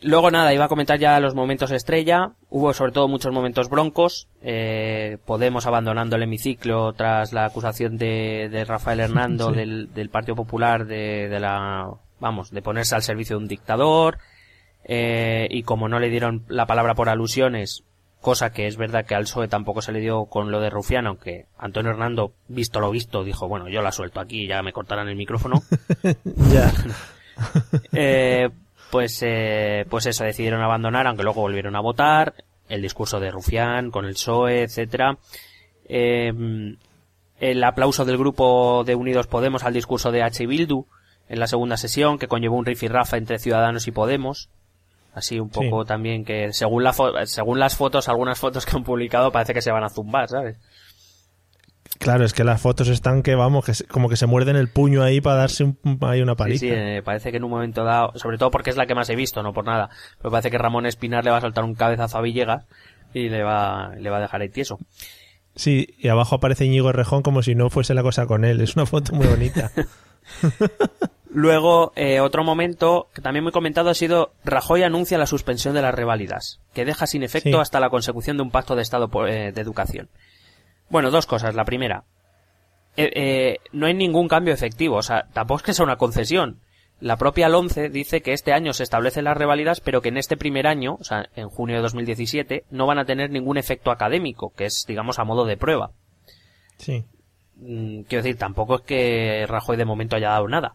Luego 0.01 0.29
nada, 0.29 0.53
iba 0.53 0.65
a 0.65 0.67
comentar 0.67 0.99
ya 0.99 1.19
los 1.19 1.33
momentos 1.33 1.71
estrella. 1.71 2.33
Hubo 2.49 2.71
sobre 2.73 2.91
todo 2.91 3.07
muchos 3.07 3.33
momentos 3.33 3.67
broncos. 3.67 4.27
Eh, 4.41 5.17
Podemos 5.25 5.65
abandonando 5.65 6.15
el 6.15 6.23
hemiciclo 6.23 6.93
tras 6.93 7.33
la 7.33 7.45
acusación 7.45 7.97
de, 7.97 8.47
de 8.51 8.63
Rafael 8.63 8.99
Hernando 8.99 9.51
del, 9.51 9.91
del, 9.93 10.09
Partido 10.09 10.35
Popular 10.35 10.85
de, 10.85 11.29
de, 11.29 11.39
la 11.39 11.89
vamos, 12.19 12.51
de 12.51 12.61
ponerse 12.61 12.95
al 12.95 13.03
servicio 13.03 13.37
de 13.37 13.43
un 13.43 13.49
dictador, 13.49 14.19
eh, 14.83 15.47
y 15.49 15.63
como 15.63 15.89
no 15.89 15.99
le 15.99 16.09
dieron 16.09 16.45
la 16.47 16.65
palabra 16.65 16.95
por 16.95 17.09
alusiones, 17.09 17.83
cosa 18.21 18.51
que 18.51 18.67
es 18.67 18.77
verdad 18.77 19.05
que 19.05 19.15
al 19.15 19.23
PSOE 19.23 19.47
tampoco 19.47 19.81
se 19.81 19.91
le 19.91 19.99
dio 19.99 20.25
con 20.25 20.51
lo 20.51 20.59
de 20.59 20.69
Rufián, 20.69 21.07
aunque 21.07 21.45
Antonio 21.57 21.91
Hernando, 21.91 22.33
visto 22.47 22.79
lo 22.79 22.91
visto, 22.91 23.23
dijo, 23.23 23.47
bueno, 23.47 23.69
yo 23.69 23.81
la 23.81 23.91
suelto 23.91 24.19
aquí 24.19 24.43
y 24.43 24.47
ya 24.47 24.61
me 24.61 24.73
cortarán 24.73 25.07
el 25.07 25.15
micrófono. 25.15 25.63
ya. 26.51 26.71
eh, 27.93 28.49
pues, 28.91 29.21
eh, 29.21 29.85
pues 29.89 30.05
eso, 30.05 30.23
decidieron 30.23 30.61
abandonar, 30.61 31.07
aunque 31.07 31.23
luego 31.23 31.41
volvieron 31.41 31.75
a 31.75 31.81
votar, 31.81 32.33
el 32.69 32.81
discurso 32.81 33.19
de 33.19 33.31
Rufián 33.31 33.91
con 33.91 34.05
el 34.05 34.13
PSOE, 34.13 34.63
etcétera. 34.63 35.17
Eh, 35.87 36.33
el 37.39 37.63
aplauso 37.63 38.03
del 38.03 38.17
grupo 38.17 38.83
de 38.83 38.95
Unidos 38.95 39.27
Podemos 39.27 39.63
al 39.63 39.73
discurso 39.73 40.11
de 40.11 40.23
H. 40.23 40.45
Bildu, 40.47 40.85
en 41.29 41.39
la 41.39 41.47
segunda 41.47 41.77
sesión 41.77 42.17
que 42.17 42.27
conllevó 42.27 42.55
un 42.57 42.65
rifirrafa 42.65 43.17
entre 43.17 43.39
Ciudadanos 43.39 43.87
y 43.87 43.91
Podemos. 43.91 44.49
Así 45.13 45.39
un 45.39 45.49
poco 45.49 45.83
también 45.83 46.23
que 46.23 46.53
según, 46.53 46.83
la 46.83 46.93
según 47.25 47.59
las 47.59 47.75
fotos, 47.75 48.07
algunas 48.07 48.39
fotos 48.39 48.65
que 48.65 48.75
han 48.75 48.83
publicado 48.83 49.31
parece 49.31 49.53
que 49.55 49.63
se 49.63 49.71
van 49.71 49.83
a 49.83 49.89
zumbar, 49.89 50.29
¿sabes? 50.29 50.57
Claro, 51.97 52.23
es 52.23 52.33
que 52.33 52.43
las 52.43 52.61
fotos 52.61 52.89
están 52.89 53.23
que, 53.23 53.33
vamos, 53.33 53.65
que 53.65 53.73
como 53.85 54.09
que 54.09 54.15
se 54.17 54.27
muerden 54.27 54.55
el 54.55 54.69
puño 54.69 55.01
ahí 55.01 55.19
para 55.19 55.37
darse 55.37 55.63
un, 55.63 55.77
ahí 56.01 56.21
una 56.21 56.35
paliza. 56.35 56.59
Sí, 56.59 56.69
sí 56.69 56.75
eh, 56.75 57.01
parece 57.03 57.31
que 57.31 57.37
en 57.37 57.43
un 57.43 57.49
momento 57.49 57.83
dado, 57.83 58.11
sobre 58.15 58.37
todo 58.37 58.51
porque 58.51 58.69
es 58.69 58.77
la 58.77 58.85
que 58.85 58.93
más 58.93 59.09
he 59.09 59.15
visto, 59.15 59.41
no 59.41 59.53
por 59.53 59.65
nada, 59.65 59.89
pero 60.19 60.29
parece 60.29 60.51
que 60.51 60.59
Ramón 60.59 60.85
Espinar 60.85 61.25
le 61.25 61.31
va 61.31 61.37
a 61.37 61.41
soltar 61.41 61.63
un 61.63 61.73
cabezazo 61.73 62.19
a 62.19 62.21
Villegas 62.21 62.65
y 63.13 63.29
le 63.29 63.41
va, 63.41 63.95
le 63.97 64.09
va 64.11 64.17
a 64.17 64.21
dejar 64.21 64.41
ahí 64.41 64.49
tieso. 64.49 64.77
Sí, 65.55 65.95
y 65.97 66.09
abajo 66.09 66.35
aparece 66.35 66.65
Íñigo 66.65 66.91
Rejón 66.91 67.23
como 67.23 67.41
si 67.41 67.55
no 67.55 67.71
fuese 67.71 67.95
la 67.95 68.03
cosa 68.03 68.27
con 68.27 68.45
él. 68.45 68.61
Es 68.61 68.75
una 68.75 68.85
foto 68.85 69.13
muy 69.13 69.25
bonita. 69.25 69.71
Luego, 71.29 71.91
eh, 71.95 72.19
otro 72.21 72.43
momento 72.43 73.07
que 73.13 73.21
también 73.21 73.43
muy 73.43 73.51
comentado 73.51 73.89
ha 73.89 73.93
sido 73.93 74.31
Rajoy 74.45 74.83
anuncia 74.83 75.17
la 75.17 75.25
suspensión 75.27 75.73
de 75.73 75.81
las 75.81 75.93
reválidas, 75.93 76.59
que 76.73 76.85
deja 76.85 77.05
sin 77.05 77.23
efecto 77.23 77.49
Sí. 77.49 77.55
hasta 77.55 77.79
la 77.79 77.89
consecución 77.89 78.37
de 78.37 78.43
un 78.43 78.51
pacto 78.51 78.75
de 78.75 78.81
Estado 78.81 79.09
por- 79.09 79.29
eh, 79.29 79.51
de 79.51 79.61
educación. 79.61 80.09
Bueno, 80.89 81.11
dos 81.11 81.25
cosas. 81.25 81.53
La 81.53 81.65
primera, 81.65 82.05
eh, 82.95 83.11
eh, 83.13 83.57
no 83.73 83.87
hay 83.87 83.93
ningún 83.93 84.27
cambio 84.29 84.53
efectivo, 84.53 84.95
o 84.95 85.01
sea, 85.01 85.27
tampoco 85.33 85.57
es 85.57 85.63
que 85.63 85.73
sea 85.73 85.83
una 85.85 85.97
concesión. 85.97 86.61
La 86.99 87.17
propia 87.17 87.49
LONCE 87.49 87.89
dice 87.89 88.21
que 88.21 88.33
este 88.33 88.53
año 88.53 88.73
se 88.73 88.81
establecen 88.83 89.25
las 89.25 89.37
reválidas, 89.37 89.81
pero 89.81 90.01
que 90.01 90.09
en 90.09 90.17
este 90.17 90.35
primer 90.37 90.65
año, 90.65 90.95
o 90.99 91.03
sea, 91.03 91.29
en 91.35 91.49
junio 91.49 91.75
de 91.75 91.81
2017, 91.83 92.63
no 92.71 92.87
van 92.87 92.97
a 92.99 93.05
tener 93.05 93.29
ningún 93.29 93.57
efecto 93.57 93.91
académico, 93.91 94.51
que 94.55 94.65
es, 94.65 94.85
digamos, 94.87 95.19
a 95.19 95.23
modo 95.25 95.45
de 95.45 95.57
prueba. 95.57 95.91
Sí. 96.77 97.05
Mm, 97.57 98.01
quiero 98.03 98.23
decir, 98.23 98.37
tampoco 98.39 98.75
es 98.75 98.81
que 98.81 99.45
Rajoy 99.47 99.77
de 99.77 99.85
momento 99.85 100.15
haya 100.15 100.29
dado 100.29 100.47
nada. 100.47 100.73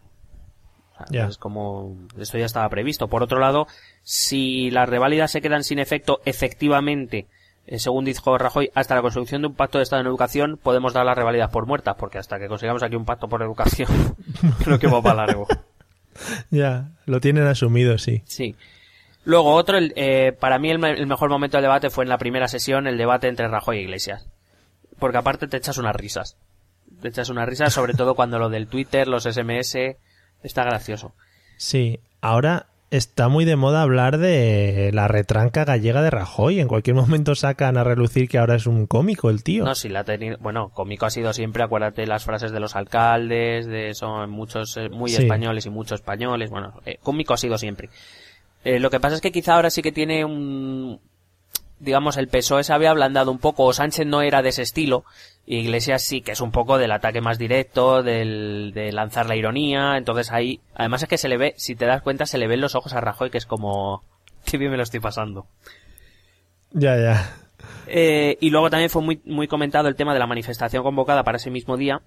O 0.93 0.97
sea, 0.97 1.05
Ya. 1.09 1.27
Es 1.27 1.37
como, 1.37 1.97
esto 2.19 2.37
ya 2.37 2.45
estaba 2.45 2.69
previsto. 2.69 3.07
Por 3.07 3.23
otro 3.23 3.39
lado, 3.39 3.67
si 4.03 4.69
las 4.71 4.87
reválidas 4.87 5.31
se 5.31 5.41
quedan 5.41 5.63
sin 5.63 5.79
efecto 5.79 6.21
efectivamente, 6.25 7.27
eh, 7.65 7.79
según 7.79 8.05
dijo 8.05 8.37
Rajoy, 8.37 8.69
hasta 8.75 8.95
la 8.95 9.01
construcción 9.01 9.41
de 9.41 9.47
un 9.47 9.55
pacto 9.55 9.77
de 9.77 9.83
Estado 9.83 10.01
en 10.01 10.07
educación, 10.07 10.59
podemos 10.61 10.93
dar 10.93 11.05
las 11.05 11.17
reválidas 11.17 11.49
por 11.49 11.65
muertas, 11.65 11.95
porque 11.97 12.17
hasta 12.17 12.37
que 12.39 12.47
consigamos 12.47 12.83
aquí 12.83 12.95
un 12.95 13.05
pacto 13.05 13.27
por 13.27 13.41
educación, 13.41 13.87
creo 14.63 14.79
que 14.79 14.87
va 14.87 15.01
para 15.01 15.25
largo. 15.25 15.47
Ya, 16.51 16.91
lo 17.07 17.19
tienen 17.19 17.47
asumido, 17.47 17.97
sí. 17.97 18.21
Sí. 18.25 18.55
Luego 19.25 19.53
otro, 19.55 19.79
el, 19.79 19.93
eh, 19.95 20.31
para 20.31 20.59
mí 20.59 20.69
el 20.69 21.07
mejor 21.07 21.29
momento 21.29 21.57
del 21.57 21.63
debate 21.63 21.89
fue 21.89 22.03
en 22.03 22.09
la 22.09 22.19
primera 22.19 22.47
sesión, 22.47 22.85
el 22.85 22.99
debate 22.99 23.27
entre 23.27 23.47
Rajoy 23.47 23.77
e 23.77 23.81
Iglesias. 23.81 24.27
Porque 24.99 25.17
aparte 25.17 25.47
te 25.47 25.57
echas 25.57 25.79
unas 25.79 25.95
risas. 25.95 26.37
Te 27.01 27.07
echas 27.07 27.29
unas 27.29 27.49
risas, 27.49 27.73
sobre 27.73 27.93
todo 27.93 28.15
cuando 28.15 28.37
lo 28.37 28.49
del 28.49 28.67
Twitter, 28.67 29.07
los 29.07 29.23
SMS, 29.23 29.75
está 30.43 30.63
gracioso. 30.63 31.13
Sí, 31.57 31.99
ahora 32.21 32.67
está 32.91 33.27
muy 33.27 33.43
de 33.43 33.55
moda 33.55 33.81
hablar 33.81 34.19
de 34.19 34.91
la 34.93 35.07
retranca 35.07 35.65
gallega 35.65 36.03
de 36.03 36.11
Rajoy. 36.11 36.59
En 36.59 36.67
cualquier 36.67 36.95
momento 36.95 37.33
sacan 37.33 37.75
a 37.77 37.83
relucir 37.83 38.29
que 38.29 38.37
ahora 38.37 38.55
es 38.55 38.67
un 38.67 38.85
cómico 38.85 39.31
el 39.31 39.43
tío. 39.43 39.63
No, 39.65 39.73
si 39.73 39.89
la 39.89 40.01
ha 40.01 40.03
tenido, 40.03 40.37
bueno, 40.39 40.69
cómico 40.69 41.07
ha 41.07 41.09
sido 41.09 41.33
siempre, 41.33 41.63
acuérdate 41.63 42.05
las 42.05 42.23
frases 42.23 42.51
de 42.51 42.59
los 42.59 42.75
alcaldes, 42.75 43.65
de 43.65 43.95
son 43.95 44.29
muchos 44.29 44.77
eh, 44.77 44.89
muy 44.89 45.09
Sí. 45.09 45.23
españoles 45.23 45.65
y 45.65 45.71
muchos 45.71 46.01
españoles, 46.01 46.51
bueno, 46.51 46.79
eh, 46.85 46.99
cómico 47.01 47.33
ha 47.33 47.37
sido 47.37 47.57
siempre. 47.57 47.89
Eh, 48.63 48.79
lo 48.79 48.89
que 48.91 48.99
pasa 48.99 49.15
es 49.15 49.21
que 49.21 49.31
quizá 49.31 49.55
ahora 49.55 49.69
sí 49.71 49.81
que 49.81 49.91
tiene 49.91 50.23
un, 50.23 50.99
digamos, 51.83 52.17
el 52.17 52.27
PSOE 52.27 52.63
se 52.63 52.73
había 52.73 52.91
ablandado 52.91 53.31
un 53.31 53.39
poco, 53.39 53.65
o 53.65 53.73
Sánchez 53.73 54.05
no 54.07 54.21
era 54.21 54.41
de 54.41 54.49
ese 54.49 54.61
estilo, 54.61 55.05
y 55.45 55.57
Iglesias 55.57 56.03
sí 56.03 56.21
que 56.21 56.31
es 56.31 56.41
un 56.41 56.51
poco 56.51 56.77
del 56.77 56.91
ataque 56.91 57.21
más 57.21 57.37
directo, 57.37 58.01
del, 58.01 58.71
de 58.73 58.91
lanzar 58.91 59.27
la 59.27 59.35
ironía, 59.35 59.97
entonces 59.97 60.31
ahí, 60.31 60.61
además 60.73 61.03
es 61.03 61.09
que 61.09 61.17
se 61.17 61.27
le 61.27 61.37
ve, 61.37 61.53
si 61.57 61.75
te 61.75 61.85
das 61.85 62.01
cuenta, 62.01 62.25
se 62.25 62.37
le 62.37 62.47
ven 62.47 62.61
los 62.61 62.75
ojos 62.75 62.93
a 62.93 63.01
Rajoy, 63.01 63.29
que 63.29 63.37
es 63.37 63.45
como, 63.45 64.03
qué 64.45 64.57
bien 64.57 64.71
me 64.71 64.77
lo 64.77 64.83
estoy 64.83 64.99
pasando. 64.99 65.45
Ya, 66.71 66.97
ya. 66.97 67.35
Eh, 67.87 68.37
y 68.39 68.49
luego 68.49 68.69
también 68.69 68.89
fue 68.89 69.01
muy, 69.01 69.21
muy 69.25 69.47
comentado 69.47 69.87
el 69.87 69.95
tema 69.95 70.13
de 70.13 70.19
la 70.19 70.27
manifestación 70.27 70.83
convocada 70.83 71.23
para 71.23 71.37
ese 71.37 71.51
mismo 71.51 71.77
día, 71.77 72.01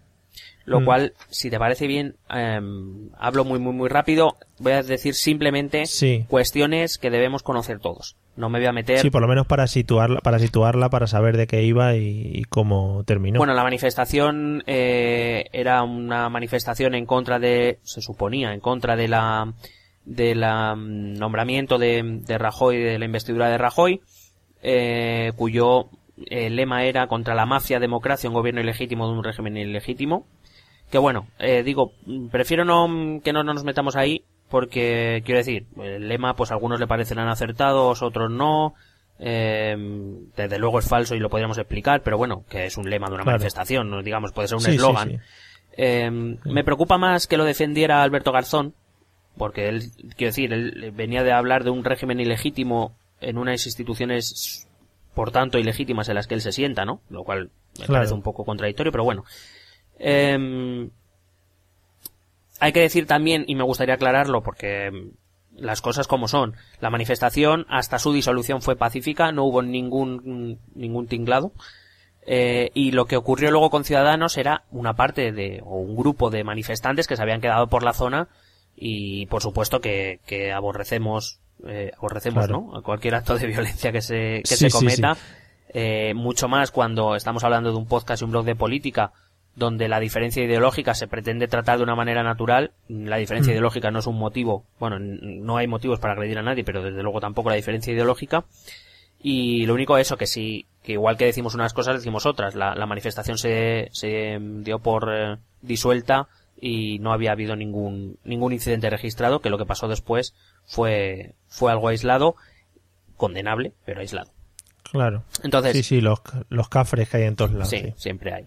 lo 0.67 0.81
Mm. 0.81 0.85
cual, 0.85 1.13
si 1.31 1.49
te 1.49 1.59
parece 1.59 1.87
bien, 1.87 2.17
em, 2.29 3.09
hablo 3.19 3.45
muy, 3.45 3.59
muy, 3.59 3.73
muy 3.73 3.89
rápido. 3.89 4.37
Voy 4.59 4.73
a 4.73 4.83
decir 4.83 5.15
simplemente 5.15 5.87
Sí. 5.87 6.27
cuestiones 6.29 6.99
que 6.99 7.09
debemos 7.11 7.43
conocer 7.43 7.79
todos. 7.79 8.17
No 8.37 8.51
me 8.51 8.59
voy 8.59 8.67
a 8.67 8.73
meter. 8.73 8.99
Sí, 8.99 9.09
por 9.09 9.23
lo 9.23 9.29
menos 9.29 9.47
para 9.47 9.67
situarla, 9.67 10.21
para 10.21 10.39
situarla, 10.39 10.91
para 10.91 11.07
saber 11.07 11.37
de 11.39 11.47
qué 11.47 11.63
iba 11.63 11.95
y, 11.97 12.33
y 12.35 12.45
cómo 12.45 13.03
terminó. 13.05 13.39
Bueno, 13.39 13.55
la 13.55 13.63
manifestación 13.63 14.63
eh, 14.67 15.47
era 15.53 15.83
una 15.85 16.29
manifestación 16.29 16.95
en 16.95 17.07
contra 17.07 17.39
de, 17.39 17.79
se 17.83 18.03
suponía, 18.03 18.53
en 18.53 18.61
contra 18.61 18.95
de 18.97 19.09
la 19.09 19.55
del 20.05 20.41
nombramiento 21.19 21.79
de, 21.79 22.03
de 22.27 22.39
Rajoy, 22.39 22.77
de 22.79 22.99
la 22.99 23.05
investidura 23.07 23.49
de 23.49 23.59
Rajoy, 23.59 24.01
eh, 24.63 25.33
cuyo 25.37 25.87
eh, 26.31 26.49
lema 26.51 26.85
era 26.85 27.07
contra 27.09 27.35
la 27.35 27.45
mafia, 27.47 27.79
democracia, 27.79 28.29
un 28.31 28.35
gobierno 28.35 28.61
ilegítimo 28.61 29.07
de 29.07 29.13
un 29.19 29.25
régimen 29.25 29.57
ilegítimo. 29.57 30.27
Que 30.91 30.99
bueno, 30.99 31.27
eh, 31.39 31.63
digo, 31.63 31.93
prefiero 32.31 32.65
no 32.65 33.21
que 33.23 33.33
no, 33.33 33.43
no 33.43 33.53
nos 33.55 33.65
metamos 33.65 33.97
ahí 33.97 34.23
porque 34.49 35.23
quiero 35.25 35.39
decir, 35.39 35.67
el 35.83 36.09
lema 36.09 36.35
pues 36.37 36.51
a 36.51 36.55
algunos 36.55 36.79
le 36.79 36.87
parecerán 36.87 37.29
acertados, 37.29 38.03
otros 38.03 38.31
no. 38.31 38.75
Eh, 39.19 39.75
desde 40.37 40.59
luego 40.59 40.79
es 40.79 40.89
falso 40.89 41.15
y 41.15 41.19
lo 41.19 41.31
podríamos 41.31 41.59
explicar, 41.59 42.03
pero 42.03 42.19
bueno, 42.19 42.45
que 42.49 42.67
es 42.67 42.77
un 42.77 42.89
lema 42.89 43.09
de 43.09 43.15
una 43.15 43.23
Claro. 43.25 43.39
manifestación, 43.39 43.91
no 43.91 44.03
digamos, 44.03 44.33
puede 44.33 44.47
ser 44.49 44.57
un 44.57 44.61
Sí, 44.63 44.71
sí, 44.73 44.77
eslogan. 44.77 45.11
sí. 45.11 45.17
Eh, 45.79 46.11
me 46.11 46.65
preocupa 46.65 46.99
más 46.99 47.27
que 47.27 47.37
lo 47.37 47.45
defendiera 47.45 48.03
Alberto 48.03 48.31
Garzón, 48.33 48.75
porque 49.37 49.69
él, 49.69 49.91
quiero 50.17 50.31
decir, 50.31 50.53
él 50.53 50.93
venía 50.95 51.23
de 51.23 51.33
hablar 51.33 51.65
de 51.65 51.71
un 51.71 51.83
régimen 51.85 52.21
ilegítimo 52.21 52.95
en 53.21 53.39
unas 53.39 53.67
instituciones, 53.67 54.69
por 55.15 55.31
tanto, 55.33 55.59
ilegítimas 55.59 56.09
en 56.09 56.15
las 56.15 56.27
que 56.27 56.35
él 56.35 56.41
se 56.43 56.53
sienta, 56.53 56.85
¿no? 56.85 57.01
Lo 57.11 57.25
cual 57.25 57.51
me 57.79 57.87
Claro. 57.87 57.95
parece 57.95 58.15
un 58.15 58.23
poco 58.23 58.45
contradictorio, 58.45 58.93
pero 58.93 59.05
bueno. 59.05 59.25
Eh, 59.99 60.89
hay 62.61 62.73
que 62.73 62.81
decir 62.81 63.07
también, 63.07 63.45
y 63.47 63.55
me 63.55 63.65
gustaría 63.65 63.95
aclararlo 63.95 64.43
porque 64.43 64.91
mm, 64.91 65.11
las 65.63 65.81
cosas 65.81 66.07
como 66.07 66.29
son, 66.29 66.55
la 66.81 66.91
manifestación 66.91 67.67
hasta 67.69 67.99
su 67.99 68.13
disolución 68.13 68.63
fue 68.63 68.77
pacífica, 68.77 69.33
no 69.33 69.45
hubo 69.45 69.63
ningún, 69.63 70.59
ningún 70.75 71.07
tinglado. 71.07 71.53
Eh, 72.29 72.71
y 72.75 72.91
lo 72.91 73.05
que 73.07 73.17
ocurrió 73.17 73.51
luego 73.53 73.71
con 73.71 73.85
Ciudadanos 73.85 74.37
era 74.37 74.65
una 74.73 74.95
parte 74.95 75.31
de, 75.33 75.61
o 75.65 75.77
un 75.79 75.95
grupo 75.97 76.29
de 76.29 76.43
manifestantes 76.43 77.07
que 77.07 77.15
se 77.17 77.23
habían 77.23 77.41
quedado 77.41 77.69
por 77.69 77.85
la 77.85 77.93
zona 77.93 78.27
y 78.75 79.27
por 79.27 79.43
supuesto 79.43 79.81
que, 79.81 80.19
que 80.27 80.53
aborrecemos, 80.53 81.39
eh, 81.69 81.93
aborrecemos, 81.97 82.47
Claro. 82.47 82.69
¿no? 82.73 82.83
Cualquier 82.83 83.15
acto 83.15 83.39
de 83.39 83.47
violencia 83.47 83.93
que 83.93 84.01
se, 84.03 84.41
que 84.43 84.57
Sí, 84.57 84.57
se 84.57 84.71
sí, 84.71 84.77
cometa, 84.77 85.15
sí. 85.15 85.21
eh, 85.75 86.15
mucho 86.17 86.49
más 86.49 86.73
cuando 86.73 87.15
estamos 87.15 87.45
hablando 87.45 87.71
de 87.71 87.77
un 87.77 87.87
podcast 87.87 88.21
y 88.21 88.25
un 88.25 88.33
blog 88.33 88.45
de 88.45 88.57
política 88.57 89.13
donde 89.57 89.89
la 89.89 89.99
diferencia 90.01 90.45
ideológica 90.45 90.95
se 90.95 91.09
pretende 91.09 91.49
tratar 91.49 91.79
de 91.79 91.83
una 91.85 91.95
manera 91.97 92.23
natural, 92.23 92.73
la 92.89 93.17
diferencia 93.17 93.51
Mm. 93.51 93.55
ideológica 93.55 93.91
no 93.91 93.99
es 93.99 94.07
un 94.07 94.19
motivo, 94.19 94.65
bueno, 94.79 94.99
no 95.01 95.57
hay 95.57 95.67
motivos 95.67 95.99
para 95.99 96.13
agredir 96.13 96.39
a 96.39 96.43
nadie, 96.43 96.63
pero 96.63 96.83
desde 96.83 97.03
luego 97.03 97.21
tampoco 97.21 97.49
la 97.51 97.57
diferencia 97.57 97.93
ideológica. 97.93 98.45
Y 99.19 99.65
lo 99.67 99.75
único 99.75 99.97
es 99.99 100.07
eso, 100.07 100.17
que 100.19 100.27
sí, 100.27 100.67
que 100.83 100.93
igual 100.93 101.17
que 101.17 101.25
decimos 101.25 101.55
unas 101.55 101.73
cosas, 101.73 101.97
decimos 101.97 102.27
otras. 102.27 102.55
La, 102.55 102.75
la 102.75 102.87
manifestación 102.87 103.39
se, 103.39 103.89
se 103.93 104.39
dio 104.41 104.79
por 104.79 105.09
eh, 105.11 105.39
disuelta 105.63 106.29
y 106.61 106.99
no 107.01 107.13
había 107.13 107.33
habido 107.33 107.57
ningún, 107.57 108.19
ningún 108.25 108.53
incidente 108.53 108.89
registrado, 108.91 109.41
que 109.41 109.51
lo 109.51 109.59
que 109.59 109.65
pasó 109.67 109.89
después 109.89 110.35
fue, 110.67 111.35
fue 111.49 111.73
algo 111.73 111.89
aislado, 111.89 112.37
condenable, 113.17 113.73
pero 113.85 114.01
aislado. 114.01 114.31
Claro. 114.83 115.25
Entonces, 115.43 115.73
Sí, 115.73 115.83
sí, 115.83 116.01
los, 116.01 116.21
los 116.49 116.69
cafres 116.69 117.09
que 117.09 117.17
hay 117.17 117.23
en 117.25 117.37
todos 117.37 117.53
lados. 117.53 117.71
Sí, 117.71 117.79
sí. 117.81 117.93
siempre 117.97 118.33
hay. 118.33 118.47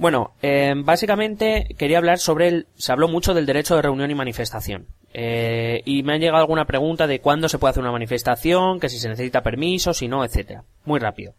Bueno, 0.00 0.32
eh, 0.40 0.72
básicamente 0.78 1.66
quería 1.76 1.98
hablar 1.98 2.18
sobre 2.18 2.48
el... 2.48 2.66
Se 2.74 2.90
habló 2.90 3.06
mucho 3.06 3.34
del 3.34 3.44
derecho 3.44 3.76
de 3.76 3.82
reunión 3.82 4.10
y 4.10 4.14
manifestación. 4.14 4.86
Eh, 5.12 5.82
y 5.84 6.02
me 6.04 6.14
han 6.14 6.20
llegado 6.20 6.38
alguna 6.38 6.64
pregunta 6.64 7.06
de 7.06 7.20
cuándo 7.20 7.50
se 7.50 7.58
puede 7.58 7.72
hacer 7.72 7.82
una 7.82 7.92
manifestación, 7.92 8.80
que 8.80 8.88
si 8.88 8.98
se 8.98 9.10
necesita 9.10 9.42
permiso, 9.42 9.92
si 9.92 10.08
no, 10.08 10.24
etcétera. 10.24 10.64
Muy 10.86 11.00
rápido. 11.00 11.34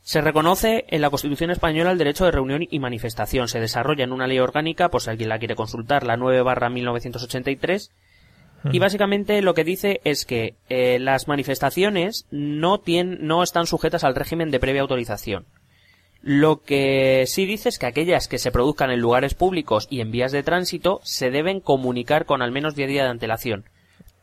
Se 0.00 0.22
reconoce 0.22 0.86
en 0.88 1.02
la 1.02 1.10
Constitución 1.10 1.50
española 1.50 1.90
el 1.90 1.98
derecho 1.98 2.24
de 2.24 2.30
reunión 2.30 2.66
y 2.66 2.78
manifestación. 2.78 3.46
Se 3.48 3.60
desarrolla 3.60 4.04
en 4.04 4.12
una 4.12 4.26
ley 4.26 4.38
orgánica, 4.38 4.88
por 4.88 5.02
si 5.02 5.10
alguien 5.10 5.28
la 5.28 5.38
quiere 5.38 5.54
consultar, 5.54 6.06
la 6.06 6.16
9 6.16 6.40
barra 6.40 6.70
1983. 6.70 7.90
Y 8.72 8.78
básicamente 8.78 9.42
lo 9.42 9.52
que 9.52 9.64
dice 9.64 10.00
es 10.04 10.24
que 10.24 10.54
eh, 10.70 10.98
las 10.98 11.28
manifestaciones 11.28 12.26
no, 12.30 12.80
tienen, 12.80 13.18
no 13.20 13.42
están 13.42 13.66
sujetas 13.66 14.02
al 14.02 14.14
régimen 14.14 14.50
de 14.50 14.60
previa 14.60 14.80
autorización. 14.80 15.44
Lo 16.22 16.62
que 16.62 17.24
sí 17.26 17.46
dice 17.46 17.68
es 17.68 17.80
que 17.80 17.86
aquellas 17.86 18.28
que 18.28 18.38
se 18.38 18.52
produzcan 18.52 18.90
en 18.92 19.00
lugares 19.00 19.34
públicos 19.34 19.88
y 19.90 20.00
en 20.00 20.12
vías 20.12 20.30
de 20.30 20.44
tránsito 20.44 21.00
se 21.02 21.30
deben 21.30 21.60
comunicar 21.60 22.26
con 22.26 22.42
al 22.42 22.52
menos 22.52 22.76
10 22.76 22.88
días 22.88 23.04
de 23.04 23.10
antelación. 23.10 23.64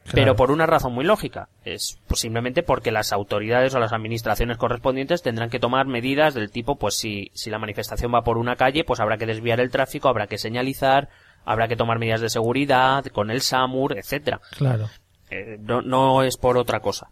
Claro. 0.04 0.16
Pero 0.16 0.36
por 0.38 0.52
una 0.52 0.66
razón 0.66 0.94
muy 0.94 1.04
lógica. 1.04 1.50
Es 1.66 2.00
pues, 2.08 2.22
simplemente 2.22 2.64
porque 2.64 2.92
las 2.92 3.12
autoridades 3.12 3.76
o 3.76 3.80
las 3.80 3.92
administraciones 3.92 4.58
correspondientes 4.58 5.22
tendrán 5.22 5.50
que 5.50 5.60
tomar 5.60 5.88
medidas 5.88 6.34
del 6.34 6.52
tipo, 6.52 6.78
pues 6.78 6.96
si, 6.96 7.32
si 7.34 7.50
la 7.50 7.60
manifestación 7.60 8.14
va 8.14 8.24
por 8.24 8.38
una 8.38 8.56
calle, 8.56 8.86
pues 8.86 9.02
habrá 9.02 9.18
que 9.18 9.26
desviar 9.26 9.60
el 9.60 9.70
tráfico, 9.70 10.08
habrá 10.08 10.28
que 10.28 10.38
señalizar, 10.38 11.10
habrá 11.44 11.68
que 11.68 11.76
tomar 11.76 12.00
medidas 12.00 12.22
de 12.22 12.30
seguridad 12.30 13.06
con 13.08 13.30
el 13.30 13.42
SAMUR, 13.42 13.98
etcétera. 13.98 14.40
Claro. 14.58 14.90
Eh, 15.30 15.58
no, 15.60 15.82
no 15.82 16.24
es 16.24 16.38
por 16.38 16.58
otra 16.58 16.80
cosa. 16.80 17.10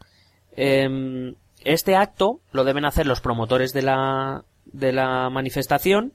Em, 0.55 1.35
este 1.63 1.95
acto 1.95 2.39
lo 2.51 2.63
deben 2.63 2.85
hacer 2.85 3.05
los 3.05 3.21
promotores 3.21 3.73
de 3.73 3.83
la, 3.83 4.43
de 4.77 4.93
la 4.93 5.29
manifestación 5.29 6.13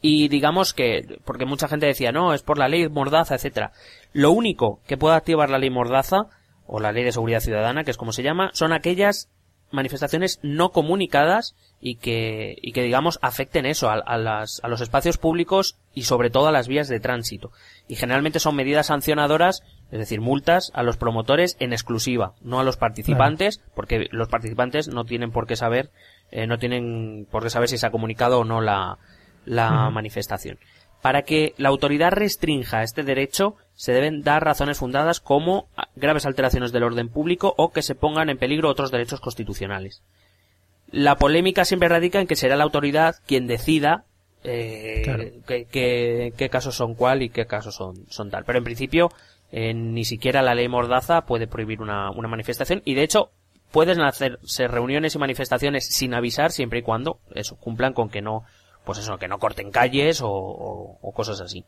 y 0.00 0.28
digamos 0.28 0.74
que, 0.74 1.20
porque 1.24 1.44
mucha 1.44 1.68
gente 1.68 1.86
decía, 1.86 2.12
no, 2.12 2.32
es 2.32 2.42
por 2.42 2.58
la 2.58 2.68
ley 2.68 2.88
Mordaza, 2.88 3.34
etcétera. 3.34 3.72
Lo 4.12 4.30
único 4.30 4.80
que 4.86 4.96
puede 4.96 5.16
activar 5.16 5.50
la 5.50 5.58
ley 5.58 5.70
Mordaza, 5.70 6.26
o 6.66 6.80
la 6.80 6.92
ley 6.92 7.02
de 7.02 7.12
seguridad 7.12 7.40
ciudadana, 7.40 7.82
que 7.82 7.90
es 7.90 7.96
como 7.96 8.12
se 8.12 8.22
llama, 8.22 8.50
son 8.52 8.72
aquellas 8.72 9.28
manifestaciones 9.70 10.38
no 10.42 10.70
comunicadas 10.70 11.54
y 11.80 11.96
que, 11.96 12.56
y 12.62 12.72
que 12.72 12.82
digamos 12.82 13.18
afecten 13.22 13.66
eso, 13.66 13.90
a, 13.90 14.16
las, 14.16 14.60
a 14.62 14.68
los 14.68 14.80
espacios 14.80 15.18
públicos 15.18 15.76
y 15.94 16.02
sobre 16.02 16.30
todo 16.30 16.48
a 16.48 16.52
las 16.52 16.68
vías 16.68 16.88
de 16.88 17.00
tránsito. 17.00 17.52
Y 17.86 17.96
generalmente 17.96 18.40
son 18.40 18.56
medidas 18.56 18.86
sancionadoras, 18.86 19.62
es 19.90 19.98
decir, 19.98 20.20
multas 20.20 20.70
a 20.74 20.82
los 20.82 20.96
promotores 20.96 21.56
en 21.60 21.72
exclusiva, 21.72 22.34
no 22.40 22.60
a 22.60 22.64
los 22.64 22.76
participantes, 22.76 23.62
porque 23.74 24.08
los 24.10 24.28
participantes 24.28 24.88
no 24.88 25.04
tienen 25.04 25.30
por 25.30 25.46
qué 25.46 25.56
saber, 25.56 25.90
eh, 26.30 26.46
no 26.46 26.58
tienen 26.58 27.26
por 27.30 27.42
qué 27.42 27.50
saber 27.50 27.68
si 27.68 27.78
se 27.78 27.86
ha 27.86 27.90
comunicado 27.90 28.40
o 28.40 28.44
no 28.44 28.60
la, 28.60 28.98
la 29.44 29.90
manifestación. 29.90 30.58
Para 31.02 31.22
que 31.22 31.54
la 31.58 31.68
autoridad 31.68 32.10
restrinja 32.10 32.82
este 32.82 33.04
derecho, 33.04 33.56
se 33.74 33.92
deben 33.92 34.22
dar 34.22 34.44
razones 34.44 34.78
fundadas 34.78 35.20
como 35.20 35.68
graves 35.94 36.26
alteraciones 36.26 36.72
del 36.72 36.82
orden 36.82 37.08
público 37.08 37.54
o 37.56 37.70
que 37.70 37.82
se 37.82 37.94
pongan 37.94 38.30
en 38.30 38.38
peligro 38.38 38.68
otros 38.68 38.90
derechos 38.90 39.20
constitucionales. 39.20 40.02
La 40.90 41.16
polémica 41.16 41.64
siempre 41.64 41.88
radica 41.88 42.20
en 42.20 42.26
que 42.26 42.34
será 42.34 42.56
la 42.56 42.64
autoridad 42.64 43.16
quien 43.26 43.46
decida 43.46 44.04
eh, 44.42 45.40
qué, 45.46 46.48
casos 46.50 46.74
son 46.74 46.94
cuál 46.94 47.22
y 47.22 47.28
qué 47.28 47.46
casos 47.46 47.76
son, 47.76 48.06
son 48.08 48.30
tal. 48.30 48.44
Pero 48.44 48.58
en 48.58 48.64
principio, 48.64 49.10
eh, 49.52 49.74
ni 49.74 50.04
siquiera 50.04 50.42
la 50.42 50.54
ley 50.54 50.68
Mordaza 50.68 51.22
puede 51.22 51.46
prohibir 51.46 51.80
una, 51.80 52.10
una 52.10 52.28
manifestación 52.28 52.82
y 52.84 52.94
de 52.94 53.04
hecho 53.04 53.30
pueden 53.70 54.00
hacerse 54.00 54.68
reuniones 54.68 55.14
y 55.14 55.18
manifestaciones 55.18 55.86
sin 55.86 56.14
avisar 56.14 56.52
siempre 56.52 56.80
y 56.80 56.82
cuando 56.82 57.20
eso 57.34 57.56
cumplan 57.56 57.92
con 57.92 58.08
que 58.08 58.22
no 58.22 58.44
pues 58.84 59.00
eso, 59.00 59.18
que 59.18 59.28
no 59.28 59.38
corten 59.38 59.70
calles 59.70 60.20
o, 60.22 60.98
cosas 61.14 61.42
así. 61.42 61.66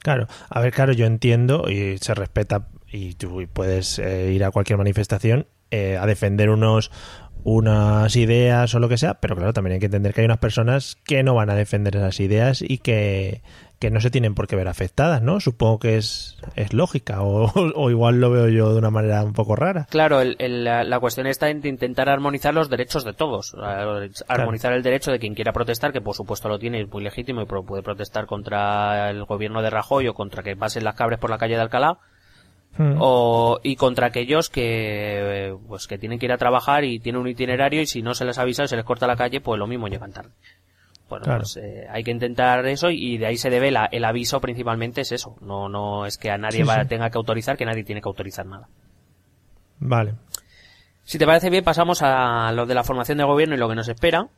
Claro, 0.00 0.28
a 0.48 0.60
ver, 0.60 0.72
claro, 0.72 0.92
yo 0.92 1.04
entiendo 1.06 1.68
y 1.68 1.98
se 1.98 2.14
respeta 2.14 2.68
y 2.86 3.14
tú 3.14 3.44
puedes 3.52 3.98
eh, 3.98 4.30
ir 4.32 4.44
a 4.44 4.52
cualquier 4.52 4.78
manifestación 4.78 5.48
eh, 5.72 5.96
a 5.96 6.06
defender 6.06 6.50
unos 6.50 6.92
unas 7.42 8.14
ideas 8.16 8.74
o 8.74 8.78
lo 8.78 8.88
que 8.88 8.98
sea, 8.98 9.14
pero 9.14 9.34
claro, 9.34 9.52
también 9.52 9.74
hay 9.74 9.80
que 9.80 9.86
entender 9.86 10.14
que 10.14 10.20
hay 10.20 10.26
unas 10.26 10.38
personas 10.38 10.96
que 11.04 11.22
no 11.22 11.34
van 11.34 11.50
a 11.50 11.54
defender 11.54 11.96
esas 11.96 12.20
ideas 12.20 12.62
y 12.62 12.78
que, 12.78 13.42
que 13.80 13.90
no 13.90 14.00
se 14.02 14.10
tienen 14.10 14.34
por 14.34 14.46
qué 14.46 14.56
ver 14.56 14.68
afectadas, 14.68 15.22
¿no? 15.22 15.40
Supongo 15.40 15.78
que 15.78 15.96
es, 15.96 16.36
es 16.54 16.74
lógica 16.74 17.22
o, 17.22 17.90
igual 17.90 18.20
lo 18.20 18.30
veo 18.30 18.48
yo 18.48 18.72
de 18.72 18.78
una 18.78 18.90
manera 18.90 19.24
un 19.24 19.32
poco 19.32 19.56
rara. 19.56 19.86
Claro, 19.88 20.20
la, 20.22 21.00
cuestión 21.00 21.26
está 21.26 21.48
en 21.48 21.66
intentar 21.66 22.10
armonizar 22.10 22.52
los 22.52 22.68
derechos 22.68 23.04
de 23.04 23.14
todos. 23.14 23.56
Armonizar 24.28 24.74
el 24.74 24.82
derecho 24.82 25.10
de 25.10 25.18
quien 25.18 25.34
quiera 25.34 25.54
protestar, 25.54 25.92
que 25.92 26.02
por 26.02 26.14
supuesto 26.14 26.50
lo 26.50 26.58
tiene, 26.58 26.82
es 26.82 26.88
muy 26.90 27.02
legítimo 27.02 27.40
y 27.40 27.46
puede 27.46 27.82
protestar 27.82 28.26
contra 28.26 29.08
el 29.08 29.24
gobierno 29.24 29.62
de 29.62 29.70
Rajoy 29.70 30.08
o 30.08 30.14
contra 30.14 30.42
que 30.42 30.56
pasen 30.56 30.84
las 30.84 30.94
cabres 30.94 31.18
por 31.18 31.30
la 31.30 31.38
calle 31.38 31.54
de 31.54 31.62
Alcalá. 31.62 31.98
Hmm. 32.76 32.98
O, 33.00 33.60
y 33.62 33.76
contra 33.76 34.08
aquellos 34.08 34.50
que 34.50 35.56
pues 35.66 35.88
que 35.88 35.98
tienen 35.98 36.18
que 36.18 36.26
ir 36.26 36.32
a 36.32 36.38
trabajar 36.38 36.84
y 36.84 37.00
tienen 37.00 37.20
un 37.20 37.28
itinerario 37.28 37.80
y 37.80 37.86
si 37.86 38.00
no 38.00 38.14
se 38.14 38.24
les 38.24 38.38
avisa 38.38 38.62
y 38.62 38.68
se 38.68 38.76
les 38.76 38.84
corta 38.84 39.08
la 39.08 39.16
calle 39.16 39.40
pues 39.40 39.58
lo 39.58 39.66
mismo 39.66 39.88
llegan 39.88 40.12
tarde 40.12 40.30
bueno, 41.10 41.26
pues 41.36 41.58
eh, 41.58 41.86
hay 41.90 42.02
que 42.02 42.10
intentar 42.10 42.64
eso 42.66 42.90
y 42.90 43.18
de 43.18 43.26
ahí 43.26 43.36
se 43.36 43.50
debe 43.50 43.70
la, 43.70 43.86
el 43.86 44.04
aviso 44.04 44.40
principalmente 44.40 45.02
es 45.02 45.12
eso. 45.12 45.36
No, 45.42 45.68
no 45.68 46.06
es 46.06 46.16
que 46.16 46.30
a 46.30 46.38
nadie 46.38 46.64
tenga 46.88 47.10
que 47.10 47.18
autorizar, 47.18 47.56
que 47.56 47.66
nadie 47.66 47.84
tiene 47.84 48.00
que 48.00 48.08
autorizar 48.08 48.46
nada. 48.46 48.68
Vale. 49.80 50.14
Si 51.02 51.18
te 51.18 51.26
parece 51.26 51.50
bien, 51.50 51.64
pasamos 51.64 52.02
a 52.02 52.52
lo 52.52 52.66
de 52.66 52.74
la 52.74 52.84
formación 52.84 53.18
de 53.18 53.24
gobierno 53.24 53.56
y 53.56 53.58
lo 53.58 53.68
que 53.68 53.74
nos 53.74 53.88
espera. 53.88 54.28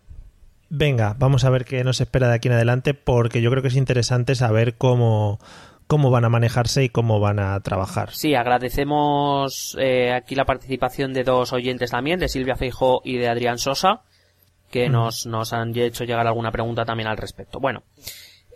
Venga, 0.70 1.14
vamos 1.18 1.44
a 1.44 1.50
ver 1.50 1.66
qué 1.66 1.84
nos 1.84 2.00
espera 2.00 2.28
de 2.28 2.34
aquí 2.34 2.48
en 2.48 2.54
adelante, 2.54 2.94
porque 2.94 3.42
yo 3.42 3.50
creo 3.50 3.60
que 3.60 3.68
es 3.68 3.76
interesante 3.76 4.34
saber 4.34 4.78
cómo, 4.78 5.38
cómo 5.86 6.10
van 6.10 6.24
a 6.24 6.30
manejarse 6.30 6.82
y 6.84 6.88
cómo 6.88 7.20
van 7.20 7.38
a 7.38 7.60
trabajar. 7.60 8.12
Sí, 8.12 8.34
agradecemos 8.34 9.76
eh, 9.78 10.14
aquí 10.14 10.34
la 10.34 10.46
participación 10.46 11.12
de 11.12 11.24
dos 11.24 11.52
oyentes 11.52 11.90
también, 11.90 12.18
de 12.18 12.28
Silvia 12.28 12.56
Feijo 12.56 13.02
y 13.04 13.18
de 13.18 13.28
Adrián 13.28 13.58
Sosa 13.58 14.04
que 14.72 14.88
nos, 14.88 15.26
nos 15.26 15.52
han 15.52 15.76
hecho 15.76 16.04
llegar 16.04 16.26
alguna 16.26 16.50
pregunta 16.50 16.84
también 16.84 17.08
al 17.08 17.18
respecto. 17.18 17.60
Bueno, 17.60 17.82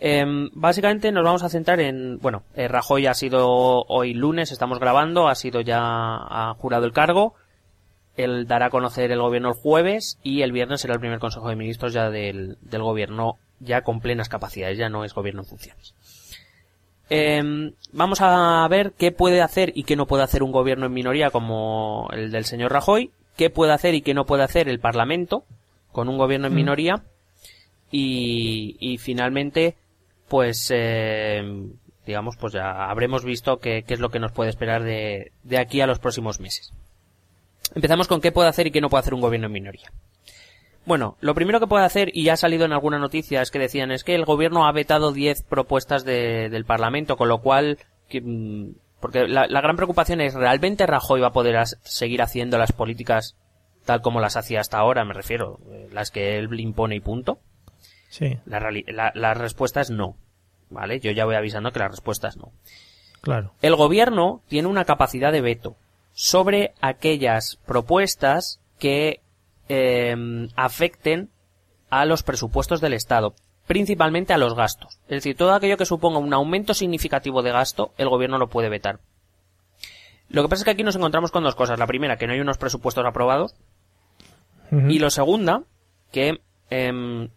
em, 0.00 0.48
básicamente 0.54 1.12
nos 1.12 1.22
vamos 1.22 1.42
a 1.42 1.50
centrar 1.50 1.78
en, 1.80 2.18
bueno, 2.18 2.42
eh, 2.54 2.66
Rajoy 2.66 3.06
ha 3.06 3.14
sido 3.14 3.84
hoy 3.86 4.14
lunes, 4.14 4.50
estamos 4.50 4.80
grabando, 4.80 5.28
ha 5.28 5.34
sido 5.34 5.60
ya, 5.60 5.78
ha 5.78 6.54
jurado 6.58 6.86
el 6.86 6.92
cargo, 6.92 7.34
él 8.16 8.46
dará 8.46 8.66
a 8.66 8.70
conocer 8.70 9.12
el 9.12 9.20
gobierno 9.20 9.50
el 9.50 9.54
jueves 9.54 10.18
y 10.22 10.40
el 10.40 10.52
viernes 10.52 10.80
será 10.80 10.94
el 10.94 11.00
primer 11.00 11.18
consejo 11.18 11.50
de 11.50 11.56
ministros 11.56 11.92
ya 11.92 12.08
del, 12.08 12.56
del 12.62 12.82
gobierno, 12.82 13.36
ya 13.60 13.82
con 13.82 14.00
plenas 14.00 14.30
capacidades, 14.30 14.78
ya 14.78 14.88
no 14.88 15.04
es 15.04 15.12
gobierno 15.12 15.42
en 15.42 15.48
funciones. 15.48 15.94
Em, 17.10 17.72
vamos 17.92 18.20
a 18.22 18.66
ver 18.68 18.92
qué 18.92 19.12
puede 19.12 19.42
hacer 19.42 19.70
y 19.76 19.84
qué 19.84 19.96
no 19.96 20.06
puede 20.06 20.24
hacer 20.24 20.42
un 20.42 20.50
gobierno 20.50 20.86
en 20.86 20.94
minoría 20.94 21.30
como 21.30 22.08
el 22.12 22.32
del 22.32 22.46
señor 22.46 22.72
Rajoy, 22.72 23.10
qué 23.36 23.50
puede 23.50 23.72
hacer 23.72 23.94
y 23.94 24.00
qué 24.00 24.14
no 24.14 24.24
puede 24.24 24.42
hacer 24.44 24.68
el 24.68 24.80
Parlamento, 24.80 25.44
con 25.96 26.10
un 26.10 26.18
gobierno 26.18 26.48
en 26.48 26.54
minoría 26.54 27.02
y, 27.90 28.76
y 28.78 28.98
finalmente 28.98 29.76
pues 30.28 30.70
eh, 30.70 31.42
digamos 32.04 32.36
pues 32.36 32.52
ya 32.52 32.90
habremos 32.90 33.24
visto 33.24 33.60
qué, 33.60 33.82
es 33.88 33.98
lo 33.98 34.10
que 34.10 34.20
nos 34.20 34.30
puede 34.32 34.50
esperar 34.50 34.84
de, 34.84 35.32
de 35.42 35.56
aquí 35.56 35.80
a 35.80 35.86
los 35.86 35.98
próximos 35.98 36.38
meses. 36.38 36.70
Empezamos 37.74 38.08
con 38.08 38.20
qué 38.20 38.30
puede 38.30 38.50
hacer 38.50 38.66
y 38.66 38.72
qué 38.72 38.82
no 38.82 38.90
puede 38.90 39.00
hacer 39.00 39.14
un 39.14 39.22
gobierno 39.22 39.46
en 39.46 39.54
minoría. 39.54 39.90
Bueno, 40.84 41.16
lo 41.20 41.34
primero 41.34 41.60
que 41.60 41.66
puede 41.66 41.86
hacer, 41.86 42.10
y 42.12 42.24
ya 42.24 42.34
ha 42.34 42.36
salido 42.36 42.66
en 42.66 42.72
alguna 42.72 42.98
noticia, 42.98 43.40
es 43.40 43.50
que 43.50 43.58
decían, 43.58 43.90
es 43.90 44.04
que 44.04 44.14
el 44.14 44.26
gobierno 44.26 44.66
ha 44.66 44.72
vetado 44.72 45.12
10 45.12 45.44
propuestas 45.44 46.04
de, 46.04 46.50
del 46.50 46.66
Parlamento, 46.66 47.16
con 47.16 47.28
lo 47.28 47.38
cual, 47.38 47.78
mm, 48.12 48.68
porque 49.00 49.26
la, 49.26 49.46
la, 49.48 49.60
gran 49.62 49.76
preocupación 49.76 50.20
es, 50.20 50.34
¿realmente 50.34 50.86
Rajoy 50.86 51.22
va 51.22 51.28
a 51.28 51.32
poder 51.32 51.56
seguir 51.82 52.20
haciendo 52.20 52.58
las 52.58 52.72
políticas 52.72 53.34
tal 53.86 54.02
como 54.02 54.20
las 54.20 54.36
hacía 54.36 54.60
hasta 54.60 54.78
ahora, 54.78 55.04
me 55.04 55.14
refiero, 55.14 55.58
eh, 55.70 55.88
las 55.92 56.10
que 56.10 56.36
él 56.36 56.60
impone 56.60 56.96
y 56.96 57.00
punto. 57.00 57.38
Sí. 58.10 58.38
La, 58.44 59.34
respuesta 59.34 59.80
es 59.80 59.90
no. 59.90 60.16
¿Vale? 60.68 61.00
Yo 61.00 61.12
ya 61.12 61.24
voy 61.24 61.36
avisando 61.36 61.72
que 61.72 61.78
la 61.78 61.88
respuesta 61.88 62.28
es 62.28 62.36
no. 62.36 62.52
Claro. 63.22 63.52
El 63.62 63.76
gobierno 63.76 64.42
tiene 64.48 64.68
una 64.68 64.84
capacidad 64.84 65.32
de 65.32 65.40
veto 65.40 65.76
sobre 66.12 66.74
aquellas 66.80 67.58
propuestas 67.66 68.60
que 68.78 69.20
em, 69.68 70.48
afecten 70.56 71.30
a 71.88 72.04
los 72.04 72.22
presupuestos 72.22 72.80
del 72.80 72.94
Estado, 72.94 73.34
principalmente 73.66 74.32
a 74.32 74.38
los 74.38 74.54
gastos. 74.54 74.98
Es 75.04 75.16
decir, 75.18 75.36
todo 75.36 75.54
aquello 75.54 75.76
que 75.76 75.86
suponga 75.86 76.18
un 76.18 76.34
aumento 76.34 76.74
significativo 76.74 77.42
de 77.42 77.52
gasto, 77.52 77.92
el 77.96 78.08
gobierno 78.08 78.38
lo 78.38 78.48
puede 78.48 78.68
vetar. 78.68 79.00
Lo 80.28 80.42
que 80.42 80.48
pasa 80.48 80.60
es 80.60 80.64
que 80.64 80.70
aquí 80.72 80.82
nos 80.82 80.96
encontramos 80.96 81.30
con 81.30 81.44
dos 81.44 81.54
cosas. 81.54 81.78
La 81.78 81.86
primera, 81.86 82.16
que 82.16 82.26
no 82.26 82.32
hay 82.32 82.40
unos 82.40 82.58
presupuestos 82.58 83.04
aprobados, 83.04 83.54
y 84.70 84.98
lo 84.98 85.10
segunda, 85.10 85.62
que 86.12 86.40
em, 86.70 87.28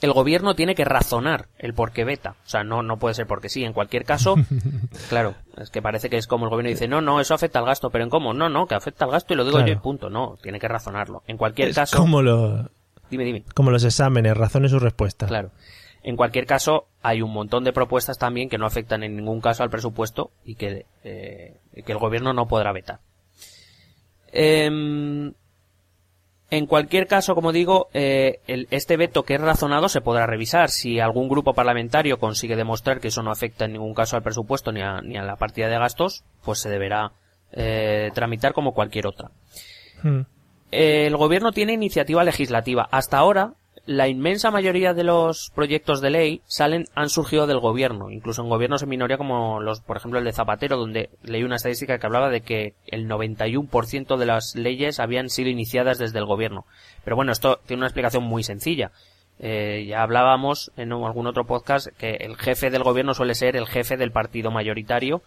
el 0.00 0.12
gobierno 0.12 0.54
tiene 0.54 0.74
que 0.74 0.84
razonar 0.84 1.48
el 1.58 1.74
por 1.74 1.92
qué 1.92 2.04
veta. 2.04 2.36
O 2.44 2.48
sea, 2.48 2.62
no, 2.62 2.82
no 2.82 2.98
puede 2.98 3.14
ser 3.14 3.26
porque 3.26 3.48
sí. 3.48 3.64
En 3.64 3.72
cualquier 3.72 4.04
caso, 4.04 4.36
claro, 5.08 5.34
es 5.56 5.70
que 5.70 5.82
parece 5.82 6.08
que 6.08 6.16
es 6.16 6.26
como 6.26 6.44
el 6.44 6.50
gobierno 6.50 6.70
dice, 6.70 6.88
no, 6.88 7.00
no, 7.00 7.20
eso 7.20 7.34
afecta 7.34 7.58
al 7.58 7.64
gasto, 7.64 7.90
pero 7.90 8.04
¿en 8.04 8.10
cómo? 8.10 8.32
No, 8.32 8.48
no, 8.48 8.66
que 8.66 8.74
afecta 8.74 9.04
al 9.04 9.10
gasto 9.10 9.34
y 9.34 9.36
lo 9.36 9.44
digo 9.44 9.60
yo 9.60 9.72
y 9.72 9.76
punto. 9.76 10.10
No, 10.10 10.38
tiene 10.42 10.60
que 10.60 10.68
razonarlo. 10.68 11.22
En 11.26 11.36
cualquier 11.36 11.74
caso. 11.74 11.96
Como 11.96 12.22
lo... 12.22 12.70
Dime, 13.10 13.24
dime. 13.24 13.44
Como 13.54 13.70
los 13.70 13.84
exámenes, 13.84 14.36
razone 14.36 14.68
su 14.68 14.78
respuesta. 14.78 15.26
Claro. 15.26 15.50
En 16.02 16.14
cualquier 16.16 16.46
caso, 16.46 16.86
hay 17.02 17.22
un 17.22 17.32
montón 17.32 17.64
de 17.64 17.72
propuestas 17.72 18.18
también 18.18 18.48
que 18.48 18.58
no 18.58 18.66
afectan 18.66 19.02
en 19.02 19.16
ningún 19.16 19.40
caso 19.40 19.62
al 19.62 19.70
presupuesto 19.70 20.30
y 20.44 20.54
que, 20.54 20.86
eh, 21.02 21.58
que 21.84 21.92
el 21.92 21.98
gobierno 21.98 22.32
no 22.32 22.46
podrá 22.46 22.72
vetar. 22.72 23.00
Eh, 24.30 25.32
en 26.50 26.66
cualquier 26.66 27.06
caso, 27.06 27.34
como 27.34 27.52
digo, 27.52 27.88
eh, 27.92 28.40
este 28.46 28.96
veto 28.96 29.22
que 29.22 29.34
es 29.34 29.40
razonado 29.40 29.88
se 29.88 30.00
podrá 30.00 30.26
revisar. 30.26 30.70
Si 30.70 30.98
algún 30.98 31.28
grupo 31.28 31.52
parlamentario 31.52 32.18
consigue 32.18 32.56
demostrar 32.56 33.00
que 33.00 33.08
eso 33.08 33.22
no 33.22 33.30
afecta 33.30 33.66
en 33.66 33.72
ningún 33.72 33.92
caso 33.92 34.16
al 34.16 34.22
presupuesto 34.22 34.72
ni 34.72 34.80
a, 34.80 35.00
ni 35.02 35.18
a 35.18 35.22
la 35.22 35.36
partida 35.36 35.68
de 35.68 35.78
gastos, 35.78 36.24
pues 36.42 36.60
se 36.60 36.70
deberá 36.70 37.12
eh, 37.52 38.10
tramitar 38.14 38.54
como 38.54 38.72
cualquier 38.72 39.06
otra. 39.06 39.30
Hmm. 40.02 40.20
el 40.70 41.16
gobierno 41.16 41.52
tiene 41.52 41.72
iniciativa 41.72 42.22
legislativa. 42.24 42.88
Hasta 42.92 43.18
ahora, 43.18 43.54
la 43.88 44.06
inmensa 44.06 44.50
mayoría 44.50 44.92
de 44.92 45.02
los 45.02 45.50
proyectos 45.54 46.02
de 46.02 46.10
ley 46.10 46.42
salen, 46.44 46.84
han 46.94 47.08
surgido 47.08 47.46
del 47.46 47.58
gobierno, 47.58 48.10
incluso 48.10 48.42
en 48.42 48.50
gobiernos 48.50 48.82
en 48.82 48.90
minoría 48.90 49.16
como 49.16 49.60
los, 49.60 49.80
por 49.80 49.96
ejemplo, 49.96 50.18
el 50.18 50.26
de 50.26 50.34
Zapatero, 50.34 50.76
donde 50.76 51.08
leí 51.22 51.42
una 51.42 51.56
estadística 51.56 51.98
que 51.98 52.04
hablaba 52.04 52.28
de 52.28 52.42
que 52.42 52.74
el 52.86 53.08
91% 53.08 54.18
de 54.18 54.26
las 54.26 54.54
leyes 54.56 55.00
habían 55.00 55.30
sido 55.30 55.48
iniciadas 55.48 55.96
desde 55.96 56.18
el 56.18 56.26
gobierno. 56.26 56.66
Pero 57.02 57.16
bueno, 57.16 57.32
esto 57.32 57.60
tiene 57.64 57.80
una 57.80 57.86
explicación 57.86 58.24
muy 58.24 58.42
sencilla. 58.42 58.92
Eh, 59.38 59.86
ya 59.88 60.02
hablábamos 60.02 60.70
en 60.76 60.92
algún 60.92 61.26
otro 61.26 61.46
podcast 61.46 61.86
que 61.86 62.16
el 62.16 62.36
jefe 62.36 62.68
del 62.68 62.82
gobierno 62.82 63.14
suele 63.14 63.34
ser 63.34 63.56
el 63.56 63.66
jefe 63.66 63.96
del 63.96 64.12
partido 64.12 64.50
mayoritario. 64.50 65.22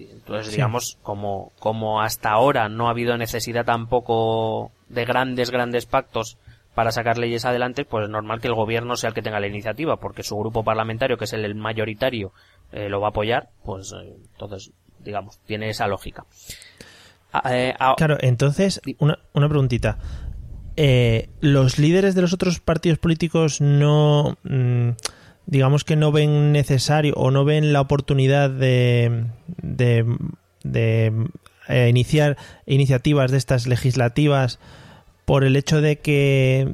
Entonces, 0.00 0.52
digamos, 0.52 0.96
como, 1.02 1.52
como 1.58 2.00
hasta 2.00 2.30
ahora 2.30 2.70
no 2.70 2.86
ha 2.86 2.92
habido 2.92 3.18
necesidad 3.18 3.66
tampoco 3.66 4.72
de 4.88 5.04
grandes, 5.04 5.50
grandes 5.50 5.84
pactos 5.84 6.38
para 6.78 6.92
sacar 6.92 7.18
leyes 7.18 7.44
adelante, 7.44 7.84
pues 7.84 8.04
es 8.04 8.08
normal 8.08 8.40
que 8.40 8.46
el 8.46 8.54
gobierno 8.54 8.94
sea 8.94 9.08
el 9.08 9.14
que 9.14 9.20
tenga 9.20 9.40
la 9.40 9.48
iniciativa, 9.48 9.96
porque 9.96 10.22
su 10.22 10.36
grupo 10.36 10.62
parlamentario, 10.62 11.16
que 11.18 11.24
es 11.24 11.32
el 11.32 11.52
mayoritario, 11.56 12.32
eh, 12.70 12.88
lo 12.88 13.00
va 13.00 13.08
a 13.08 13.10
apoyar, 13.10 13.48
pues 13.64 13.92
eh, 14.00 14.14
entonces, 14.32 14.70
digamos, 15.00 15.40
tiene 15.44 15.70
esa 15.70 15.88
lógica. 15.88 16.24
Eh, 17.50 17.74
a- 17.80 17.96
Claro, 17.96 18.16
entonces, 18.20 18.80
una, 19.00 19.18
una 19.32 19.48
preguntita. 19.48 19.98
Eh, 20.76 21.30
¿Los 21.40 21.80
líderes 21.80 22.14
de 22.14 22.22
los 22.22 22.32
otros 22.32 22.60
partidos 22.60 23.00
políticos 23.00 23.60
no, 23.60 24.38
mm, 24.44 24.90
digamos 25.46 25.82
que 25.82 25.96
no 25.96 26.12
ven 26.12 26.52
necesario 26.52 27.12
o 27.16 27.32
no 27.32 27.44
ven 27.44 27.72
la 27.72 27.80
oportunidad 27.80 28.50
de, 28.50 29.24
de, 29.60 30.16
de, 30.62 31.88
iniciar 31.88 32.36
iniciativas 32.66 33.32
de 33.32 33.38
estas 33.38 33.66
legislativas 33.66 34.60
por 35.28 35.44
el 35.44 35.56
hecho 35.56 35.82
de 35.82 35.96
que, 35.98 36.72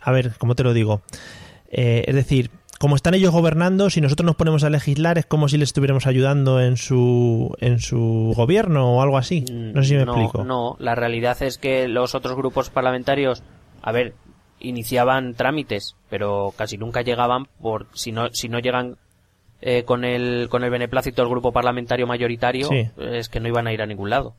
a 0.00 0.12
ver, 0.12 0.30
¿cómo 0.38 0.54
te 0.54 0.62
lo 0.62 0.72
digo? 0.72 1.02
Eh, 1.68 2.04
es 2.06 2.14
decir, 2.14 2.52
como 2.78 2.94
están 2.94 3.14
ellos 3.14 3.32
gobernando, 3.32 3.90
si 3.90 4.00
nosotros 4.00 4.24
nos 4.24 4.36
ponemos 4.36 4.62
a 4.62 4.70
legislar 4.70 5.18
es 5.18 5.26
como 5.26 5.48
si 5.48 5.58
les 5.58 5.70
estuviéramos 5.70 6.06
ayudando 6.06 6.60
en 6.60 6.76
su, 6.76 7.56
en 7.58 7.80
su 7.80 8.32
gobierno 8.36 8.94
o 8.94 9.02
algo 9.02 9.18
así. 9.18 9.44
No 9.50 9.82
sé 9.82 9.88
si 9.88 9.94
me 9.96 10.04
no, 10.04 10.12
explico. 10.12 10.44
No, 10.44 10.76
la 10.78 10.94
realidad 10.94 11.42
es 11.42 11.58
que 11.58 11.88
los 11.88 12.14
otros 12.14 12.36
grupos 12.36 12.70
parlamentarios, 12.70 13.42
a 13.82 13.90
ver, 13.90 14.14
iniciaban 14.60 15.34
trámites, 15.34 15.96
pero 16.08 16.54
casi 16.56 16.78
nunca 16.78 17.02
llegaban 17.02 17.46
por 17.60 17.88
si 17.94 18.12
no 18.12 18.28
si 18.32 18.48
no 18.48 18.60
llegan 18.60 18.96
eh, 19.60 19.82
con 19.82 20.04
el 20.04 20.46
con 20.48 20.62
el 20.62 20.70
beneplácito 20.70 21.22
del 21.22 21.30
grupo 21.32 21.50
parlamentario 21.50 22.06
mayoritario, 22.06 22.68
Sí. 22.68 22.88
es 22.96 23.28
que 23.28 23.40
no 23.40 23.48
iban 23.48 23.66
a 23.66 23.72
ir 23.72 23.82
a 23.82 23.86
ningún 23.86 24.10
lado. 24.10 24.34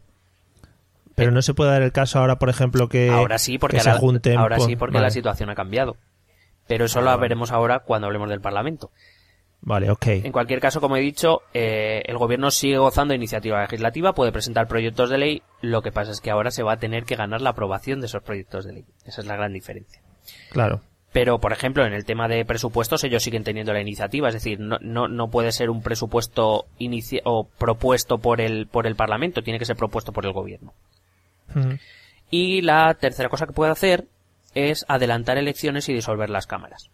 Pero 1.20 1.32
no 1.32 1.42
se 1.42 1.54
puede 1.54 1.72
dar 1.72 1.82
el 1.82 1.92
caso 1.92 2.20
ahora, 2.20 2.38
por 2.40 2.50
ejemplo, 2.50 2.88
que, 2.90 3.10
ahora 3.10 3.38
sí, 3.38 3.58
porque 3.58 3.78
que 3.78 3.84
se 3.84 3.90
ahora, 3.90 4.00
junten. 4.00 4.38
ahora 4.38 4.58
por- 4.58 4.66
sí, 4.68 4.76
porque 4.76 4.96
vale. 4.96 5.08
la 5.08 5.12
situación 5.12 5.50
ha 5.50 5.56
cambiado. 5.56 5.98
Pero 6.68 6.86
eso 6.86 7.00
Vale, 7.00 7.12
lo 7.12 7.18
veremos 7.20 7.52
ahora 7.52 7.80
cuando 7.80 8.08
hablemos 8.08 8.30
del 8.30 8.42
Parlamento. 8.42 8.92
Vale, 9.62 9.92
ok. 9.92 10.08
En 10.08 10.32
cualquier 10.32 10.60
caso, 10.62 10.80
como 10.80 10.96
he 10.96 11.02
dicho, 11.02 11.42
eh, 11.54 12.02
el 12.06 12.18
gobierno 12.18 12.50
sigue 12.52 12.78
gozando 12.78 13.12
de 13.12 13.18
iniciativa 13.18 13.60
legislativa, 13.62 14.14
puede 14.14 14.32
presentar 14.32 14.68
proyectos 14.68 15.10
de 15.10 15.18
ley, 15.18 15.42
lo 15.62 15.82
que 15.82 15.92
pasa 15.92 16.12
es 16.12 16.22
que 16.22 16.32
ahora 16.32 16.50
se 16.52 16.64
va 16.64 16.74
a 16.74 16.78
tener 16.78 17.04
que 17.04 17.16
ganar 17.16 17.42
la 17.42 17.50
aprobación 17.50 18.00
de 18.00 18.06
esos 18.06 18.24
proyectos 18.24 18.66
de 18.66 18.74
ley. 18.74 18.86
Esa 19.06 19.20
es 19.22 19.28
la 19.28 19.36
gran 19.36 19.52
diferencia. 19.52 20.02
Claro. 20.52 20.82
Pero, 21.12 21.40
por 21.40 21.52
ejemplo, 21.52 21.84
en 21.86 21.92
el 21.94 22.06
tema 22.06 22.28
de 22.28 22.46
presupuestos, 22.46 23.04
ellos 23.04 23.24
siguen 23.24 23.44
teniendo 23.44 23.74
la 23.74 23.82
iniciativa, 23.82 24.28
es 24.28 24.36
decir, 24.36 24.60
no, 24.60 24.78
no, 24.80 25.08
no 25.08 25.28
puede 25.30 25.52
ser 25.52 25.72
un 25.72 25.82
presupuesto 25.82 26.68
inici- 26.80 27.20
o 27.26 27.50
propuesto 27.58 28.20
por 28.20 28.40
el, 28.42 28.68
por 28.68 28.86
el 28.86 28.96
Parlamento, 28.96 29.42
tiene 29.42 29.58
que 29.58 29.66
ser 29.66 29.76
propuesto 29.76 30.14
por 30.14 30.26
el 30.28 30.34
gobierno. 30.34 30.74
Y 32.32 32.62
la 32.62 32.94
tercera 32.96 33.30
cosa 33.30 33.48
que 33.48 33.54
puede 33.54 33.72
hacer 33.72 34.08
es 34.56 34.86
adelantar 34.88 35.38
elecciones 35.38 35.90
y 35.90 35.94
disolver 35.94 36.30
las 36.30 36.48
cámaras. 36.48 36.90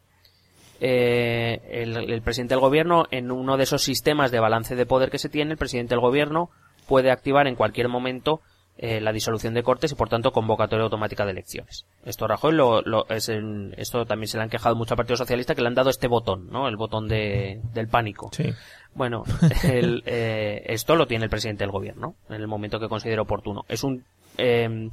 Eh, 0.82 1.62
el, 1.72 1.96
el 2.12 2.22
presidente 2.22 2.54
del 2.54 2.60
gobierno, 2.62 3.06
en 3.12 3.32
uno 3.32 3.58
de 3.58 3.64
esos 3.64 3.84
sistemas 3.84 4.32
de 4.32 4.40
balance 4.40 4.76
de 4.76 4.86
poder 4.86 5.10
que 5.10 5.20
se 5.20 5.30
tiene, 5.30 5.52
el 5.52 5.58
presidente 5.58 5.92
del 5.96 6.02
gobierno 6.02 6.50
puede 6.88 7.12
activar 7.12 7.48
en 7.48 7.56
cualquier 7.56 7.88
momento 7.88 8.42
eh, 8.78 9.00
la 9.00 9.14
disolución 9.14 9.54
de 9.54 9.64
cortes 9.64 9.94
y 9.94 9.96
por 9.96 10.10
tanto 10.10 10.32
convocatoria 10.32 10.84
automática 10.84 11.24
de 11.26 11.32
elecciones. 11.32 11.86
Esto 12.04 12.28
Rajoy 12.28 12.52
lo, 12.54 12.82
lo- 12.82 13.08
es 13.08 13.30
en- 13.30 13.74
esto 13.78 14.06
también 14.06 14.28
se 14.28 14.36
le 14.38 14.44
han 14.44 14.50
quejado 14.50 14.76
mucho 14.76 14.94
al 14.94 14.98
Partido 14.98 15.16
Socialista 15.16 15.56
que 15.56 15.62
le 15.62 15.70
han 15.70 15.76
dado 15.76 15.90
este 15.90 16.08
botón, 16.10 16.50
¿no? 16.52 16.68
El 16.68 16.76
botón 16.76 17.08
de, 17.08 17.62
del 17.74 17.88
pánico. 17.88 18.30
Sí. 18.34 18.54
Bueno, 18.94 19.24
el, 19.64 20.04
eh, 20.06 20.62
esto 20.68 20.98
lo 20.98 21.08
tiene 21.08 21.24
el 21.24 21.30
presidente 21.30 21.64
del 21.64 21.72
gobierno 21.72 22.16
en 22.30 22.36
el 22.36 22.48
momento 22.48 22.80
que 22.80 22.90
considere 22.90 23.22
oportuno. 23.22 23.64
Es 23.70 23.86
un, 23.86 24.04
eh, 24.38 24.90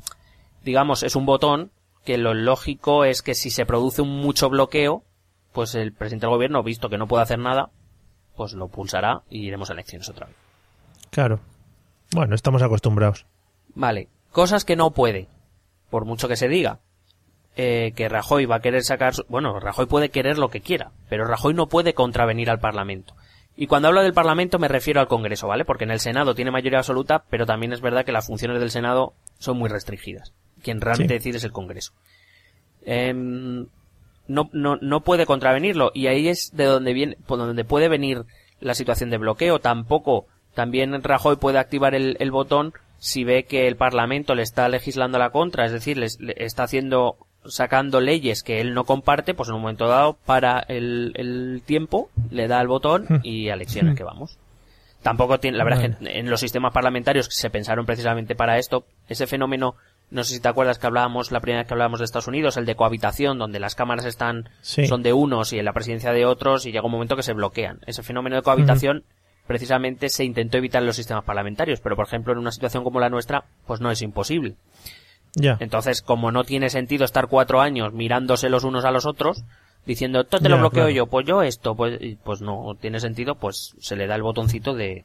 digamos, 0.64 1.02
es 1.02 1.16
un 1.16 1.26
botón 1.26 1.70
que 2.04 2.18
lo 2.18 2.34
lógico 2.34 3.04
es 3.04 3.22
que 3.22 3.34
si 3.34 3.50
se 3.50 3.64
produce 3.66 4.02
un 4.02 4.10
mucho 4.20 4.48
bloqueo, 4.50 5.02
pues 5.52 5.74
el 5.74 5.92
presidente 5.92 6.26
del 6.26 6.34
gobierno, 6.34 6.62
visto 6.62 6.88
que 6.88 6.98
no 6.98 7.06
puede 7.06 7.22
hacer 7.22 7.38
nada, 7.38 7.70
pues 8.36 8.54
lo 8.54 8.68
pulsará 8.68 9.22
y 9.30 9.46
iremos 9.46 9.70
a 9.70 9.74
elecciones 9.74 10.08
otra 10.08 10.26
vez. 10.26 10.36
Claro. 11.10 11.40
Bueno, 12.14 12.34
estamos 12.34 12.62
acostumbrados. 12.62 13.26
Vale, 13.74 14.08
cosas 14.32 14.64
que 14.64 14.76
no 14.76 14.90
puede, 14.90 15.28
por 15.90 16.04
mucho 16.04 16.28
que 16.28 16.36
se 16.36 16.48
diga. 16.48 16.80
Eh, 17.54 17.92
que 17.94 18.08
Rajoy 18.08 18.46
va 18.46 18.56
a 18.56 18.60
querer 18.60 18.82
sacar, 18.82 19.14
su- 19.14 19.26
bueno, 19.28 19.60
Rajoy 19.60 19.84
puede 19.84 20.08
querer 20.08 20.38
lo 20.38 20.48
que 20.48 20.62
quiera, 20.62 20.90
pero 21.10 21.26
Rajoy 21.26 21.52
no 21.52 21.66
puede 21.68 21.92
contravenir 21.92 22.48
al 22.48 22.60
Parlamento. 22.60 23.14
Y 23.54 23.66
cuando 23.66 23.88
hablo 23.88 24.02
del 24.02 24.14
Parlamento 24.14 24.58
me 24.58 24.68
refiero 24.68 25.00
al 25.00 25.06
Congreso, 25.06 25.48
¿vale? 25.48 25.66
Porque 25.66 25.84
en 25.84 25.90
el 25.90 26.00
Senado 26.00 26.34
tiene 26.34 26.50
mayoría 26.50 26.78
absoluta, 26.78 27.24
pero 27.28 27.44
también 27.44 27.74
es 27.74 27.82
verdad 27.82 28.06
que 28.06 28.12
las 28.12 28.26
funciones 28.26 28.58
del 28.58 28.70
Senado 28.70 29.12
son 29.42 29.58
muy 29.58 29.68
restringidas. 29.68 30.32
Quien 30.62 30.80
realmente 30.80 31.14
Sí. 31.14 31.18
decide 31.18 31.36
es 31.38 31.44
el 31.44 31.52
Congreso. 31.52 31.92
Em, 32.84 33.66
no, 34.28 34.48
no, 34.52 34.76
no 34.80 35.00
puede 35.00 35.26
contravenirlo 35.26 35.90
y 35.94 36.06
ahí 36.06 36.28
es 36.28 36.50
de 36.54 36.64
donde 36.64 36.92
viene, 36.92 37.16
por 37.26 37.38
donde 37.38 37.64
puede 37.64 37.88
venir 37.88 38.24
la 38.60 38.74
situación 38.74 39.10
de 39.10 39.18
bloqueo. 39.18 39.58
Tampoco, 39.60 40.26
también 40.54 41.02
Rajoy 41.02 41.36
puede 41.36 41.58
activar 41.58 41.94
el, 41.94 42.16
el 42.20 42.30
botón 42.30 42.72
si 42.98 43.24
ve 43.24 43.44
que 43.44 43.66
el 43.66 43.76
Parlamento 43.76 44.34
le 44.34 44.42
está 44.42 44.68
legislando 44.68 45.16
a 45.16 45.20
la 45.20 45.30
contra, 45.30 45.66
es 45.66 45.72
decir, 45.72 45.96
les- 45.98 46.20
le 46.20 46.34
está 46.36 46.62
haciendo, 46.64 47.16
sacando 47.44 48.00
leyes 48.00 48.44
que 48.44 48.60
él 48.60 48.74
no 48.74 48.84
comparte, 48.84 49.34
pues 49.34 49.48
en 49.48 49.56
un 49.56 49.62
momento 49.62 49.88
dado 49.88 50.14
para 50.24 50.60
el, 50.60 51.12
el 51.16 51.62
tiempo, 51.66 52.10
le 52.30 52.46
da 52.46 52.60
el 52.60 52.68
botón 52.68 53.06
y 53.24 53.48
a 53.48 53.54
elecciones 53.54 53.96
que 53.96 54.04
vamos. 54.04 54.38
Tampoco 55.02 55.38
tiene, 55.40 55.58
la 55.58 55.64
verdad 55.64 55.84
es 55.84 55.96
que 55.96 56.18
en 56.18 56.30
los 56.30 56.40
sistemas 56.40 56.72
parlamentarios 56.72 57.28
que 57.28 57.34
se 57.34 57.50
pensaron 57.50 57.84
precisamente 57.86 58.34
para 58.36 58.58
esto, 58.58 58.84
ese 59.08 59.26
fenómeno, 59.26 59.74
no 60.10 60.22
sé 60.22 60.34
si 60.34 60.40
te 60.40 60.48
acuerdas 60.48 60.78
que 60.78 60.86
hablábamos 60.86 61.32
la 61.32 61.40
primera 61.40 61.62
vez 61.62 61.68
que 61.68 61.74
hablábamos 61.74 61.98
de 61.98 62.04
Estados 62.04 62.28
Unidos, 62.28 62.56
el 62.56 62.66
de 62.66 62.76
cohabitación, 62.76 63.38
donde 63.38 63.58
las 63.58 63.74
cámaras 63.74 64.04
están, 64.04 64.48
Sí. 64.60 64.86
son 64.86 65.02
de 65.02 65.12
unos 65.12 65.52
y 65.52 65.58
en 65.58 65.64
la 65.64 65.72
presidencia 65.72 66.12
de 66.12 66.24
otros 66.24 66.66
y 66.66 66.72
llega 66.72 66.84
un 66.86 66.92
momento 66.92 67.16
que 67.16 67.22
se 67.24 67.32
bloquean. 67.32 67.80
Ese 67.86 68.02
fenómeno 68.04 68.36
de 68.36 68.42
cohabitación 68.42 69.04
precisamente 69.46 70.08
se 70.08 70.24
intentó 70.24 70.58
evitar 70.58 70.82
en 70.82 70.86
los 70.86 70.96
sistemas 70.96 71.24
parlamentarios, 71.24 71.80
pero 71.80 71.96
por 71.96 72.06
ejemplo 72.06 72.32
en 72.32 72.38
una 72.38 72.52
situación 72.52 72.84
como 72.84 73.00
la 73.00 73.10
nuestra, 73.10 73.44
pues 73.66 73.80
no 73.80 73.90
es 73.90 74.02
imposible. 74.02 74.54
Ya. 75.34 75.56
Entonces, 75.60 76.02
como 76.02 76.30
no 76.30 76.44
tiene 76.44 76.68
sentido 76.70 77.04
estar 77.04 77.26
cuatro 77.26 77.60
años 77.60 77.92
mirándose 77.92 78.50
los 78.50 78.64
unos 78.64 78.84
a 78.84 78.90
los 78.90 79.06
otros, 79.06 79.42
diciendo, 79.86 80.24
todo 80.24 80.40
te 80.40 80.48
lo 80.48 80.56
Ya, 80.56 80.60
bloqueo 80.60 80.82
claro. 80.84 80.90
yo, 80.94 81.06
pues 81.06 81.26
yo 81.26 81.42
esto, 81.42 81.74
pues, 81.74 81.98
pues 82.24 82.40
no 82.40 82.74
tiene 82.80 83.00
sentido, 83.00 83.34
pues 83.36 83.74
se 83.80 83.96
le 83.96 84.06
da 84.06 84.14
el 84.14 84.22
botoncito 84.22 84.74
de, 84.74 85.04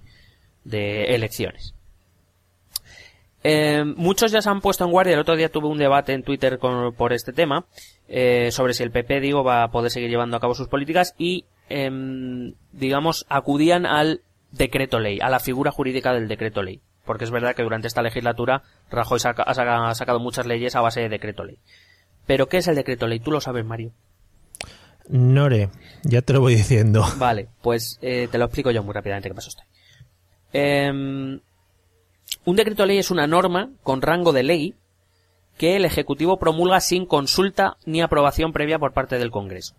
de 0.63 1.15
elecciones. 1.15 1.73
Eh, 3.43 3.83
muchos 3.95 4.31
ya 4.31 4.41
se 4.41 4.49
han 4.49 4.61
puesto 4.61 4.83
en 4.83 4.91
guardia. 4.91 5.13
El 5.13 5.19
otro 5.19 5.35
día 5.35 5.49
tuve 5.49 5.67
un 5.67 5.77
debate 5.77 6.13
en 6.13 6.23
Twitter 6.23 6.57
con- 6.59 6.93
por 6.93 7.13
este 7.13 7.33
tema 7.33 7.65
eh, 8.09 8.49
sobre 8.51 8.73
si 8.73 8.83
el 8.83 8.91
PP, 8.91 9.19
digo, 9.21 9.43
va 9.43 9.63
a 9.63 9.71
poder 9.71 9.91
seguir 9.91 10.09
llevando 10.09 10.35
a 10.37 10.39
cabo 10.39 10.53
sus 10.55 10.67
políticas 10.67 11.13
y, 11.17 11.45
em, 11.69 12.53
digamos, 12.71 13.25
acudían 13.29 13.85
al 13.85 14.21
decreto 14.51 14.99
ley, 14.99 15.19
a 15.21 15.29
la 15.29 15.39
figura 15.39 15.71
jurídica 15.71 16.13
del 16.13 16.27
decreto 16.27 16.63
ley. 16.63 16.81
Porque 17.05 17.23
es 17.23 17.31
verdad 17.31 17.55
que 17.55 17.63
durante 17.63 17.87
esta 17.87 18.01
legislatura 18.01 18.63
Rajoy 18.89 19.19
saca- 19.19 19.43
ha 19.43 19.93
sacado 19.95 20.19
muchas 20.19 20.45
leyes 20.45 20.75
a 20.75 20.81
base 20.81 21.01
de 21.01 21.09
decreto 21.09 21.43
ley. 21.45 21.57
Pero 22.25 22.47
¿qué 22.49 22.57
es 22.57 22.67
el 22.67 22.75
decreto 22.75 23.07
ley? 23.07 23.19
Tú 23.19 23.31
lo 23.31 23.39
sabes, 23.39 23.63
Mario. 23.65 23.91
Nore, 25.09 25.69
ya 26.03 26.21
te 26.21 26.33
lo 26.33 26.41
voy 26.41 26.55
diciendo. 26.55 27.05
Vale, 27.17 27.47
pues 27.61 27.97
eh, 28.01 28.27
te 28.31 28.37
lo 28.37 28.45
explico 28.45 28.71
yo 28.71 28.83
muy 28.83 28.93
rápidamente 28.93 29.29
qué 29.29 29.35
pasó 29.35 29.49
esto. 29.49 29.63
Em, 30.53 31.39
un 32.45 32.55
decreto 32.55 32.85
ley 32.85 32.97
es 32.97 33.11
una 33.11 33.27
norma 33.27 33.69
con 33.83 34.01
rango 34.01 34.33
de 34.33 34.43
ley 34.43 34.75
que 35.57 35.75
el 35.75 35.85
Ejecutivo 35.85 36.37
promulga 36.37 36.79
sin 36.79 37.05
consulta 37.05 37.77
ni 37.85 38.01
aprobación 38.01 38.53
previa 38.53 38.79
por 38.79 38.93
parte 38.93 39.17
del 39.17 39.31
Congreso. 39.31 39.75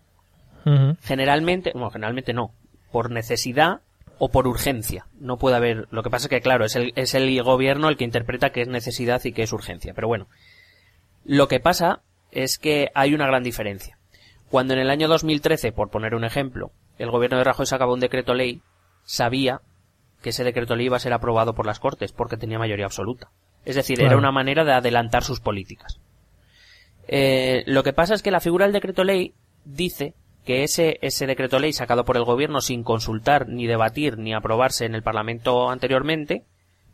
Generalmente, 1.01 1.71
bueno, 1.73 1.89
generalmente 1.89 2.31
no, 2.31 2.53
por 2.91 3.09
necesidad 3.09 3.81
o 4.19 4.29
por 4.29 4.45
urgencia. 4.45 5.07
No 5.19 5.37
puede 5.37 5.55
haber, 5.55 5.87
lo 5.89 6.03
que 6.03 6.11
pasa 6.11 6.27
es 6.27 6.29
que 6.29 6.41
claro, 6.41 6.65
es 6.65 6.75
el, 6.75 6.93
es 6.95 7.15
el 7.15 7.41
gobierno 7.41 7.89
el 7.89 7.97
que 7.97 8.03
interpreta 8.03 8.51
que 8.51 8.61
es 8.61 8.67
necesidad 8.67 9.23
y 9.23 9.31
que 9.31 9.41
es 9.41 9.53
urgencia. 9.53 9.93
Pero 9.95 10.07
bueno, 10.07 10.27
lo 11.25 11.47
que 11.47 11.59
pasa 11.59 12.01
es 12.31 12.59
que 12.59 12.91
hay 12.93 13.15
una 13.15 13.25
gran 13.25 13.41
diferencia. 13.41 13.98
Cuando 14.49 14.73
en 14.73 14.79
el 14.79 14.89
año 14.89 15.07
2013, 15.07 15.71
por 15.71 15.89
poner 15.89 16.15
un 16.15 16.23
ejemplo, 16.23 16.71
el 16.97 17.11
gobierno 17.11 17.37
de 17.37 17.43
Rajoy 17.43 17.65
sacaba 17.65 17.93
un 17.93 17.99
decreto 17.99 18.33
ley, 18.33 18.61
sabía 19.03 19.61
que 20.21 20.29
ese 20.31 20.43
decreto 20.43 20.75
ley 20.75 20.87
iba 20.87 20.97
a 20.97 21.01
ser 21.01 21.13
aprobado 21.13 21.53
por 21.53 21.65
las 21.65 21.79
Cortes 21.79 22.11
porque 22.11 22.37
tenía 22.37 22.59
mayoría 22.59 22.85
absoluta. 22.85 23.29
Es 23.65 23.75
decir, 23.75 23.97
Claro. 23.97 24.11
era 24.11 24.17
una 24.17 24.31
manera 24.31 24.63
de 24.65 24.73
adelantar 24.73 25.23
sus 25.23 25.39
políticas. 25.39 25.99
Eh, 27.07 27.63
lo 27.65 27.83
que 27.83 27.93
pasa 27.93 28.13
es 28.13 28.21
que 28.21 28.31
la 28.31 28.39
figura 28.39 28.65
del 28.65 28.73
decreto 28.73 29.03
ley 29.03 29.33
dice 29.65 30.13
que 30.45 30.63
ese, 30.63 30.97
ese 31.01 31.27
decreto 31.27 31.59
ley 31.59 31.73
sacado 31.73 32.05
por 32.05 32.17
el 32.17 32.23
gobierno 32.23 32.61
sin 32.61 32.83
consultar, 32.83 33.47
ni 33.47 33.67
debatir, 33.67 34.17
ni 34.17 34.33
aprobarse 34.33 34.85
en 34.85 34.95
el 34.95 35.03
Parlamento 35.03 35.69
anteriormente, 35.69 36.43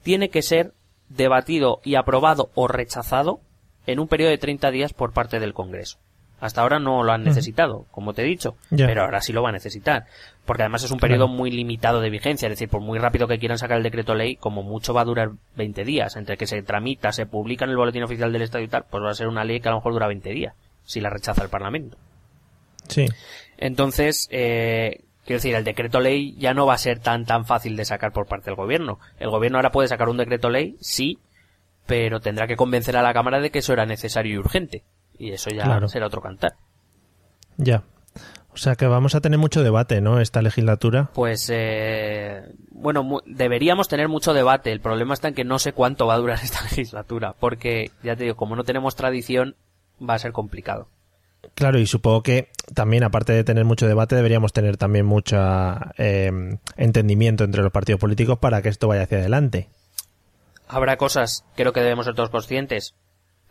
tiene 0.04 0.30
que 0.30 0.42
ser 0.42 0.74
debatido 1.10 1.80
y 1.84 1.96
aprobado 1.96 2.50
o 2.56 2.68
rechazado 2.68 3.40
en 3.88 4.00
un 4.00 4.08
periodo 4.08 4.32
de 4.32 4.38
30 4.38 4.72
días 4.72 4.94
por 4.94 5.14
parte 5.14 5.40
del 5.40 5.54
Congreso. 5.54 6.00
Hasta 6.40 6.62
ahora 6.62 6.80
no 6.80 7.04
lo 7.04 7.12
han 7.14 7.24
necesitado, 7.24 7.86
como 7.92 8.14
te 8.14 8.22
he 8.22 8.26
dicho, 8.26 8.56
pero 8.70 9.04
ahora 9.04 9.22
sí 9.22 9.32
lo 9.34 9.42
va 9.42 9.50
a 9.50 9.54
necesitar. 9.54 10.06
Porque 10.46 10.64
además 10.64 10.84
es 10.84 10.92
un 10.92 10.98
Claro. 11.00 11.12
periodo 11.14 11.28
muy 11.30 11.50
limitado 11.50 12.02
de 12.02 12.10
vigencia, 12.10 12.48
es 12.48 12.52
decir, 12.52 12.70
por 12.70 12.82
muy 12.82 13.00
rápido 13.00 13.28
que 13.28 13.40
quieran 13.40 13.58
sacar 13.58 13.78
el 13.78 13.84
decreto 13.84 14.14
ley, 14.16 14.36
como 14.36 14.62
mucho 14.62 14.94
va 14.94 15.02
a 15.02 15.06
durar 15.06 15.32
20 15.56 15.86
días. 15.86 16.16
Entre 16.18 16.38
que 16.38 16.46
se 16.46 16.62
tramita, 16.62 17.12
se 17.14 17.26
publica 17.26 17.64
en 17.66 17.72
el 17.72 17.78
boletín 17.78 18.04
oficial 18.04 18.32
del 18.34 18.42
Estado 18.44 18.64
y 18.64 18.68
tal, 18.68 18.86
pues 18.90 19.02
va 19.04 19.10
a 19.12 19.16
ser 19.16 19.28
una 19.28 19.44
ley 19.46 19.60
que 19.62 19.70
a 19.70 19.72
lo 19.72 19.78
mejor 19.78 19.94
dura 19.94 20.08
20 20.08 20.30
días, 20.32 20.54
si 20.84 21.00
la 21.02 21.10
rechaza 21.10 21.42
el 21.42 21.50
Parlamento. 21.50 21.98
Sí. 22.90 23.08
Entonces, 23.58 24.28
eh, 24.32 25.02
quiero 25.26 25.38
decir, 25.38 25.56
el 25.56 25.64
decreto 25.64 26.00
ley 26.00 26.36
ya 26.38 26.54
no 26.54 26.66
va 26.66 26.74
a 26.76 26.78
ser 26.78 27.00
tan 27.00 27.26
tan 27.26 27.46
fácil 27.46 27.76
de 27.78 27.86
sacar 27.86 28.12
por 28.12 28.28
parte 28.28 28.46
del 28.52 28.56
gobierno. 28.56 29.00
El 29.20 29.30
gobierno 29.30 29.58
ahora 29.58 29.72
puede 29.72 29.88
sacar 29.88 30.10
un 30.10 30.18
decreto 30.18 30.50
ley, 30.50 30.76
sí, 30.82 31.18
pero 31.88 32.20
tendrá 32.20 32.46
que 32.48 32.56
convencer 32.58 32.98
a 32.98 33.02
la 33.02 33.14
Cámara 33.14 33.40
de 33.40 33.52
que 33.52 33.60
eso 33.60 33.74
era 33.74 33.86
necesario 33.86 34.34
y 34.36 34.38
urgente. 34.38 34.84
Y 35.18 35.32
eso 35.32 35.50
ya 35.50 35.88
será 35.88 36.08
otro 36.08 36.22
cantar. 36.22 36.54
Ya. 37.58 37.84
O 38.56 38.58
sea 38.58 38.76
que 38.76 38.88
vamos 38.88 39.16
a 39.16 39.22
tener 39.22 39.38
mucho 39.38 39.64
debate, 39.64 40.00
¿no? 40.00 40.22
Esta 40.22 40.42
legislatura. 40.42 41.10
Pues, 41.14 41.50
eh, 41.54 42.42
bueno, 42.70 43.20
deberíamos 43.26 43.90
tener 43.90 44.08
mucho 44.08 44.34
debate. 44.34 44.72
El 44.72 44.80
problema 44.80 45.14
está 45.14 45.28
en 45.28 45.34
que 45.34 45.44
no 45.44 45.60
sé 45.60 45.74
cuánto 45.74 46.08
va 46.08 46.14
a 46.14 46.18
durar 46.18 46.40
esta 46.44 46.64
legislatura. 46.64 47.36
Porque, 47.38 47.92
ya 48.02 48.16
te 48.16 48.24
digo, 48.24 48.38
como 48.38 48.56
no 48.56 48.64
tenemos 48.64 48.96
tradición, 48.96 49.56
va 50.02 50.14
a 50.14 50.20
ser 50.20 50.32
complicado. 50.32 50.88
Claro, 51.54 51.80
y 51.80 51.86
supongo 51.86 52.24
que 52.24 52.50
también, 52.74 53.04
aparte 53.04 53.34
de 53.34 53.44
tener 53.44 53.66
mucho 53.66 53.88
debate, 53.88 54.16
deberíamos 54.16 54.54
tener 54.54 54.78
también 54.78 55.06
mucho 55.06 55.38
eh, 55.98 56.32
entendimiento 56.78 57.44
entre 57.44 57.62
los 57.62 57.74
partidos 57.74 58.00
políticos 58.00 58.40
para 58.40 58.62
que 58.62 58.70
esto 58.70 58.88
vaya 58.88 59.04
hacia 59.04 59.20
adelante. 59.20 59.68
Habrá 60.68 60.96
cosas, 60.98 61.46
creo 61.56 61.74
que 61.74 61.82
debemos 61.82 62.06
ser 62.06 62.16
todos 62.16 62.30
conscientes, 62.30 62.96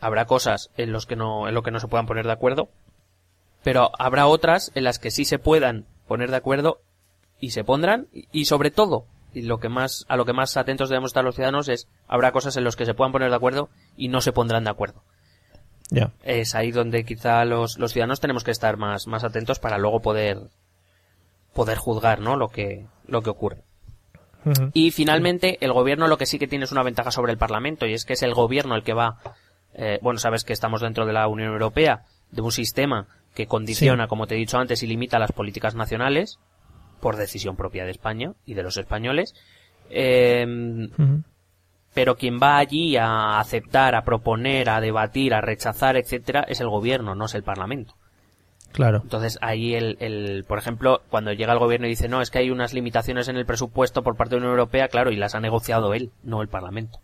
habrá 0.04 0.26
cosas 0.26 0.70
en 0.76 0.92
los 0.92 1.06
que 1.06 1.16
no, 1.16 1.48
en 1.48 1.54
lo 1.54 1.62
que 1.62 1.70
no 1.70 1.80
se 1.80 1.88
puedan 1.88 2.04
poner 2.04 2.26
de 2.26 2.32
acuerdo, 2.32 2.68
pero 3.62 3.90
habrá 3.98 4.26
otras 4.26 4.70
en 4.74 4.84
las 4.84 4.98
que 4.98 5.10
sí 5.10 5.24
se 5.24 5.38
puedan 5.38 5.86
poner 6.06 6.30
de 6.30 6.36
acuerdo 6.36 6.82
y 7.40 7.52
se 7.52 7.64
pondrán, 7.64 8.08
y 8.12 8.44
sobre 8.44 8.70
todo, 8.70 9.06
y 9.32 9.42
lo 9.42 9.60
que 9.60 9.70
más, 9.70 10.04
a 10.08 10.16
lo 10.16 10.26
que 10.26 10.34
más 10.34 10.58
atentos 10.58 10.90
debemos 10.90 11.08
estar 11.08 11.24
los 11.24 11.34
ciudadanos 11.34 11.68
es, 11.68 11.88
habrá 12.06 12.32
cosas 12.32 12.54
en 12.58 12.64
las 12.64 12.76
que 12.76 12.84
se 12.84 12.92
puedan 12.92 13.12
poner 13.12 13.30
de 13.30 13.36
acuerdo 13.36 13.70
y 13.96 14.08
no 14.08 14.20
se 14.20 14.32
pondrán 14.32 14.64
de 14.64 14.70
acuerdo. 14.70 15.02
Ya. 15.88 16.12
Es 16.22 16.54
ahí 16.54 16.70
donde 16.70 17.04
quizá 17.04 17.46
los, 17.46 17.78
los 17.78 17.92
ciudadanos 17.92 18.20
tenemos 18.20 18.44
que 18.44 18.50
estar 18.50 18.76
más, 18.76 19.06
más 19.06 19.24
atentos 19.24 19.58
para 19.58 19.78
luego 19.78 20.00
poder, 20.00 20.50
poder 21.54 21.78
juzgar, 21.78 22.20
¿no? 22.20 22.36
Lo 22.36 22.48
que, 22.48 22.86
lo 23.06 23.22
que 23.22 23.30
ocurre. 23.30 23.62
Y 24.74 24.90
finalmente, 24.90 25.56
el 25.62 25.72
gobierno 25.72 26.06
lo 26.06 26.18
que 26.18 26.26
sí 26.26 26.38
que 26.38 26.46
tiene 26.46 26.66
es 26.66 26.72
una 26.72 26.82
ventaja 26.82 27.10
sobre 27.10 27.32
el 27.32 27.38
Parlamento, 27.38 27.86
y 27.86 27.94
es 27.94 28.04
que 28.04 28.12
es 28.12 28.22
el 28.22 28.34
gobierno 28.34 28.74
el 28.74 28.82
que 28.82 28.92
va, 28.92 29.16
eh, 29.74 29.98
bueno, 30.02 30.18
sabes 30.18 30.44
que 30.44 30.52
estamos 30.52 30.80
dentro 30.80 31.06
de 31.06 31.12
la 31.12 31.28
Unión 31.28 31.52
Europea, 31.52 32.04
de 32.30 32.42
un 32.42 32.52
sistema 32.52 33.06
que 33.34 33.46
condiciona, 33.46 34.06
como 34.06 34.26
te 34.26 34.34
he 34.34 34.38
dicho 34.38 34.58
antes, 34.58 34.82
y 34.82 34.86
limita 34.86 35.18
las 35.18 35.32
políticas 35.32 35.74
nacionales, 35.74 36.38
por 37.00 37.16
decisión 37.16 37.56
propia 37.56 37.84
de 37.84 37.90
España 37.90 38.32
y 38.46 38.54
de 38.54 38.62
los 38.62 38.76
españoles. 38.76 39.34
Em, 39.90 40.90
pero 41.92 42.16
quien 42.16 42.38
va 42.40 42.58
allí 42.58 42.96
a 42.96 43.38
aceptar, 43.38 43.94
a 43.94 44.04
proponer, 44.04 44.70
a 44.70 44.80
debatir, 44.80 45.34
a 45.34 45.40
rechazar, 45.40 45.96
etcétera, 45.96 46.44
es 46.48 46.60
el 46.60 46.68
gobierno, 46.68 47.14
no 47.14 47.26
es 47.26 47.34
el 47.34 47.42
Parlamento. 47.42 47.94
Claro. 48.72 49.00
Entonces 49.02 49.38
ahí 49.40 49.74
el, 49.74 49.96
el, 50.00 50.44
por 50.44 50.58
ejemplo, 50.58 51.02
cuando 51.08 51.32
llega 51.32 51.52
el 51.52 51.60
gobierno 51.60 51.86
y 51.86 51.90
dice 51.90 52.08
no, 52.08 52.20
es 52.20 52.30
que 52.30 52.38
hay 52.38 52.50
unas 52.50 52.74
limitaciones 52.74 53.28
en 53.28 53.36
el 53.36 53.46
presupuesto 53.46 54.02
por 54.02 54.16
parte 54.16 54.34
de 54.34 54.40
la 54.40 54.46
Unión 54.46 54.58
Europea, 54.58 54.88
claro, 54.88 55.12
y 55.12 55.16
las 55.16 55.36
ha 55.36 55.40
negociado 55.40 55.94
él, 55.94 56.10
no 56.24 56.42
el 56.42 56.48
Parlamento. 56.48 56.98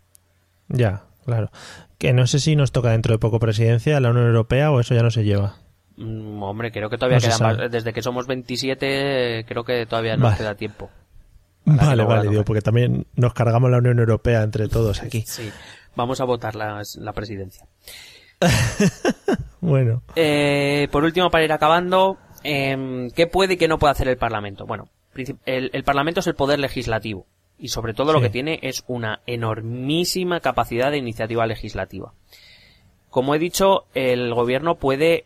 Ya, 0.67 1.03
claro. 1.25 1.51
Que 1.97 2.13
no 2.13 2.27
sé 2.27 2.39
si 2.39 2.55
nos 2.55 2.71
toca 2.71 2.91
dentro 2.91 3.13
de 3.13 3.19
poco 3.19 3.39
presidencia 3.39 3.99
la 3.99 4.09
Unión 4.09 4.27
Europea 4.27 4.71
o 4.71 4.79
eso 4.79 4.93
ya 4.95 5.03
no 5.03 5.11
se 5.11 5.23
lleva. 5.23 5.55
Mm, 5.97 6.41
hombre, 6.41 6.71
creo 6.71 6.89
que 6.89 6.97
todavía 6.97 7.19
queda 7.19 7.37
más. 7.39 7.71
Desde 7.71 7.93
que 7.93 8.01
somos 8.01 8.27
27, 8.27 9.45
creo 9.47 9.63
que 9.63 9.85
todavía 9.85 10.17
nos 10.17 10.35
queda 10.35 10.55
tiempo. 10.55 10.89
Vale, 11.63 12.03
vale, 12.03 12.29
digo, 12.29 12.43
porque 12.43 12.61
también 12.61 13.05
nos 13.15 13.33
cargamos 13.33 13.69
la 13.69 13.77
Unión 13.77 13.99
Europea 13.99 14.43
entre 14.43 14.67
todos 14.67 15.01
aquí. 15.01 15.23
Sí, 15.27 15.51
vamos 15.95 16.21
a 16.21 16.25
votar 16.25 16.55
la, 16.55 16.81
la 16.97 17.13
presidencia. 17.13 17.67
bueno. 19.61 20.01
Eh, 20.15 20.87
por 20.91 21.03
último, 21.03 21.29
para 21.29 21.45
ir 21.45 21.51
acabando, 21.51 22.17
eh, 22.43 23.09
¿qué 23.15 23.27
puede 23.27 23.53
y 23.53 23.57
qué 23.57 23.67
no 23.67 23.77
puede 23.77 23.91
hacer 23.91 24.07
el 24.07 24.17
Parlamento? 24.17 24.65
Bueno, 24.65 24.89
el, 25.45 25.83
Parlamento 25.83 26.21
es 26.21 26.27
el 26.27 26.35
poder 26.35 26.59
legislativo 26.59 27.27
y 27.61 27.69
sobre 27.69 27.93
todo 27.93 28.11
lo 28.11 28.21
que 28.21 28.29
tiene 28.29 28.59
es 28.63 28.83
una 28.87 29.21
enormísima 29.27 30.39
capacidad 30.39 30.91
de 30.91 30.97
iniciativa 30.97 31.45
legislativa. 31.45 32.13
Como 33.09 33.35
he 33.35 33.39
dicho, 33.39 33.85
el 33.93 34.33
gobierno 34.33 34.75
puede 34.75 35.25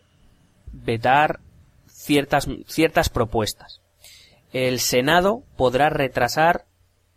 vetar 0.71 1.39
ciertas, 1.87 2.47
ciertas 2.67 3.09
propuestas. 3.09 3.81
El 4.51 4.79
Senado 4.79 5.43
podrá 5.55 5.89
retrasar, 5.89 6.65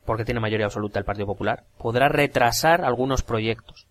porque 0.05 0.25
tiene 0.25 0.41
mayoría 0.41 0.67
absoluta 0.67 0.99
el 0.99 1.05
Partido 1.05 1.27
Popular, 1.27 1.65
podrá 1.79 2.09
retrasar 2.09 2.85
algunos 2.85 3.23
proyectos. 3.23 3.87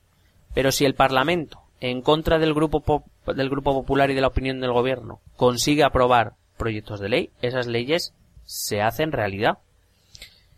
Pero 0.53 0.71
si 0.71 0.85
el 0.85 0.95
Parlamento 0.95 1.61
en 1.79 2.01
contra 2.01 2.39
del 2.39 2.53
grupo, 2.53 3.03
del 3.27 3.49
grupo 3.49 3.73
popular 3.73 4.09
y 4.09 4.15
de 4.15 4.21
la 4.21 4.27
opinión 4.27 4.59
del 4.59 4.71
gobierno 4.71 5.19
consigue 5.35 5.83
aprobar 5.83 6.33
proyectos 6.57 6.99
de 6.99 7.09
ley, 7.09 7.29
esas 7.41 7.67
leyes 7.67 8.13
se 8.45 8.81
hacen 8.81 9.11
realidad. 9.11 9.59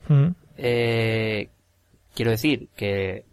Mm. 0.07 0.30
Eh, 0.62 1.49
quiero 2.14 2.32
decir 2.32 2.68
que 2.76 3.24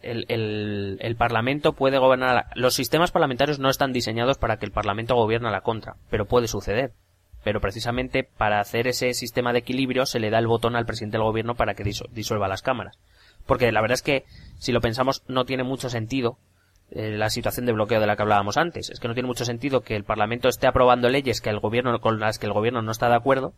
el, 0.00 0.98
el, 1.00 1.16
Parlamento 1.16 1.72
puede 1.72 1.98
gobernar. 1.98 2.46
Los 2.54 2.74
sistemas 2.74 3.10
parlamentarios 3.10 3.58
no 3.58 3.68
están 3.68 3.92
diseñados 3.92 4.38
para 4.38 4.58
que 4.58 4.66
el 4.66 4.70
Parlamento 4.70 5.16
gobierne 5.16 5.48
a 5.48 5.52
la 5.52 5.62
contra, 5.62 5.96
pero 6.08 6.26
puede 6.26 6.46
suceder. 6.46 6.92
Pero 7.42 7.60
precisamente 7.60 8.22
para 8.22 8.60
hacer 8.60 8.86
ese 8.86 9.12
sistema 9.14 9.52
de 9.52 9.60
equilibrio 9.60 10.06
se 10.06 10.20
le 10.20 10.30
da 10.30 10.38
el 10.38 10.46
botón 10.46 10.76
al 10.76 10.86
presidente 10.86 11.16
del 11.16 11.24
gobierno 11.24 11.56
para 11.56 11.74
que 11.74 11.84
disuelva 11.84 12.48
las 12.48 12.62
cámaras. 12.62 12.96
Porque 13.44 13.72
la 13.72 13.80
verdad 13.80 13.94
es 13.94 14.02
que, 14.02 14.24
si 14.58 14.70
lo 14.70 14.80
pensamos, 14.80 15.24
no 15.26 15.44
tiene 15.44 15.64
mucho 15.64 15.88
sentido 15.88 16.38
eh, 16.92 17.16
la 17.16 17.30
situación 17.30 17.66
de 17.66 17.72
bloqueo 17.72 18.00
de 18.00 18.06
la 18.06 18.14
que 18.14 18.22
hablábamos 18.22 18.56
antes. 18.56 18.90
Es 18.90 19.00
que 19.00 19.08
no 19.08 19.14
tiene 19.14 19.26
mucho 19.26 19.44
sentido 19.44 19.80
que 19.80 19.96
el 19.96 20.04
Parlamento 20.04 20.48
esté 20.48 20.68
aprobando 20.68 21.08
leyes 21.08 21.40
que 21.40 21.50
el 21.50 21.58
gobierno, 21.58 22.00
con 22.00 22.20
las 22.20 22.38
que 22.38 22.46
el 22.46 22.52
gobierno 22.52 22.82
no 22.82 22.92
está 22.92 23.08
de 23.08 23.16
acuerdo, 23.16 23.52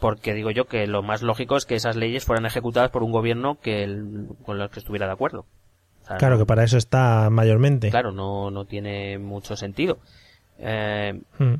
porque 0.00 0.34
digo 0.34 0.50
yo 0.50 0.66
que 0.66 0.86
lo 0.86 1.02
más 1.02 1.22
lógico 1.22 1.56
es 1.56 1.64
que 1.64 1.74
esas 1.74 1.96
leyes 1.96 2.24
fueran 2.24 2.46
ejecutadas 2.46 2.90
por 2.90 3.02
un 3.02 3.12
gobierno 3.12 3.58
que 3.60 3.86
con 4.44 4.58
los 4.58 4.70
que 4.70 4.80
estuviera 4.80 5.06
de 5.06 5.12
acuerdo. 5.12 5.46
claro, 6.18 6.38
que 6.38 6.46
para 6.46 6.64
eso 6.64 6.76
está 6.76 7.30
mayormente. 7.30 7.90
Claro, 7.90 8.12
no, 8.12 8.50
no 8.50 8.64
tiene 8.64 9.18
mucho 9.18 9.56
sentido. 9.56 9.98
Eh, 10.58 11.20
hmm. 11.38 11.54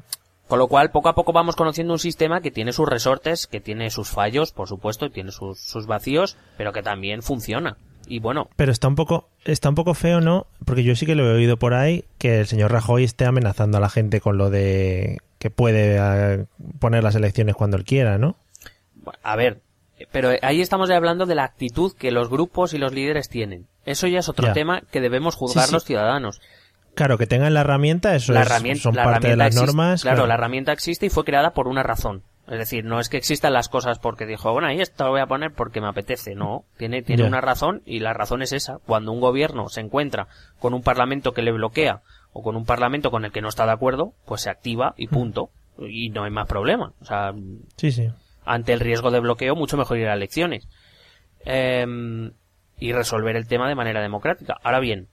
Con 0.49 0.59
lo 0.59 0.69
cual, 0.69 0.91
poco 0.91 1.09
a 1.09 1.15
poco 1.15 1.33
vamos 1.33 1.57
conociendo 1.57 1.95
un 1.95 1.99
sistema 1.99 2.43
que 2.43 2.51
tiene 2.51 2.73
sus 2.73 2.89
resortes, 2.89 3.47
que 3.47 3.61
tiene 3.61 3.89
sus 3.91 4.11
fallos, 4.11 4.53
por 4.53 4.69
supuesto, 4.69 5.07
y 5.07 5.11
tiene 5.11 5.31
sus, 5.31 5.59
sus 5.59 5.87
vacíos, 5.87 6.37
pero 6.59 6.73
que 6.73 6.83
también 6.83 7.23
funciona. 7.23 7.79
Y 8.07 8.21
bueno. 8.21 8.49
Pero 8.57 8.73
está 8.73 8.89
un 8.89 8.95
poco, 8.95 9.29
está 9.45 9.69
un 9.69 9.75
poco 9.75 9.95
feo, 9.95 10.21
¿no? 10.21 10.47
Porque 10.65 10.83
yo 10.83 10.97
sí 10.97 11.07
que 11.07 11.15
lo 11.15 11.25
he 11.31 11.35
oído 11.35 11.59
por 11.59 11.75
ahí 11.75 12.05
que 12.19 12.41
el 12.41 12.47
señor 12.47 12.73
Rajoy 12.73 13.05
esté 13.05 13.25
amenazando 13.25 13.79
a 13.79 13.81
la 13.81 13.89
gente 13.89 14.21
con 14.21 14.39
lo 14.39 14.51
de 14.51 15.19
que 15.39 15.51
puede 15.51 15.97
eh, 15.99 16.47
poner 16.79 17.05
las 17.05 17.15
elecciones 17.15 17.55
cuando 17.55 17.77
él 17.77 17.85
quiera, 17.85 18.19
¿no? 18.19 18.37
A 19.23 19.37
ver, 19.37 19.61
pero 20.11 20.31
ahí 20.43 20.61
estamos 20.61 20.91
hablando 20.91 21.27
de 21.27 21.35
la 21.35 21.45
actitud 21.45 21.93
que 21.93 22.11
los 22.11 22.29
grupos 22.29 22.75
y 22.75 22.79
los 22.79 22.93
líderes 22.93 23.29
tienen. 23.29 23.67
Eso 23.85 24.07
ya 24.07 24.21
es 24.21 24.29
otro 24.29 24.53
tema 24.53 24.83
que 24.91 25.01
debemos 25.01 25.35
juzgar 25.35 25.71
los 25.71 25.85
ciudadanos. 25.85 26.41
Claro, 26.95 27.19
que 27.19 27.27
tengan 27.27 27.55
la 27.55 27.61
herramienta, 27.61 28.15
eso 28.15 28.33
la 28.33 28.45
son 28.77 28.95
parte 28.95 29.29
de 29.29 29.37
las 29.37 29.55
normas. 29.55 30.03
claro, 30.03 30.27
la 30.27 30.35
herramienta 30.35 30.73
existe 30.73 31.07
y 31.07 31.11
fue 31.11 31.25
creada 31.25 31.53
por 31.53 31.69
una 31.69 31.83
razón. 31.83 32.23
Es 32.47 32.59
decir, 32.59 32.85
no 32.85 33.01
es 33.01 33.09
que 33.09 33.17
existan 33.17 33.55
las 33.55 33.71
cosas 33.71 33.99
porque 33.99 34.27
dijo, 34.27 34.53
bueno, 34.53 34.69
ahí 34.69 34.81
esto 34.81 35.05
lo 35.05 35.11
voy 35.13 35.21
a 35.21 35.27
poner 35.27 35.53
porque 35.53 35.81
me 35.81 35.89
apetece. 35.89 36.35
No, 36.35 36.65
tiene, 36.77 37.03
tiene 37.03 37.25
una 37.25 37.41
razón 37.41 37.81
y 37.87 38.01
la 38.01 38.13
razón 38.13 38.43
es 38.43 38.53
esa. 38.53 38.79
Cuando 38.87 39.13
un 39.13 39.21
gobierno 39.21 39.71
se 39.71 39.81
encuentra 39.81 40.29
con 40.59 40.75
un 40.75 40.83
parlamento 40.83 41.33
que 41.33 41.41
le 41.41 41.53
bloquea 41.53 42.03
o 42.33 42.43
con 42.43 42.57
un 42.57 42.67
parlamento 42.67 43.11
con 43.11 43.25
el 43.25 43.33
que 43.33 43.41
no 43.41 43.49
está 43.49 43.65
de 43.65 43.73
acuerdo, 43.73 44.13
pues 44.27 44.43
se 44.43 44.51
activa 44.51 44.95
y 44.99 45.09
punto. 45.09 45.51
Y 45.79 46.11
no 46.11 46.25
hay 46.25 46.31
más 46.31 46.47
problema. 46.47 46.93
O 47.01 47.05
sea, 47.07 47.33
sí, 47.77 47.91
sí. 47.91 48.11
ante 48.45 48.75
el 48.75 48.81
riesgo 48.81 49.11
de 49.11 49.21
bloqueo, 49.21 49.57
mucho 49.57 49.79
mejor 49.79 49.97
ir 49.97 50.09
a 50.09 50.15
elecciones. 50.15 50.69
Em, 51.47 52.33
y 52.79 52.93
resolver 52.93 53.37
el 53.37 53.47
tema 53.47 53.69
de 53.69 53.75
manera 53.75 54.03
democrática. 54.03 54.59
Ahora 54.63 54.81
bien, 54.81 55.09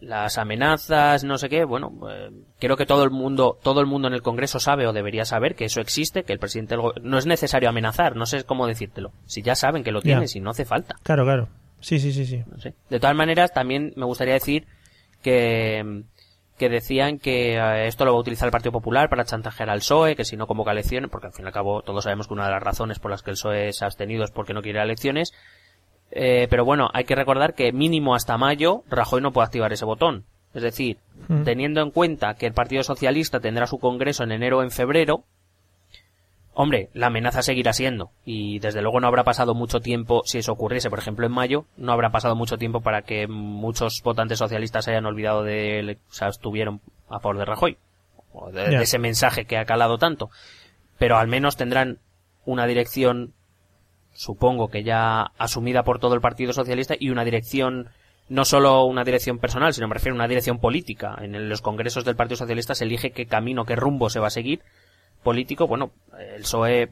las 0.00 0.38
amenazas, 0.38 1.24
no 1.24 1.38
sé 1.38 1.48
qué, 1.48 1.64
bueno, 1.64 1.92
eh, 2.10 2.30
creo 2.58 2.76
que 2.76 2.86
todo 2.86 3.04
el 3.04 3.10
mundo, 3.10 3.58
todo 3.62 3.80
el 3.80 3.86
mundo 3.86 4.08
en 4.08 4.14
el 4.14 4.22
Congreso 4.22 4.60
sabe 4.60 4.86
o 4.86 4.92
debería 4.92 5.24
saber 5.24 5.54
que 5.54 5.64
eso 5.64 5.80
existe, 5.80 6.24
que 6.24 6.32
el 6.32 6.38
presidente 6.38 6.76
no 6.76 7.18
es 7.18 7.26
necesario 7.26 7.68
amenazar, 7.68 8.16
no 8.16 8.26
sé 8.26 8.44
cómo 8.44 8.66
decírtelo. 8.66 9.12
Si 9.26 9.42
ya 9.42 9.54
saben 9.54 9.84
que 9.84 9.92
lo 9.92 10.02
tiene, 10.02 10.28
si 10.28 10.40
no 10.40 10.50
hace 10.50 10.64
falta. 10.64 10.96
Claro, 11.02 11.24
claro. 11.24 11.48
Sí, 11.80 11.98
sí, 11.98 12.12
sí, 12.12 12.26
sí. 12.26 12.42
De 12.90 13.00
todas 13.00 13.16
maneras, 13.16 13.52
también 13.52 13.92
me 13.96 14.04
gustaría 14.04 14.34
decir 14.34 14.66
que 15.22 16.04
que 16.58 16.68
decían 16.68 17.18
que 17.18 17.54
eh, 17.54 17.86
esto 17.86 18.04
lo 18.04 18.12
va 18.12 18.18
a 18.18 18.20
utilizar 18.20 18.46
el 18.46 18.52
Partido 18.52 18.72
Popular 18.72 19.08
para 19.08 19.24
chantajear 19.24 19.70
al 19.70 19.78
PSOE, 19.78 20.16
que 20.16 20.24
si 20.24 20.36
no 20.36 20.46
convoca 20.46 20.72
elecciones, 20.72 21.08
porque 21.10 21.28
al 21.28 21.32
fin 21.32 21.44
y 21.44 21.48
al 21.48 21.54
cabo 21.54 21.82
todos 21.82 22.04
sabemos 22.04 22.26
que 22.26 22.34
una 22.34 22.44
de 22.44 22.50
las 22.50 22.62
razones 22.62 22.98
por 22.98 23.10
las 23.10 23.22
que 23.22 23.30
el 23.30 23.36
PSOE 23.36 23.72
se 23.72 23.84
ha 23.84 23.86
abstenido 23.86 24.24
es 24.24 24.30
porque 24.30 24.52
no 24.52 24.60
quiere 24.60 24.82
elecciones, 24.82 25.32
eh, 26.10 26.46
pero 26.48 26.64
bueno, 26.64 26.88
hay 26.92 27.04
que 27.04 27.14
recordar 27.14 27.54
que 27.54 27.72
mínimo 27.72 28.14
hasta 28.14 28.38
mayo 28.38 28.82
Rajoy 28.88 29.20
no 29.20 29.32
puede 29.32 29.46
activar 29.46 29.72
ese 29.72 29.84
botón. 29.84 30.24
Es 30.54 30.62
decir, 30.62 30.98
mm. 31.28 31.42
teniendo 31.42 31.82
en 31.82 31.90
cuenta 31.90 32.34
que 32.34 32.46
el 32.46 32.54
Partido 32.54 32.82
Socialista 32.82 33.40
tendrá 33.40 33.66
su 33.66 33.78
congreso 33.78 34.24
en 34.24 34.32
enero 34.32 34.58
o 34.58 34.62
en 34.62 34.70
febrero, 34.70 35.24
hombre, 36.54 36.88
la 36.94 37.08
amenaza 37.08 37.42
seguirá 37.42 37.72
siendo. 37.72 38.10
Y 38.24 38.58
desde 38.58 38.80
luego 38.80 39.00
no 39.00 39.06
habrá 39.06 39.24
pasado 39.24 39.54
mucho 39.54 39.80
tiempo, 39.80 40.22
si 40.24 40.38
eso 40.38 40.52
ocurriese, 40.52 40.90
por 40.90 40.98
ejemplo, 40.98 41.26
en 41.26 41.32
mayo, 41.32 41.66
no 41.76 41.92
habrá 41.92 42.10
pasado 42.10 42.34
mucho 42.34 42.56
tiempo 42.56 42.80
para 42.80 43.02
que 43.02 43.28
muchos 43.28 44.02
votantes 44.02 44.38
socialistas 44.38 44.86
se 44.86 44.92
hayan 44.92 45.06
olvidado 45.06 45.44
de, 45.44 45.98
o 46.08 46.12
sea, 46.12 46.28
estuvieron 46.28 46.80
a 47.08 47.20
favor 47.20 47.38
de 47.38 47.44
Rajoy. 47.44 47.76
O 48.32 48.50
de 48.50 48.82
ese 48.82 48.98
mensaje 48.98 49.46
que 49.46 49.56
ha 49.56 49.64
calado 49.64 49.98
tanto. 49.98 50.30
Pero 50.98 51.16
al 51.16 51.28
menos 51.28 51.56
tendrán 51.56 51.98
una 52.44 52.66
dirección 52.66 53.32
supongo 54.18 54.66
que 54.68 54.82
ya 54.82 55.30
asumida 55.38 55.84
por 55.84 56.00
todo 56.00 56.14
el 56.14 56.20
Partido 56.20 56.52
Socialista 56.52 56.96
y 56.98 57.10
una 57.10 57.24
dirección 57.24 57.90
no 58.28 58.44
solo 58.44 58.84
una 58.84 59.04
dirección 59.04 59.38
personal, 59.38 59.72
sino 59.72 59.86
me 59.86 59.94
refiero 59.94 60.14
a 60.14 60.16
una 60.16 60.26
dirección 60.26 60.58
política. 60.58 61.16
En 61.20 61.48
los 61.48 61.62
congresos 61.62 62.04
del 62.04 62.16
Partido 62.16 62.36
Socialista 62.36 62.74
se 62.74 62.82
elige 62.82 63.12
qué 63.12 63.26
camino, 63.26 63.64
qué 63.64 63.76
rumbo 63.76 64.10
se 64.10 64.18
va 64.18 64.26
a 64.26 64.30
seguir 64.30 64.60
político. 65.22 65.68
Bueno, 65.68 65.92
el 66.18 66.42
PSOE, 66.42 66.90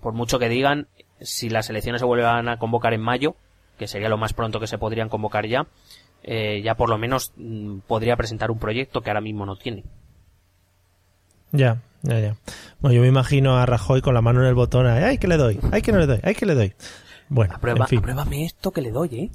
por 0.00 0.12
mucho 0.12 0.38
que 0.38 0.48
digan, 0.48 0.86
si 1.20 1.50
las 1.50 1.70
elecciones 1.70 2.00
se 2.00 2.06
vuelvan 2.06 2.48
a 2.48 2.56
convocar 2.58 2.94
en 2.94 3.02
mayo, 3.02 3.34
que 3.76 3.88
sería 3.88 4.08
lo 4.08 4.16
más 4.16 4.32
pronto 4.32 4.60
que 4.60 4.68
se 4.68 4.78
podrían 4.78 5.08
convocar 5.08 5.46
ya, 5.46 5.66
eh, 6.22 6.62
ya 6.62 6.76
por 6.76 6.88
lo 6.88 6.98
menos 6.98 7.32
mm, 7.36 7.80
podría 7.80 8.14
presentar 8.14 8.52
un 8.52 8.60
proyecto 8.60 9.00
que 9.00 9.10
ahora 9.10 9.20
mismo 9.20 9.44
no 9.44 9.56
tiene. 9.56 9.82
Ya, 11.50 11.82
ya, 12.04 12.20
ya. 12.20 12.36
Bueno, 12.80 12.94
yo 12.94 13.02
me 13.02 13.08
imagino 13.08 13.56
a 13.58 13.66
Rajoy 13.66 14.00
con 14.00 14.14
la 14.14 14.20
mano 14.22 14.40
en 14.40 14.46
el 14.46 14.54
botón, 14.54 14.86
¡ay, 14.86 15.18
que 15.18 15.26
le 15.28 15.36
doy! 15.36 15.58
¡ay, 15.72 15.82
que 15.82 15.92
no 15.92 15.98
le 15.98 16.06
doy! 16.06 16.20
¡ay, 16.22 16.34
que 16.34 16.46
le 16.46 16.54
doy! 16.54 16.74
Bueno, 17.28 17.54
Aprueba, 17.56 17.80
en 17.84 17.88
fin. 17.88 17.98
apruébame 18.00 18.44
esto 18.44 18.70
que 18.70 18.82
le 18.82 18.90
doy, 18.90 19.08
¿eh? 19.12 19.30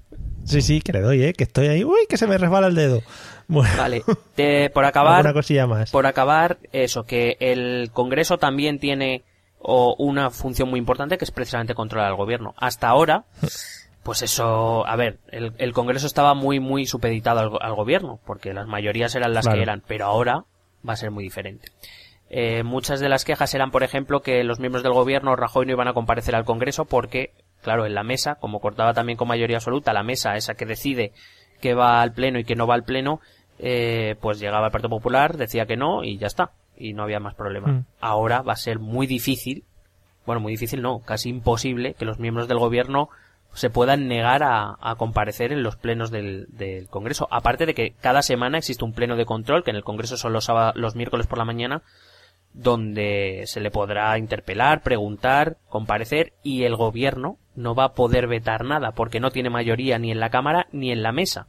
Sí, 0.46 0.62
sí, 0.62 0.80
que 0.82 0.94
le 0.94 1.02
doy, 1.02 1.24
¿eh? 1.24 1.34
Que 1.34 1.44
estoy 1.44 1.68
ahí, 1.68 1.84
¡uy, 1.84 2.06
que 2.08 2.18
se 2.18 2.28
me 2.28 2.38
resbala 2.38 2.68
el 2.68 2.76
dedo! 2.76 3.02
Bueno, 3.48 3.70
Vale, 3.78 4.04
te- 4.36 4.70
por 4.70 4.86
acabar, 4.86 5.16
alguna 5.18 5.34
cosilla 5.34 5.66
más. 5.68 5.90
por 5.92 6.06
acabar, 6.06 6.60
eso, 6.72 7.04
que 7.04 7.36
el 7.40 7.90
Congreso 7.92 8.38
también 8.38 8.80
tiene 8.80 9.24
o, 9.60 9.96
una 9.98 10.30
función 10.30 10.70
muy 10.70 10.78
importante 10.80 11.18
que 11.18 11.26
es 11.26 11.32
precisamente 11.32 11.74
controlar 11.74 12.08
al 12.10 12.16
gobierno. 12.16 12.54
Hasta 12.58 12.88
ahora, 12.88 13.26
pues 14.04 14.22
eso, 14.22 14.86
a 14.88 14.96
ver, 14.96 15.18
el, 15.32 15.54
el 15.58 15.74
Congreso 15.74 16.06
estaba 16.06 16.36
muy, 16.36 16.60
muy 16.60 16.86
supeditado 16.86 17.40
al, 17.40 17.50
go- 17.50 17.62
al 17.62 17.74
gobierno, 17.74 18.20
porque 18.26 18.54
las 18.54 18.68
mayorías 18.68 19.16
eran 19.16 19.34
las 19.34 19.48
que 19.48 19.62
eran, 19.62 19.82
pero 19.88 20.06
ahora 20.06 20.46
va 20.88 20.94
a 20.94 20.98
ser 20.98 21.10
muy 21.12 21.24
diferente. 21.24 21.70
Eh, 22.30 22.64
muchas 22.64 23.00
de 23.00 23.10
las 23.10 23.26
quejas 23.26 23.54
eran, 23.56 23.72
por 23.72 23.84
ejemplo, 23.84 24.22
que 24.22 24.44
los 24.44 24.60
miembros 24.60 24.84
del 24.84 24.94
gobierno 24.94 25.36
Rajoy 25.36 25.66
no 25.66 25.72
iban 25.72 25.88
a 25.88 25.94
comparecer 25.94 26.36
al 26.36 26.46
Congreso 26.46 26.86
porque, 26.86 27.34
claro, 27.62 27.86
en 27.86 27.96
la 27.96 28.04
mesa, 28.04 28.36
como 28.36 28.60
cortaba 28.60 28.94
también 28.94 29.18
con 29.18 29.28
mayoría 29.28 29.58
absoluta, 29.58 29.94
la 29.94 30.04
mesa 30.04 30.36
esa 30.36 30.54
que 30.54 30.66
decide 30.66 31.12
que 31.60 31.74
va 31.74 32.02
al 32.02 32.14
pleno 32.14 32.40
y 32.40 32.44
que 32.44 32.56
no 32.56 32.68
va 32.68 32.76
al 32.76 32.84
pleno, 32.84 33.20
eh, 33.58 34.16
pues 34.22 34.40
llegaba 34.40 34.68
el 34.68 34.72
Partido 34.72 34.90
Popular, 34.90 35.38
decía 35.38 35.66
que 35.66 35.76
no 35.76 36.04
y 36.04 36.18
ya 36.18 36.28
está. 36.28 36.52
Y 36.78 36.94
no 36.94 37.04
había 37.04 37.20
más 37.20 37.36
problema. 37.36 37.68
Mm. 37.68 37.86
Ahora 38.00 38.42
va 38.42 38.54
a 38.54 38.58
ser 38.58 38.80
muy 38.80 39.08
difícil, 39.08 39.66
bueno, 40.26 40.40
muy 40.40 40.54
difícil 40.54 40.82
no, 40.82 41.00
casi 41.00 41.30
imposible 41.30 41.96
que 41.96 42.06
los 42.06 42.20
miembros 42.20 42.48
del 42.48 42.60
gobierno 42.60 43.10
se 43.54 43.70
puedan 43.70 44.08
negar 44.08 44.44
a, 44.44 44.78
a 44.80 44.96
comparecer 44.96 45.52
en 45.52 45.64
los 45.64 45.76
plenos 45.76 46.12
del, 46.12 46.46
del 46.50 46.88
Congreso. 46.88 47.28
Aparte 47.32 47.66
de 47.66 47.74
que 47.74 47.96
cada 48.00 48.22
semana 48.22 48.60
existe 48.60 48.86
un 48.86 48.94
pleno 48.94 49.16
de 49.16 49.26
control, 49.26 49.64
que 49.64 49.72
en 49.72 49.76
el 49.76 49.84
Congreso 49.84 50.18
son 50.18 50.34
los, 50.34 50.50
los 50.76 50.96
miércoles 50.96 51.26
por 51.26 51.40
la 51.40 51.46
mañana, 51.46 51.82
donde 52.54 53.44
se 53.46 53.60
le 53.62 53.72
podrá 53.72 54.18
interpelar, 54.18 54.82
preguntar, 54.82 55.58
comparecer 55.70 56.34
y 56.44 56.64
el 56.64 56.76
gobierno 56.76 57.38
no 57.56 57.76
va 57.76 57.86
a 57.86 57.94
poder 57.94 58.28
vetar 58.28 58.66
nada 58.66 58.92
porque 58.92 59.20
no 59.20 59.32
tiene 59.32 59.50
mayoría 59.50 60.00
ni 60.00 60.12
en 60.12 60.20
la 60.20 60.30
Cámara 60.30 60.68
ni 60.72 60.92
en 60.92 61.04
la 61.04 61.12
mesa 61.12 61.48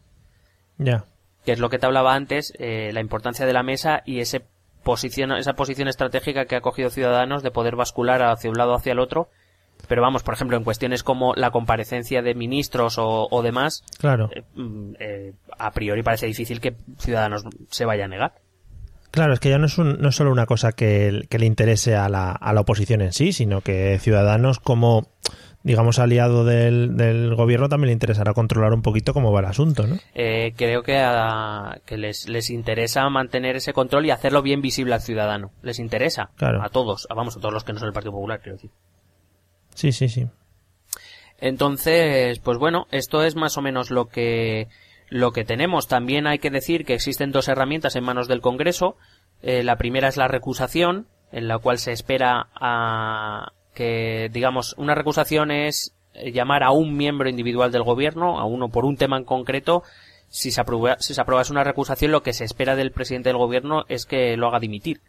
Ya. 0.79 1.05
que 1.45 1.53
es 1.53 1.59
lo 1.59 1.69
que 1.71 1.79
te 1.79 1.87
hablaba 1.87 2.15
antes, 2.15 2.53
eh, 2.59 2.91
la 2.93 3.01
importancia 3.01 3.47
de 3.47 3.53
la 3.53 3.63
mesa 3.63 4.03
y 4.05 4.21
ese 4.21 4.45
posición, 4.83 5.33
esa 5.33 5.53
posición 5.55 5.89
estratégica 5.89 6.47
que 6.47 6.57
ha 6.57 6.61
cogido 6.61 6.91
Ciudadanos 6.91 7.43
de 7.43 7.51
poder 7.51 7.77
bascular 7.77 8.23
hacia 8.23 8.51
un 8.51 8.57
lado 8.57 8.73
o 8.73 8.77
hacia 8.77 8.93
el 8.93 8.99
otro. 8.99 9.29
Pero 9.89 10.03
vamos, 10.03 10.23
por 10.23 10.35
ejemplo, 10.35 10.57
en 10.59 10.65
cuestiones 10.65 11.03
como 11.03 11.35
la 11.35 11.51
comparecencia 11.51 12.21
de 12.23 12.35
ministros 12.35 12.99
o, 12.99 13.29
o 13.31 13.43
demás, 13.43 13.83
Claro. 13.99 14.29
eh, 14.35 14.43
mm, 14.55 14.93
eh, 15.01 15.33
a 15.59 15.71
priori 15.73 16.03
parece 16.03 16.27
difícil 16.27 16.61
que 16.61 16.75
Ciudadanos 16.99 17.45
se 17.71 17.85
vaya 17.87 18.05
a 18.05 18.09
negar. 18.09 18.35
Claro, 19.11 19.33
es 19.35 19.41
que 19.41 19.51
ya 19.51 19.59
no 19.59 19.67
es, 19.67 19.77
un- 19.79 19.99
no 20.01 20.09
es 20.11 20.15
solo 20.17 20.31
una 20.33 20.47
cosa 20.47 20.73
que, 20.73 21.27
que 21.29 21.39
le 21.39 21.47
interese 21.47 21.97
a 21.97 22.09
la, 22.09 22.31
a 22.33 22.53
la 22.53 22.61
oposición 22.61 23.01
en 23.03 23.13
sí, 23.13 23.33
sino 23.33 23.61
que 23.61 23.99
Ciudadanos 24.01 24.61
como, 24.61 25.09
digamos, 25.65 25.99
aliado 25.99 26.45
del, 26.45 26.97
del 26.97 27.35
gobierno 27.35 27.69
también 27.69 27.89
le 27.89 27.93
interesará 27.95 28.33
controlar 28.35 28.73
un 28.73 28.83
poquito 28.83 29.13
cómo 29.13 29.33
va 29.33 29.41
el 29.41 29.47
asunto, 29.47 29.87
¿no? 29.87 29.97
Eh, 30.15 30.53
creo 30.57 30.83
que, 30.85 30.99
a- 30.99 31.81
que 31.87 31.97
les, 31.99 32.29
les 32.29 32.51
interesa 32.51 33.09
mantener 33.11 33.57
ese 33.57 33.73
control 33.73 34.07
y 34.07 34.11
hacerlo 34.11 34.43
bien 34.43 34.63
visible 34.63 34.95
al 34.95 35.01
ciudadano. 35.03 35.51
Les 35.63 35.81
interesa. 35.81 36.31
Claro. 36.37 36.63
A 36.63 36.69
todos, 36.69 37.07
a- 37.11 37.15
vamos, 37.15 37.37
a 37.37 37.41
todos 37.41 37.53
los 37.53 37.65
que 37.65 37.73
no 37.73 37.79
son 37.81 37.89
el 37.89 37.95
Partido 37.95 38.13
Popular, 38.13 38.41
quiero 38.41 38.57
decir. 38.57 38.71
Sí, 39.75 39.91
sí, 39.93 40.09
sí. 40.09 40.27
Entonces, 41.41 42.39
pues 42.41 42.59
bueno, 42.59 42.87
esto 42.91 43.23
es 43.23 43.35
más 43.35 43.57
o 43.57 43.63
menos 43.63 43.91
lo 43.91 44.07
que 44.09 44.69
lo 45.11 45.33
que 45.33 45.45
tenemos. 45.45 45.89
También 45.89 46.27
hay 46.27 46.39
que 46.39 46.51
decir 46.51 46.87
que 46.87 46.95
existen 46.95 47.33
dos 47.33 47.49
herramientas 47.49 47.97
en 47.97 48.05
manos 48.05 48.29
del 48.29 48.41
Congreso. 48.41 48.97
Eh, 49.43 49.63
la 49.63 49.77
primera 49.77 50.09
es 50.09 50.17
la 50.17 50.29
recusación, 50.29 51.09
en 51.33 51.49
la 51.49 51.59
cual 51.59 51.79
se 51.79 51.93
espera 51.93 52.49
a 52.55 53.53
que, 53.75 54.31
digamos, 54.33 54.75
una 54.79 54.95
recusación 54.95 55.51
es 55.51 55.95
eh, 56.15 56.33
llamar 56.33 56.63
a 56.63 56.71
un 56.71 56.97
miembro 56.97 57.29
individual 57.29 57.73
del 57.73 57.83
gobierno, 57.83 58.39
a 58.39 58.45
uno 58.45 58.69
por 58.69 58.85
un 58.85 58.97
tema 58.97 59.19
en 59.19 59.25
concreto. 59.25 59.83
Si 60.29 60.53
se 60.53 60.61
aprueba, 60.61 60.97
si 61.01 61.13
se 61.13 61.21
aprueba 61.21 61.43
una 61.51 61.65
recusación, 61.65 62.13
lo 62.13 62.23
que 62.23 62.33
se 62.33 62.45
espera 62.45 62.77
del 62.77 62.93
presidente 62.93 63.31
del 63.31 63.39
gobierno 63.39 63.85
es 63.89 64.07
que 64.07 64.37
lo 64.37 64.47
haga 64.47 64.61
dimitir. 64.61 65.01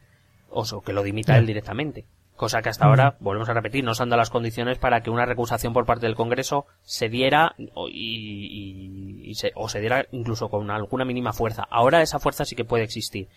O 0.49 0.81
que 0.81 0.91
lo 0.91 1.03
dimita 1.03 1.37
él 1.37 1.45
directamente. 1.45 2.05
Cosa 2.41 2.63
que 2.63 2.69
hasta 2.69 2.85
ahora, 2.87 3.17
volvemos 3.19 3.49
a 3.49 3.53
repetir, 3.53 3.83
no 3.83 3.93
se 3.93 4.01
han 4.01 4.09
dado 4.09 4.17
las 4.19 4.31
condiciones 4.31 4.79
para 4.79 5.01
que 5.01 5.11
una 5.11 5.27
recusación 5.27 5.73
por 5.73 5.85
parte 5.85 6.07
del 6.07 6.15
Congreso 6.15 6.65
se 6.81 7.07
diera 7.07 7.53
o, 7.75 7.87
y, 7.87 7.93
y- 7.93 9.29
y 9.29 9.35
se, 9.35 9.51
o 9.53 9.69
se 9.69 9.79
diera 9.79 10.07
incluso 10.11 10.49
con 10.49 10.71
alguna 10.71 11.05
mínima 11.05 11.33
fuerza. 11.33 11.67
Ahora 11.69 12.01
esa 12.01 12.17
fuerza 12.17 12.43
sí 12.43 12.55
que 12.55 12.65
puede 12.65 12.83
existir. 12.83 13.27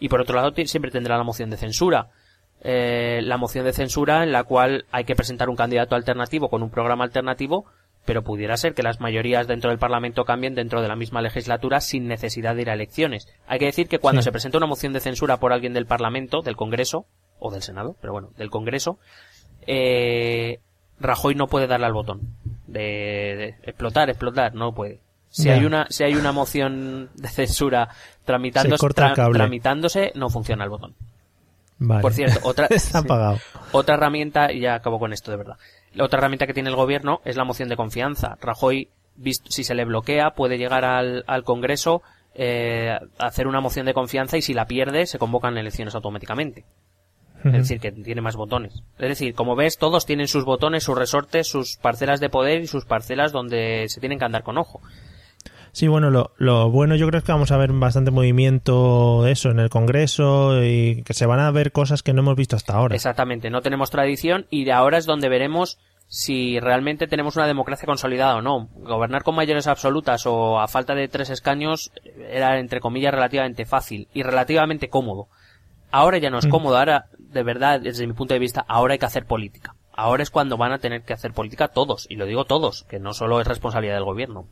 Y 0.00 0.08
por 0.08 0.22
otro 0.22 0.34
lado, 0.36 0.50
siempre 0.64 0.90
tendrá 0.90 1.18
la 1.18 1.24
moción 1.24 1.50
de 1.50 1.58
censura. 1.58 2.08
Eh, 2.62 3.20
la 3.22 3.36
moción 3.36 3.66
de 3.66 3.74
censura 3.74 4.22
en 4.22 4.32
la 4.32 4.44
cual 4.44 4.86
hay 4.92 5.04
que 5.04 5.14
presentar 5.14 5.50
un 5.50 5.56
candidato 5.56 5.94
alternativo 5.94 6.48
con 6.48 6.62
un 6.62 6.70
programa 6.70 7.04
alternativo, 7.04 7.66
pero 8.06 8.22
pudiera 8.22 8.56
ser 8.56 8.72
que 8.72 8.82
las 8.82 8.98
mayorías 8.98 9.46
dentro 9.46 9.68
del 9.68 9.78
Parlamento 9.78 10.24
cambien 10.24 10.54
dentro 10.54 10.80
de 10.80 10.88
la 10.88 10.96
misma 10.96 11.20
legislatura 11.20 11.82
sin 11.82 12.08
necesidad 12.08 12.54
de 12.56 12.62
ir 12.62 12.70
a 12.70 12.74
elecciones. 12.74 13.28
Hay 13.46 13.58
que 13.58 13.66
decir 13.66 13.88
que 13.88 13.98
cuando 13.98 14.22
Sí. 14.22 14.24
se 14.24 14.32
presenta 14.32 14.56
una 14.56 14.66
moción 14.66 14.94
de 14.94 15.00
censura 15.00 15.36
por 15.36 15.52
alguien 15.52 15.74
del 15.74 15.84
Parlamento, 15.84 16.40
del 16.40 16.56
Congreso, 16.56 17.04
o 17.38 17.50
del 17.50 17.62
Senado, 17.62 17.96
pero 18.00 18.12
bueno, 18.12 18.30
del 18.36 18.50
Congreso, 18.50 18.98
eh, 19.66 20.60
Rajoy 21.00 21.34
no 21.34 21.46
puede 21.48 21.66
darle 21.66 21.86
al 21.86 21.92
botón 21.92 22.20
de, 22.66 22.80
de 22.80 23.48
explotar, 23.70 24.08
explotar, 24.10 24.54
no 24.54 24.72
puede. 24.72 25.00
Si 25.30 25.50
hay 25.50 25.64
una, 25.64 25.86
si 25.90 26.04
hay 26.04 26.14
una 26.14 26.30
moción 26.30 27.10
de 27.16 27.28
censura 27.28 27.88
tramitándose, 28.24 28.76
tra- 29.08 29.14
tramitándose, 29.38 30.12
no 30.14 30.30
funciona 30.30 30.62
el 30.64 30.70
botón. 30.70 30.94
Vale. 31.78 32.02
Por 32.02 32.12
cierto, 32.12 32.38
otra. 32.44 32.68
Otra 33.72 33.96
herramienta, 33.96 34.52
y 34.52 34.60
ya 34.60 34.74
acabo 34.76 35.00
con 35.00 35.12
esto 35.12 35.32
de 35.32 35.36
verdad. 35.38 35.56
La 35.92 36.04
otra 36.04 36.18
herramienta 36.18 36.46
que 36.46 36.54
tiene 36.54 36.70
el 36.70 36.76
gobierno 36.76 37.20
es 37.24 37.36
la 37.36 37.42
moción 37.44 37.68
de 37.68 37.76
confianza. 37.76 38.36
Rajoy, 38.40 38.88
visto- 39.16 39.50
si 39.50 39.64
se 39.64 39.74
le 39.74 39.84
bloquea, 39.84 40.30
puede 40.30 40.56
llegar 40.56 40.84
al, 40.84 41.24
al 41.26 41.42
Congreso, 41.42 42.02
eh, 42.36 42.96
hacer 43.18 43.48
una 43.48 43.60
moción 43.60 43.86
de 43.86 43.94
confianza 43.94 44.36
y 44.36 44.42
si 44.42 44.54
la 44.54 44.66
pierde, 44.66 45.06
se 45.06 45.18
convocan 45.18 45.58
elecciones 45.58 45.96
automáticamente. 45.96 46.64
Es 47.44 47.52
decir, 47.52 47.80
que 47.80 47.92
tiene 47.92 48.22
más 48.22 48.36
botones. 48.36 48.82
Es 48.98 49.08
decir, 49.08 49.34
como 49.34 49.54
ves, 49.54 49.76
todos 49.76 50.06
tienen 50.06 50.28
sus 50.28 50.44
botones, 50.44 50.84
sus 50.84 50.96
resortes, 50.96 51.46
sus 51.46 51.76
parcelas 51.76 52.20
de 52.20 52.30
poder 52.30 52.62
y 52.62 52.66
sus 52.66 52.86
parcelas 52.86 53.32
donde 53.32 53.86
se 53.88 54.00
tienen 54.00 54.18
que 54.18 54.24
andar 54.24 54.42
con 54.42 54.56
ojo. 54.56 54.80
Sí, 55.72 55.88
bueno, 55.88 56.08
lo, 56.08 56.32
lo 56.38 56.70
bueno 56.70 56.94
yo 56.94 57.08
creo 57.08 57.18
es 57.18 57.24
que 57.24 57.32
vamos 57.32 57.50
a 57.50 57.56
ver 57.56 57.72
bastante 57.72 58.12
movimiento 58.12 59.24
de 59.24 59.32
eso 59.32 59.50
en 59.50 59.58
el 59.58 59.70
Congreso 59.70 60.62
y 60.62 61.02
que 61.02 61.14
se 61.14 61.26
van 61.26 61.40
a 61.40 61.50
ver 61.50 61.72
cosas 61.72 62.04
que 62.04 62.12
no 62.12 62.20
hemos 62.20 62.36
visto 62.36 62.54
hasta 62.54 62.74
ahora. 62.74 62.94
Exactamente, 62.94 63.50
no 63.50 63.60
tenemos 63.60 63.90
tradición 63.90 64.46
y 64.50 64.64
de 64.64 64.72
ahora 64.72 64.98
es 64.98 65.04
donde 65.04 65.28
veremos 65.28 65.78
si 66.06 66.60
realmente 66.60 67.08
tenemos 67.08 67.34
una 67.34 67.48
democracia 67.48 67.86
consolidada 67.86 68.36
o 68.36 68.42
no. 68.42 68.68
Gobernar 68.74 69.24
con 69.24 69.34
mayorías 69.34 69.66
absolutas 69.66 70.26
o 70.26 70.60
a 70.60 70.68
falta 70.68 70.94
de 70.94 71.08
tres 71.08 71.30
escaños 71.30 71.90
era, 72.30 72.60
entre 72.60 72.78
comillas, 72.78 73.12
relativamente 73.12 73.64
fácil 73.64 74.06
y 74.14 74.22
relativamente 74.22 74.88
cómodo. 74.88 75.26
Ahora 75.94 76.18
ya 76.18 76.28
no 76.28 76.40
es 76.40 76.48
cómodo, 76.48 76.76
ahora, 76.76 77.06
de 77.20 77.44
verdad, 77.44 77.80
desde 77.80 78.04
mi 78.04 78.14
punto 78.14 78.34
de 78.34 78.40
vista, 78.40 78.64
ahora 78.66 78.94
hay 78.94 78.98
que 78.98 79.06
hacer 79.06 79.26
política. 79.26 79.76
Ahora 79.92 80.24
es 80.24 80.30
cuando 80.30 80.56
van 80.56 80.72
a 80.72 80.78
tener 80.78 81.02
que 81.02 81.12
hacer 81.12 81.32
política 81.32 81.68
todos, 81.68 82.08
y 82.10 82.16
lo 82.16 82.26
digo 82.26 82.46
todos, 82.46 82.82
que 82.88 82.98
no 82.98 83.14
solo 83.14 83.40
es 83.40 83.46
responsabilidad 83.46 83.94
del 83.94 84.02
gobierno. 84.02 84.44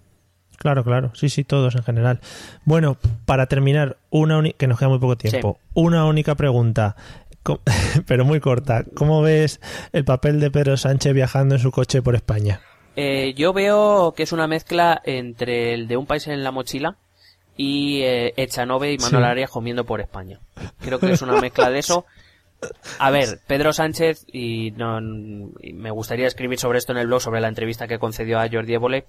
Claro, 0.57 0.85
claro, 0.85 1.11
sí, 1.17 1.29
sí, 1.29 1.43
todos 1.43 1.75
en 1.75 1.83
general. 1.83 2.21
Bueno, 2.65 2.97
para 3.27 3.47
terminar, 3.47 3.97
una 4.11 4.41
que 4.57 4.69
nos 4.69 4.79
queda 4.79 4.91
muy 4.91 5.01
poco 5.01 5.17
tiempo, 5.17 5.59
una 5.75 6.05
única 6.05 6.37
pregunta, 6.37 6.95
pero 8.07 8.25
muy 8.25 8.39
corta. 8.39 8.85
¿Cómo 8.95 9.21
ves 9.21 9.61
el 9.93 10.05
papel 10.05 10.39
de 10.39 10.53
Pedro 10.53 10.77
Sánchez 10.77 11.13
viajando 11.13 11.57
en 11.57 11.61
su 11.61 11.73
coche 11.73 12.03
por 12.03 12.15
España? 12.15 12.61
Eh, 12.95 13.35
yo 13.37 13.53
veo 13.53 14.15
que 14.17 14.23
es 14.23 14.31
una 14.31 14.47
mezcla 14.47 15.03
entre 15.05 15.75
el 15.75 15.89
de 15.89 15.97
un 15.97 16.07
país 16.07 16.29
en 16.29 16.45
la 16.45 16.53
mochila 16.53 16.99
y 17.57 18.03
eh, 18.03 18.33
Echanove 18.37 18.93
y 18.93 18.99
Manuel 18.99 19.25
Sí. 19.25 19.31
Arias 19.31 19.51
comiendo 19.51 19.85
por 19.85 20.01
España. 20.01 20.39
Creo 20.81 20.99
que 20.99 21.13
es 21.13 21.23
una 21.23 21.41
mezcla 21.41 21.71
de 21.71 21.79
eso. 21.79 22.05
A 22.99 23.11
ver, 23.11 23.41
Pedro 23.47 23.73
Sánchez, 23.73 24.25
y, 24.33 24.71
no, 24.73 25.01
y 25.61 25.73
me 25.73 25.91
gustaría 25.91 26.27
escribir 26.29 26.59
sobre 26.59 26.79
esto 26.79 26.93
en 26.93 26.99
el 26.99 27.07
blog, 27.09 27.21
sobre 27.21 27.41
la 27.41 27.49
entrevista 27.49 27.89
que 27.89 27.99
concedió 27.99 28.39
a 28.39 28.49
Jordi 28.49 28.75
Évole. 28.75 29.05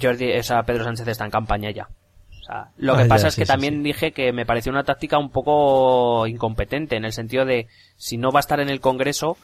Jordi, 0.00 0.32
o 0.36 0.42
sea, 0.42 0.62
Pedro 0.64 0.84
Sánchez 0.84 1.08
está 1.08 1.24
en 1.24 1.30
campaña 1.30 1.70
ya. 1.70 1.88
O 2.40 2.44
sea, 2.44 2.70
lo 2.76 2.94
que 2.94 3.00
Ah, 3.00 3.04
ya, 3.04 3.08
pasa 3.08 3.28
es 3.28 3.34
sí, 3.34 3.40
que 3.40 3.46
sí, 3.46 3.52
también 3.52 3.82
dije 3.82 4.12
que 4.12 4.32
me 4.32 4.44
pareció 4.44 4.70
una 4.70 4.84
táctica 4.84 5.18
un 5.18 5.30
poco 5.30 6.26
incompetente, 6.26 6.96
en 6.96 7.04
el 7.06 7.12
sentido 7.12 7.44
de, 7.46 7.68
si 7.96 8.18
no 8.18 8.30
va 8.32 8.40
a 8.40 8.40
estar 8.40 8.60
en 8.60 8.68
el 8.68 8.80
Congreso, 8.80 9.36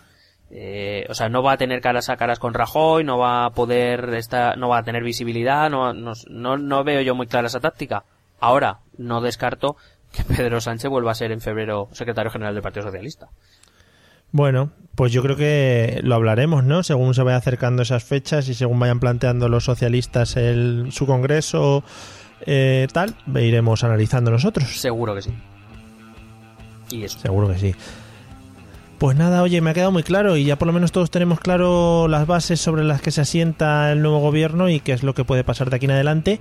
eh, 0.51 1.07
o 1.09 1.15
sea, 1.15 1.29
no 1.29 1.43
va 1.43 1.53
a 1.53 1.57
tener 1.57 1.81
caras 1.81 2.09
a 2.09 2.17
caras 2.17 2.39
con 2.39 2.55
Rajoy, 2.55 3.05
no 3.05 3.19
va 3.19 3.47
a 3.47 3.51
poder 3.51 4.13
estar, 4.15 4.57
no 4.59 4.69
va 4.69 4.79
a 4.79 4.83
tener 4.85 5.03
visibilidad, 5.03 5.71
no, 5.71 5.93
no, 5.93 6.13
no, 6.29 6.57
no 6.59 6.85
veo 6.85 7.01
yo 7.01 7.15
muy 7.15 7.27
clara 7.27 7.49
esa 7.49 7.61
táctica. 7.61 8.05
Ahora, 8.41 8.81
no 8.99 9.21
descarto 9.21 9.77
que 10.13 10.25
Pedro 10.37 10.61
Sánchez 10.61 10.91
vuelva 10.91 11.13
a 11.13 11.15
ser 11.15 11.33
en 11.33 11.41
febrero 11.41 11.89
secretario 11.93 12.31
general 12.31 12.55
del 12.55 12.63
Partido 12.63 12.85
Socialista. 12.85 13.29
Bueno, 14.31 14.73
pues 14.97 15.13
yo 15.13 15.23
creo 15.23 15.37
que 15.37 16.01
lo 16.03 16.17
hablaremos, 16.17 16.65
¿no? 16.65 16.83
Según 16.83 17.15
se 17.15 17.23
vaya 17.23 17.37
acercando 17.37 17.83
esas 17.83 18.03
fechas 18.03 18.49
y 18.49 18.55
según 18.55 18.81
vayan 18.81 18.99
planteando 18.99 19.49
los 19.49 19.65
socialistas 19.65 20.37
el, 20.37 20.89
su 20.91 21.07
congreso, 21.07 21.85
eh, 22.45 22.89
tal, 22.93 23.15
iremos 23.37 23.85
analizando 23.85 24.33
nosotros. 24.33 24.69
Seguro 24.77 25.15
que 25.15 25.23
sí. 25.23 25.35
Y 26.91 27.05
eso. 27.05 27.19
Seguro 27.21 27.49
que 27.49 27.59
sí. 27.59 27.75
Pues 29.05 29.19
nada, 29.19 29.43
oye, 29.43 29.61
me 29.61 29.69
ha 29.69 29.75
quedado 29.75 29.93
muy 29.93 30.03
claro 30.03 30.35
y 30.39 30.47
ya 30.47 30.57
por 30.57 30.67
lo 30.67 30.73
menos 30.73 30.91
todos 30.91 31.11
tenemos 31.11 31.39
claro 31.39 32.09
las 32.09 32.27
bases 32.27 32.59
sobre 32.59 32.85
las 32.85 33.03
que 33.03 33.11
se 33.11 33.21
asienta 33.21 33.93
el 33.93 34.01
nuevo 34.01 34.19
gobierno 34.19 34.71
y 34.71 34.81
qué 34.81 34.95
es 34.95 35.03
lo 35.03 35.13
que 35.13 35.25
puede 35.25 35.45
pasar 35.45 35.69
de 35.69 35.77
aquí 35.77 35.85
en 35.85 35.91
adelante. 35.91 36.41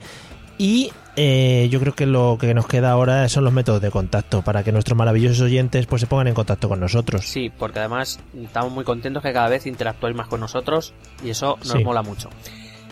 Y 0.57 0.93
eh, 1.18 1.68
yo 1.70 1.82
creo 1.82 1.93
que 1.93 2.05
lo 2.05 2.38
que 2.39 2.53
nos 2.53 2.66
queda 2.66 2.91
ahora 2.91 3.28
son 3.28 3.43
los 3.43 3.51
métodos 3.51 3.82
de 3.82 3.91
contacto 3.91 4.43
para 4.43 4.64
que 4.64 4.72
nuestros 4.72 4.97
maravillosos 4.97 5.41
oyentes 5.41 5.88
pues 5.88 5.99
se 5.99 6.07
pongan 6.07 6.30
en 6.30 6.36
contacto 6.36 6.70
con 6.70 6.80
nosotros. 6.80 7.26
Sí, 7.26 7.51
porque 7.59 7.80
además 7.80 8.22
estamos 8.34 8.72
muy 8.72 8.86
contentos 8.86 9.22
que 9.24 9.34
cada 9.34 9.49
vez 9.49 9.68
interactuáis 9.68 10.16
más 10.16 10.30
con 10.30 10.39
nosotros 10.39 10.93
y 11.22 11.32
eso 11.32 11.57
nos 11.66 11.74
Sí. 11.74 11.84
mola 11.84 12.01
mucho. 12.01 12.30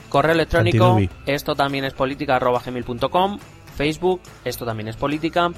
Correo 0.09 0.33
electrónico, 0.33 0.99
esto 1.25 1.55
también 1.55 1.85
es 1.85 1.93
política, 1.93 2.35
arroba 2.35 2.59
Facebook, 2.59 4.21
esto 4.43 4.65
también 4.65 4.89
es 4.89 4.97
política, 4.97 5.49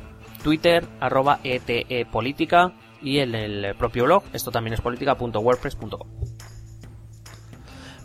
Twitter, 0.43 0.85
arroba 0.99 1.39
ETE 1.43 2.05
política 2.11 2.73
y 3.03 3.19
en 3.19 3.35
el 3.35 3.75
propio 3.75 4.05
blog, 4.05 4.23
esto 4.33 4.51
también 4.51 4.73
es 4.73 4.81
política.wordpress.com. 4.81 6.07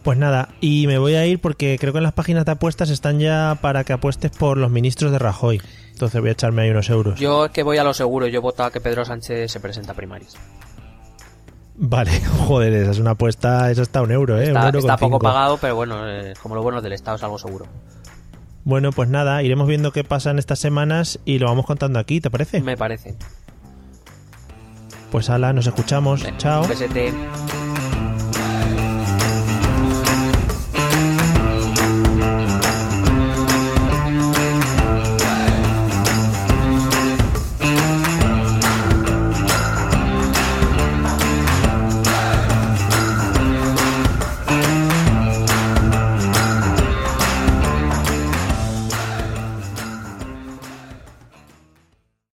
Pues 0.02 0.16
nada, 0.16 0.48
y 0.60 0.86
me 0.86 0.98
voy 0.98 1.14
a 1.14 1.26
ir 1.26 1.40
porque 1.40 1.76
creo 1.78 1.92
que 1.92 1.98
en 1.98 2.04
las 2.04 2.12
páginas 2.14 2.44
de 2.44 2.52
apuestas 2.52 2.88
están 2.90 3.18
ya 3.18 3.58
para 3.60 3.84
que 3.84 3.92
apuestes 3.92 4.30
por 4.30 4.56
los 4.56 4.70
ministros 4.70 5.12
de 5.12 5.18
Rajoy. 5.18 5.60
Entonces 5.92 6.20
voy 6.20 6.30
a 6.30 6.32
echarme 6.32 6.62
ahí 6.62 6.70
unos 6.70 6.88
euros. 6.88 7.18
Yo 7.18 7.46
es 7.46 7.50
que 7.50 7.62
voy 7.62 7.78
a 7.78 7.84
lo 7.84 7.92
seguro, 7.92 8.26
yo 8.28 8.38
he 8.38 8.42
votado 8.42 8.68
a 8.68 8.72
que 8.72 8.80
Pedro 8.80 9.04
Sánchez 9.04 9.50
se 9.50 9.60
presenta 9.60 9.92
a 9.92 9.94
primarias. 9.94 10.36
Vale, 11.74 12.10
joder, 12.46 12.72
esa 12.72 12.92
es 12.92 12.98
una 13.00 13.10
apuesta, 13.12 13.70
eso 13.70 13.82
está 13.82 14.00
un 14.00 14.10
euro, 14.12 14.36
¿eh? 14.40 14.44
Un 14.50 14.56
Está, 14.56 14.66
euro 14.66 14.78
está 14.78 14.96
poco 14.96 15.16
cinco. 15.16 15.18
pagado, 15.20 15.58
pero 15.58 15.74
bueno, 15.76 16.08
eh, 16.08 16.32
como 16.42 16.54
lo 16.54 16.62
bueno 16.62 16.80
del 16.80 16.92
Estado 16.92 17.16
es 17.16 17.22
algo 17.22 17.38
seguro. 17.38 17.66
Bueno, 18.64 18.92
pues 18.92 19.08
nada, 19.08 19.42
iremos 19.42 19.66
viendo 19.66 19.92
qué 19.92 20.04
pasa 20.04 20.30
en 20.30 20.38
estas 20.38 20.58
semanas 20.58 21.18
y 21.24 21.38
lo 21.38 21.46
vamos 21.46 21.66
contando 21.66 21.98
aquí, 21.98 22.20
¿te 22.20 22.30
parece? 22.30 22.60
Me 22.60 22.76
parece. 22.76 23.16
Pues 25.10 25.30
ala, 25.30 25.52
nos 25.52 25.66
escuchamos. 25.66 26.24
Chao. 26.36 26.64